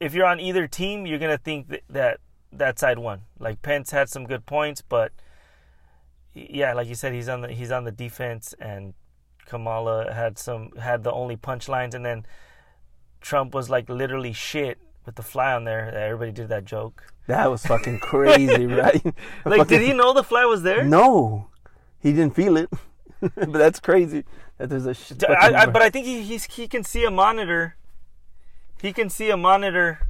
if 0.00 0.14
you're 0.14 0.26
on 0.26 0.40
either 0.40 0.66
team, 0.66 1.06
you're 1.06 1.18
gonna 1.18 1.38
think 1.38 1.68
that 1.68 1.82
that, 1.90 2.20
that 2.52 2.78
side 2.78 2.98
won. 2.98 3.22
Like 3.38 3.62
Pence 3.62 3.90
had 3.90 4.08
some 4.08 4.26
good 4.26 4.46
points, 4.46 4.80
but 4.80 5.12
yeah, 6.34 6.72
like 6.72 6.88
you 6.88 6.94
said, 6.94 7.12
he's 7.12 7.28
on 7.28 7.42
the 7.42 7.48
he's 7.48 7.70
on 7.70 7.84
the 7.84 7.92
defense, 7.92 8.54
and 8.58 8.94
Kamala 9.46 10.12
had 10.12 10.38
some 10.38 10.70
had 10.76 11.04
the 11.04 11.12
only 11.12 11.36
punchlines, 11.36 11.94
and 11.94 12.04
then 12.04 12.24
Trump 13.20 13.54
was 13.54 13.68
like 13.68 13.88
literally 13.88 14.32
shit 14.32 14.78
with 15.04 15.16
the 15.16 15.22
fly 15.22 15.52
on 15.52 15.64
there. 15.64 15.94
Everybody 15.94 16.32
did 16.32 16.48
that 16.48 16.64
joke. 16.64 17.12
That 17.26 17.50
was 17.50 17.64
fucking 17.66 18.00
crazy, 18.00 18.66
right? 18.82 19.04
Like, 19.44 19.58
Fucking- 19.58 19.66
did 19.66 19.82
he 19.82 19.92
know 19.92 20.12
the 20.12 20.24
fly 20.24 20.44
was 20.44 20.62
there? 20.62 20.84
No, 20.84 21.48
he 22.00 22.12
didn't 22.12 22.34
feel 22.34 22.56
it. 22.56 22.70
but 23.20 23.52
that's 23.52 23.78
crazy. 23.78 24.24
That 24.58 24.70
there's 24.70 24.86
a. 24.86 24.94
shit. 24.94 25.22
I, 25.28 25.62
I, 25.62 25.66
but 25.66 25.82
I 25.82 25.90
think 25.90 26.06
he 26.06 26.22
he 26.22 26.66
can 26.66 26.82
see 26.82 27.04
a 27.04 27.10
monitor. 27.10 27.76
He 28.80 28.92
can 28.92 29.08
see 29.10 29.30
a 29.30 29.36
monitor, 29.36 30.08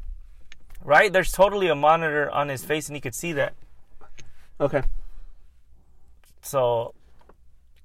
right? 0.82 1.12
There's 1.12 1.30
totally 1.30 1.68
a 1.68 1.74
monitor 1.74 2.30
on 2.30 2.48
his 2.48 2.64
face, 2.64 2.88
and 2.88 2.96
he 2.96 3.00
could 3.02 3.14
see 3.14 3.32
that. 3.34 3.52
okay. 4.60 4.82
So, 6.42 6.94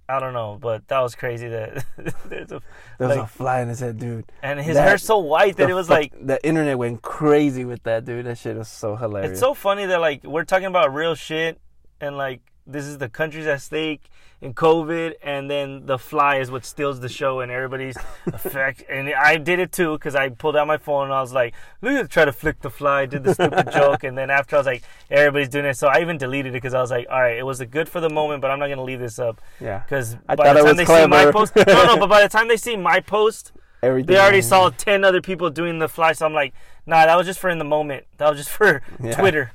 I 0.09 0.19
don't 0.19 0.33
know, 0.33 0.57
but 0.61 0.87
that 0.87 0.99
was 1.01 1.15
crazy. 1.15 1.47
That 1.49 1.83
there's 2.25 2.51
a, 2.51 2.61
There 2.97 3.07
was 3.07 3.17
like- 3.17 3.25
a 3.25 3.27
fly 3.27 3.61
in 3.61 3.67
his 3.69 3.79
head, 3.79 3.99
dude. 3.99 4.25
and 4.41 4.59
his 4.59 4.75
That- 4.75 4.87
hair's 4.87 5.03
so 5.03 5.17
white 5.19 5.57
that 5.57 5.69
it 5.69 5.73
was 5.73 5.87
fuck- 5.87 5.97
like 5.97 6.13
the 6.25 6.43
internet 6.45 6.77
went 6.77 7.01
crazy 7.01 7.65
with 7.65 7.83
that, 7.83 8.05
dude. 8.05 8.25
That 8.25 8.37
shit 8.37 8.55
was 8.57 8.67
so 8.69 8.95
hilarious. 8.95 9.31
it's 9.31 9.39
so 9.39 9.53
funny 9.53 9.85
that 9.85 9.99
like 10.01 10.23
we're 10.23 10.45
talking 10.45 10.67
about 10.67 10.93
real 10.93 11.13
shit, 11.15 11.59
and 12.01 12.17
like 12.17 12.41
this 12.67 12.85
is 12.85 12.97
the 12.97 13.09
country's 13.09 13.47
at 13.47 13.61
stake 13.61 14.09
in 14.39 14.53
COVID, 14.53 15.15
and 15.23 15.49
then 15.49 15.87
the 15.87 15.97
fly 15.97 16.35
is 16.37 16.51
what 16.51 16.63
steals 16.63 16.99
the 16.99 17.09
show, 17.09 17.39
and 17.39 17.51
everybody's 17.51 17.97
effect. 18.27 18.83
And 18.87 19.11
I 19.13 19.37
did 19.37 19.59
it 19.59 19.71
too 19.71 19.93
because 19.93 20.13
I 20.13 20.29
pulled 20.29 20.55
out 20.55 20.67
my 20.67 20.77
phone 20.77 21.05
and 21.05 21.13
I 21.13 21.21
was 21.21 21.33
like, 21.33 21.55
look 21.81 21.93
at 21.93 22.09
try 22.11 22.25
to 22.25 22.31
flick 22.31 22.61
the 22.61 22.69
fly, 22.69 23.05
did 23.07 23.23
the 23.23 23.33
stupid 23.33 23.71
joke, 23.73 24.03
and 24.03 24.17
then 24.17 24.29
after 24.29 24.55
I 24.55 24.59
was 24.59 24.65
like, 24.67 24.83
everybody's 25.09 25.49
doing 25.49 25.65
it, 25.65 25.75
so 25.75 25.87
I 25.87 26.01
even 26.01 26.17
deleted 26.17 26.51
it 26.51 26.53
because 26.53 26.73
I 26.73 26.81
was 26.81 26.91
like, 26.91 27.07
all 27.09 27.21
right, 27.21 27.37
it 27.37 27.45
was 27.45 27.61
a 27.61 27.65
good 27.65 27.89
for 27.89 27.99
the 27.99 28.09
moment, 28.09 28.41
but 28.41 28.51
I'm 28.51 28.59
not 28.59 28.67
gonna 28.67 28.83
leave 28.83 28.99
this 28.99 29.17
up 29.17 29.41
yeah. 29.59 29.79
because 29.79 30.15
by 30.15 30.35
thought 30.35 30.43
the 30.43 30.49
it 30.51 30.55
time 30.55 30.65
was 30.65 30.77
they 30.77 30.85
see 30.85 31.07
my 31.07 31.31
post, 31.31 31.55
no, 31.55 31.63
no, 31.85 31.97
but 31.97 32.09
by 32.09 32.21
the 32.21 32.29
time 32.29 32.47
they 32.47 32.57
see 32.57 32.75
my 32.75 32.99
post. 32.99 33.53
Everything. 33.83 34.07
They 34.07 34.19
already 34.19 34.41
saw 34.41 34.69
ten 34.71 35.03
other 35.03 35.21
people 35.21 35.51
doing 35.51 35.77
the 35.77 35.87
fly, 35.87 36.11
so 36.13 36.25
I'm 36.25 36.33
like, 36.33 36.53
nah, 36.87 37.05
that 37.05 37.15
was 37.15 37.27
just 37.27 37.39
for 37.39 37.49
in 37.49 37.59
the 37.59 37.63
moment. 37.63 38.05
That 38.17 38.27
was 38.29 38.39
just 38.39 38.49
for 38.49 38.81
Yeah. 39.01 39.15
Twitter. 39.15 39.51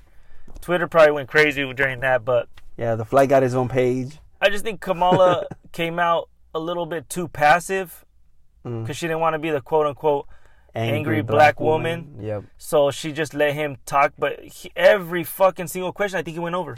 Twitter 0.60 0.86
probably 0.86 1.10
went 1.10 1.28
crazy 1.28 1.70
during 1.74 2.00
that, 2.00 2.24
but 2.24 2.48
Yeah, 2.76 2.94
the 2.94 3.04
flight 3.04 3.28
got 3.28 3.42
his 3.42 3.54
own 3.54 3.68
page. 3.68 4.18
I 4.40 4.48
just 4.48 4.64
think 4.64 4.80
Kamala 4.80 5.46
came 5.72 5.98
out 5.98 6.28
a 6.54 6.58
little 6.58 6.86
bit 6.86 7.08
too 7.08 7.28
passive 7.28 8.04
Mm. 8.64 8.82
because 8.84 8.96
she 8.96 9.08
didn't 9.08 9.18
want 9.18 9.34
to 9.34 9.40
be 9.40 9.50
the 9.50 9.60
quote 9.60 9.86
unquote 9.86 10.28
Angry 10.72 11.20
black 11.20 11.58
woman. 11.58 12.18
Yep. 12.20 12.44
So 12.58 12.92
she 12.92 13.10
just 13.10 13.34
let 13.34 13.54
him 13.54 13.76
talk. 13.86 14.12
But 14.16 14.38
he, 14.40 14.70
every 14.76 15.24
fucking 15.24 15.66
single 15.66 15.92
question, 15.92 16.16
I 16.18 16.22
think 16.22 16.34
he 16.34 16.38
went 16.40 16.54
over. 16.54 16.76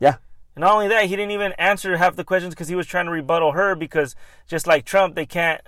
Yeah. 0.00 0.16
And 0.54 0.62
not 0.62 0.72
only 0.72 0.88
that, 0.88 1.04
he 1.04 1.10
didn't 1.14 1.32
even 1.32 1.52
answer 1.58 1.94
half 1.98 2.16
the 2.16 2.24
questions 2.24 2.54
because 2.54 2.68
he 2.68 2.74
was 2.74 2.86
trying 2.86 3.04
to 3.04 3.12
rebuttal 3.12 3.52
her. 3.52 3.74
Because 3.74 4.16
just 4.48 4.66
like 4.66 4.86
Trump, 4.86 5.14
they 5.14 5.26
can't, 5.26 5.60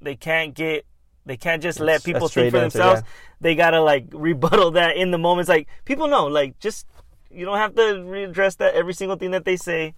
they 0.00 0.16
can't 0.16 0.54
get, 0.54 0.84
they 1.24 1.36
can't 1.36 1.62
just 1.62 1.78
let 1.78 1.96
It's 1.96 2.04
people 2.04 2.26
think 2.28 2.50
for 2.50 2.58
answer, 2.58 2.78
themselves. 2.78 3.02
yeah. 3.02 3.08
They 3.40 3.54
gotta 3.54 3.80
like 3.80 4.06
rebuttal 4.12 4.72
that 4.72 4.96
in 4.96 5.12
the 5.12 5.18
moments. 5.18 5.48
Like 5.48 5.68
people 5.84 6.08
know, 6.08 6.26
like 6.26 6.58
just 6.58 6.84
you 7.36 7.44
don't 7.44 7.58
have 7.58 7.74
to 7.74 7.82
readdress 7.82 8.56
that 8.56 8.74
every 8.74 8.94
single 8.94 9.16
thing 9.16 9.32
that 9.32 9.44
they 9.44 9.56
say. 9.56 9.94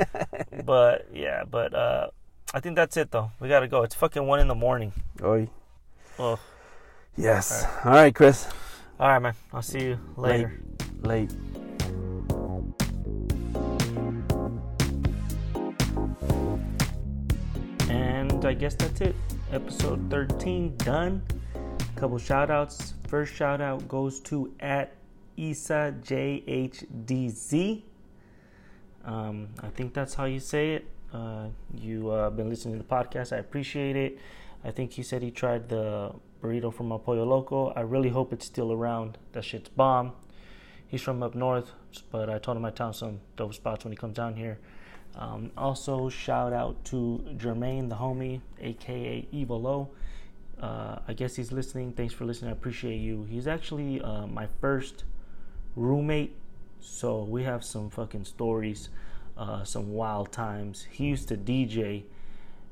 but 0.64 1.06
yeah, 1.14 1.44
but 1.48 1.72
uh, 1.72 2.08
I 2.52 2.58
think 2.60 2.74
that's 2.76 2.96
it 2.96 3.10
though. 3.12 3.30
We 3.38 3.48
gotta 3.48 3.68
go. 3.68 3.82
It's 3.82 3.94
fucking 3.94 4.26
one 4.26 4.40
in 4.40 4.48
the 4.48 4.54
morning. 4.56 4.92
Oy. 5.22 5.48
Oh, 6.18 6.38
Yes. 7.16 7.64
All 7.84 7.92
right, 7.92 8.14
Chris. 8.14 8.46
all 8.98 9.08
right, 9.08 9.18
man. 9.20 9.34
I'll 9.52 9.62
see 9.62 9.84
you 9.84 9.98
later. 10.16 10.60
Late. 11.02 11.30
And 17.88 18.44
I 18.44 18.54
guess 18.54 18.74
that's 18.74 19.00
it. 19.00 19.16
Episode 19.52 20.10
13 20.10 20.76
done. 20.78 21.22
A 21.54 22.00
Couple 22.00 22.18
shout 22.18 22.50
outs. 22.50 22.94
First 23.08 23.34
shout 23.34 23.60
out 23.60 23.86
goes 23.88 24.20
to 24.20 24.52
at 24.60 24.92
Isa 25.40 25.94
JHDZ. 26.02 27.82
Um, 29.06 29.48
I 29.62 29.68
think 29.68 29.94
that's 29.94 30.12
how 30.14 30.26
you 30.26 30.38
say 30.38 30.74
it. 30.74 30.86
Uh, 31.14 31.46
you 31.74 32.10
uh, 32.10 32.28
been 32.28 32.50
listening 32.50 32.76
to 32.76 32.82
the 32.82 32.88
podcast. 32.88 33.32
I 33.34 33.38
appreciate 33.38 33.96
it. 33.96 34.18
I 34.62 34.70
think 34.70 34.92
he 34.92 35.02
said 35.02 35.22
he 35.22 35.30
tried 35.30 35.70
the 35.70 36.12
burrito 36.42 36.72
from 36.72 36.90
Pollo 36.90 37.24
Loco. 37.24 37.70
I 37.70 37.80
really 37.80 38.10
hope 38.10 38.34
it's 38.34 38.44
still 38.44 38.70
around. 38.70 39.16
That 39.32 39.44
shit's 39.44 39.70
bomb. 39.70 40.12
He's 40.86 41.00
from 41.00 41.22
up 41.22 41.34
north, 41.34 41.72
but 42.12 42.28
I 42.28 42.38
told 42.38 42.58
him 42.58 42.70
tell 42.72 42.88
him 42.88 42.92
some 42.92 43.20
dope 43.36 43.54
spots 43.54 43.84
when 43.84 43.92
he 43.92 43.96
comes 43.96 44.16
down 44.16 44.34
here. 44.34 44.58
Um, 45.16 45.50
also, 45.56 46.10
shout 46.10 46.52
out 46.52 46.84
to 46.86 47.24
Jermaine, 47.38 47.88
the 47.88 47.96
homie, 47.96 48.42
aka 48.60 49.26
Evil 49.32 49.62
Low. 49.62 49.88
Uh, 50.60 50.98
I 51.08 51.14
guess 51.14 51.34
he's 51.36 51.50
listening. 51.50 51.92
Thanks 51.92 52.12
for 52.12 52.26
listening. 52.26 52.50
I 52.50 52.52
appreciate 52.52 52.98
you. 52.98 53.24
He's 53.30 53.46
actually 53.46 54.02
uh, 54.02 54.26
my 54.26 54.46
first 54.60 55.04
roommate, 55.76 56.36
so 56.80 57.22
we 57.22 57.44
have 57.44 57.64
some 57.64 57.90
fucking 57.90 58.24
stories, 58.24 58.88
uh, 59.36 59.64
some 59.64 59.92
wild 59.92 60.32
times. 60.32 60.86
He 60.90 61.06
used 61.06 61.28
to 61.28 61.36
DJ 61.36 62.04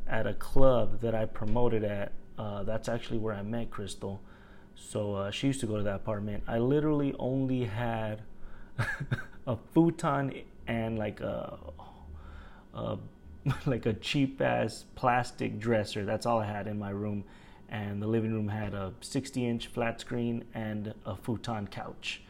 at 0.07 0.27
a 0.27 0.35
club 0.35 1.01
that 1.01 1.15
I 1.15 1.27
promoted 1.27 1.85
at. 1.85 2.13
Uh, 2.39 2.63
that's 2.63 2.89
actually 2.89 3.19
where 3.19 3.35
I 3.35 3.43
met 3.43 3.71
Crystal. 3.71 4.21
So 4.75 5.15
uh, 5.15 5.31
she 5.31 5.49
used 5.49 5.61
to 5.61 5.67
go 5.67 5.77
to 5.77 5.83
that 5.83 5.97
apartment. 5.97 6.45
I 6.47 6.59
literally 6.59 7.15
only 7.19 7.65
had 7.65 8.23
a 9.47 9.57
futon 9.73 10.43
and 10.67 10.99
like 10.99 11.21
a, 11.21 11.59
a 12.75 12.99
like 13.67 13.87
a 13.87 13.95
cheap 13.95 14.41
ass 14.41 14.85
plastic 14.95 15.59
dresser. 15.59 16.05
That's 16.05 16.27
all 16.27 16.39
I 16.39 16.47
had 16.47 16.67
in 16.67 16.79
my 16.79 16.91
room. 16.91 17.25
And 17.69 18.01
the 18.01 18.07
living 18.07 18.33
room 18.33 18.49
had 18.49 18.73
a 18.73 18.95
60 19.01 19.47
inch 19.47 19.67
flat 19.67 20.01
screen 20.01 20.45
and 20.55 20.95
a 21.05 21.17
futon 21.17 21.67
couch. 21.67 22.23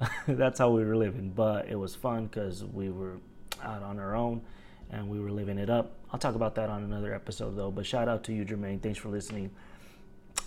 That's 0.28 0.58
how 0.58 0.70
we 0.70 0.84
were 0.84 0.96
living. 0.96 1.30
But 1.34 1.68
it 1.68 1.76
was 1.76 1.94
fun 1.94 2.26
because 2.26 2.64
we 2.64 2.90
were 2.90 3.18
out 3.62 3.82
on 3.82 3.98
our 3.98 4.14
own. 4.14 4.42
and 4.90 5.08
we 5.08 5.20
were 5.20 5.30
living 5.30 5.58
it 5.58 5.70
up. 5.70 5.92
I'll 6.12 6.18
talk 6.18 6.34
about 6.34 6.54
that 6.56 6.70
on 6.70 6.82
another 6.82 7.14
episode 7.14 7.56
though. 7.56 7.70
But 7.70 7.86
shout 7.86 8.08
out 8.08 8.24
to 8.24 8.32
you, 8.32 8.44
Jermaine. 8.44 8.80
Thanks 8.82 8.98
for 8.98 9.08
listening. 9.08 9.50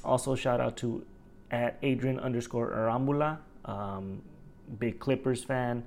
Also, 0.04 0.36
shout 0.36 0.60
out 0.60 0.78
to 0.78 1.06
at 1.52 1.78
Adrian 1.84 2.20
underscore 2.20 2.72
Arambula, 2.72 3.38
um, 3.66 4.22
big 4.80 5.00
Clippers 5.00 5.44
fan, 5.44 5.84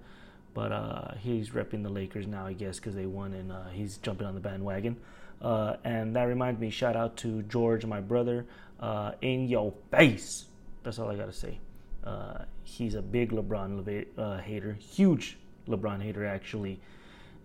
but 0.53 0.73
uh, 0.73 1.15
he's 1.19 1.51
repping 1.51 1.83
the 1.83 1.89
Lakers 1.89 2.27
now, 2.27 2.47
I 2.47 2.53
guess, 2.53 2.79
because 2.79 2.95
they 2.95 3.07
won 3.07 3.33
and 3.33 3.51
uh, 3.51 3.69
he's 3.73 3.97
jumping 3.99 4.27
on 4.27 4.35
the 4.35 4.41
bandwagon. 4.41 4.97
Uh, 5.41 5.77
and 5.85 6.15
that 6.17 6.25
reminds 6.25 6.61
me, 6.61 6.71
shout 6.71 6.97
out 6.97 7.17
to 7.19 7.43
George, 7.43 7.85
my 7.87 8.01
brother, 8.01 8.47
uh, 8.79 9.13
in 9.23 9.49
your 9.49 9.73
face. 9.91 10.45
That's 10.83 10.99
all 10.99 11.11
I 11.11 11.17
gotta 11.17 11.33
say. 11.33 11.59
Uh, 12.05 12.45
he's 12.63 12.95
a 12.95 13.03
big 13.03 13.31
LeBron 13.31 14.07
uh, 14.19 14.39
hater, 14.39 14.75
huge 14.75 15.39
LeBron 15.69 16.03
hater 16.03 16.27
actually, 16.27 16.81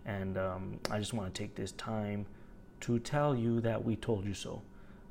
and 0.04 0.36
um, 0.36 0.78
I 0.90 0.98
just 0.98 1.14
want 1.14 1.32
to 1.34 1.42
take 1.42 1.54
this 1.54 1.72
time 1.72 2.26
to 2.80 2.98
tell 2.98 3.34
you 3.34 3.60
that 3.60 3.82
we 3.82 3.96
told 3.96 4.24
you 4.26 4.34
so. 4.34 4.62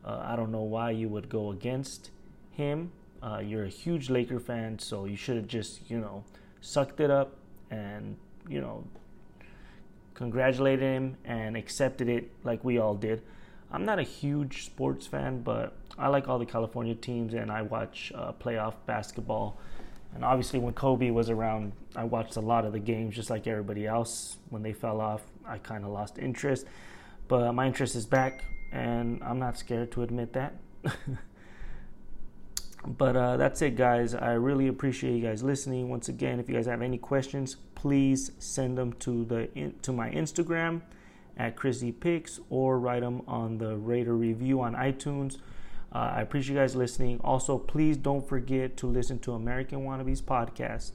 Uh, 0.06 0.22
I 0.24 0.36
don't 0.36 0.52
know 0.52 0.62
why 0.62 0.92
you 0.92 1.10
would 1.10 1.30
go 1.30 1.52
against 1.52 2.12
him. 2.52 2.92
Uh, 3.22 3.42
you're 3.44 3.66
a 3.66 3.70
huge 3.70 4.10
Laker 4.10 4.40
fan, 4.40 4.80
so 4.80 5.06
you 5.06 5.16
should 5.16 5.36
have 5.36 5.48
just, 5.48 5.90
you 5.90 6.00
know, 6.00 6.24
sucked 6.62 7.00
it 7.00 7.12
up 7.12 7.36
and, 7.70 8.16
you 8.48 8.62
know, 8.62 8.84
congratulated 10.14 10.82
him 10.82 11.18
and 11.26 11.58
accepted 11.58 12.08
it 12.08 12.32
like 12.44 12.64
we 12.64 12.78
all 12.78 12.96
did. 12.96 13.22
I'm 13.72 13.86
not 13.86 14.00
a 14.00 14.04
huge 14.04 14.66
sports 14.66 15.06
fan, 15.06 15.42
but 15.42 15.74
I 15.98 16.08
like 16.08 16.28
all 16.28 16.40
the 16.40 16.46
California 16.46 16.96
teams 16.96 17.34
and 17.34 17.52
I 17.52 17.62
watch 17.62 18.12
uh, 18.16 18.32
playoff 18.34 18.74
basketball. 18.86 19.60
And 20.16 20.26
obviously, 20.26 20.60
when 20.60 20.74
Kobe 20.74 21.12
was 21.12 21.30
around, 21.30 21.74
I 21.96 22.04
watched 22.04 22.36
a 22.36 22.42
lot 22.42 22.66
of 22.66 22.74
the 22.74 22.80
games 22.80 23.16
just 23.16 23.30
like 23.30 23.46
everybody 23.46 23.86
else. 23.86 24.38
When 24.50 24.64
they 24.64 24.74
fell 24.74 25.00
off, 25.02 25.22
I 25.46 25.60
kind 25.60 25.86
of 25.86 25.92
lost 25.92 26.18
interest. 26.18 26.66
But 27.28 27.54
my 27.54 27.68
interest 27.68 27.96
is 27.96 28.08
back, 28.08 28.44
and 28.72 29.22
I'm 29.24 29.38
not 29.38 29.56
scared 29.58 29.92
to 29.92 30.02
admit 30.02 30.34
that. 30.34 30.56
but 32.88 33.16
uh, 33.16 33.38
that's 33.38 33.62
it, 33.62 33.76
guys. 33.76 34.16
I 34.16 34.32
really 34.32 34.68
appreciate 34.68 35.16
you 35.16 35.22
guys 35.22 35.44
listening. 35.44 35.90
Once 35.90 36.10
again, 36.10 36.40
if 36.40 36.50
you 36.50 36.56
guys 36.56 36.66
have 36.66 36.82
any 36.82 36.98
questions, 36.98 37.58
please 37.76 38.32
send 38.40 38.80
them 38.80 38.94
to 38.94 39.26
the 39.26 39.74
to 39.84 39.94
my 39.94 40.10
Instagram 40.10 40.82
at 41.40 41.56
Chrissy 41.56 41.92
Picks 41.94 42.40
or 42.50 42.78
write 42.78 43.02
them 43.02 43.22
on 43.26 43.58
the 43.58 43.78
Raider 43.78 44.16
review 44.16 44.62
on 44.62 44.76
iTunes. 44.76 45.38
Uh, 45.92 46.12
I 46.18 46.22
appreciate 46.22 46.54
you 46.54 46.60
guys 46.60 46.76
listening. 46.76 47.20
Also, 47.24 47.58
please 47.58 47.98
don't 47.98 48.28
forget 48.28 48.78
to 48.78 48.88
listen 48.88 49.18
to 49.20 49.32
American 49.32 49.86
Wannabes 49.86 50.22
podcast. 50.22 50.92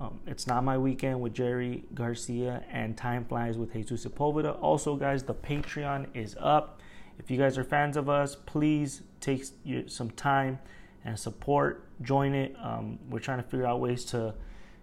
Um, 0.00 0.20
it's 0.26 0.46
not 0.46 0.64
my 0.64 0.78
weekend 0.78 1.20
with 1.20 1.34
Jerry 1.34 1.84
Garcia 1.94 2.64
and 2.72 2.96
Time 2.96 3.24
Flies 3.24 3.58
with 3.58 3.72
Jesus 3.72 4.04
Sepulveda. 4.04 4.60
Also, 4.62 4.96
guys, 4.96 5.24
the 5.24 5.34
Patreon 5.34 6.06
is 6.14 6.34
up. 6.40 6.80
If 7.18 7.30
you 7.30 7.36
guys 7.36 7.58
are 7.58 7.64
fans 7.64 7.96
of 7.96 8.08
us, 8.08 8.34
please 8.34 9.02
take 9.20 9.44
some 9.88 10.10
time 10.12 10.58
and 11.04 11.18
support. 11.18 11.84
Join 12.00 12.34
it. 12.34 12.56
Um, 12.62 12.98
we're 13.10 13.18
trying 13.18 13.42
to 13.42 13.48
figure 13.48 13.66
out 13.66 13.80
ways 13.80 14.04
to, 14.06 14.34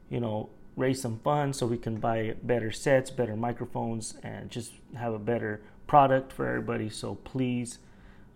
you 0.09 0.19
know, 0.19 0.49
raise 0.75 1.01
some 1.01 1.19
funds 1.23 1.57
so 1.57 1.65
we 1.65 1.77
can 1.77 1.97
buy 1.97 2.35
better 2.43 2.71
sets, 2.71 3.09
better 3.09 3.35
microphones, 3.35 4.15
and 4.23 4.49
just 4.49 4.73
have 4.95 5.13
a 5.13 5.19
better 5.19 5.61
product 5.87 6.31
for 6.33 6.47
everybody. 6.47 6.89
So 6.89 7.15
please 7.15 7.79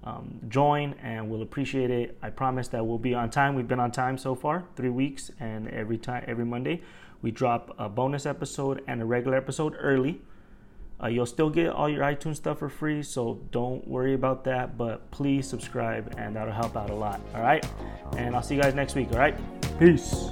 um, 0.04 0.40
join 0.48 0.96
and 1.02 1.30
we'll 1.30 1.42
appreciate 1.42 1.92
it. 1.92 2.18
I 2.22 2.30
promise 2.30 2.68
that 2.70 2.86
we'll 2.86 2.98
be 2.98 3.14
on 3.14 3.30
time. 3.30 3.56
We've 3.56 3.68
been 3.68 3.80
on 3.80 3.92
time 3.92 4.18
so 4.18 4.36
far, 4.36 4.64
three 4.76 4.90
weeks, 4.90 5.32
and 5.40 5.68
every 5.70 5.98
time, 5.98 6.24
every 6.28 6.46
Monday, 6.46 6.82
we 7.22 7.32
drop 7.32 7.76
a 7.78 7.90
bonus 7.90 8.26
episode 8.26 8.82
and 8.88 9.02
a 9.02 9.06
regular 9.06 9.36
episode 9.36 9.76
early. 9.78 10.22
Uh, 11.02 11.08
you'll 11.08 11.26
still 11.26 11.50
get 11.50 11.70
all 11.70 11.88
your 11.88 12.04
iTunes 12.04 12.36
stuff 12.38 12.60
for 12.60 12.70
free, 12.70 13.02
so 13.02 13.40
don't 13.52 13.88
worry 13.88 14.14
about 14.14 14.44
that. 14.44 14.78
But 14.78 15.10
please 15.12 15.48
subscribe, 15.48 16.14
and 16.18 16.36
that'll 16.36 16.54
help 16.54 16.76
out 16.76 16.90
a 16.90 16.96
lot. 16.96 17.22
All 17.34 17.42
right, 17.42 17.66
and 18.18 18.36
I'll 18.36 18.44
see 18.44 18.56
you 18.56 18.62
guys 18.62 18.74
next 18.74 18.96
week. 18.96 19.10
All 19.12 19.20
right, 19.20 19.38
peace. 19.80 20.32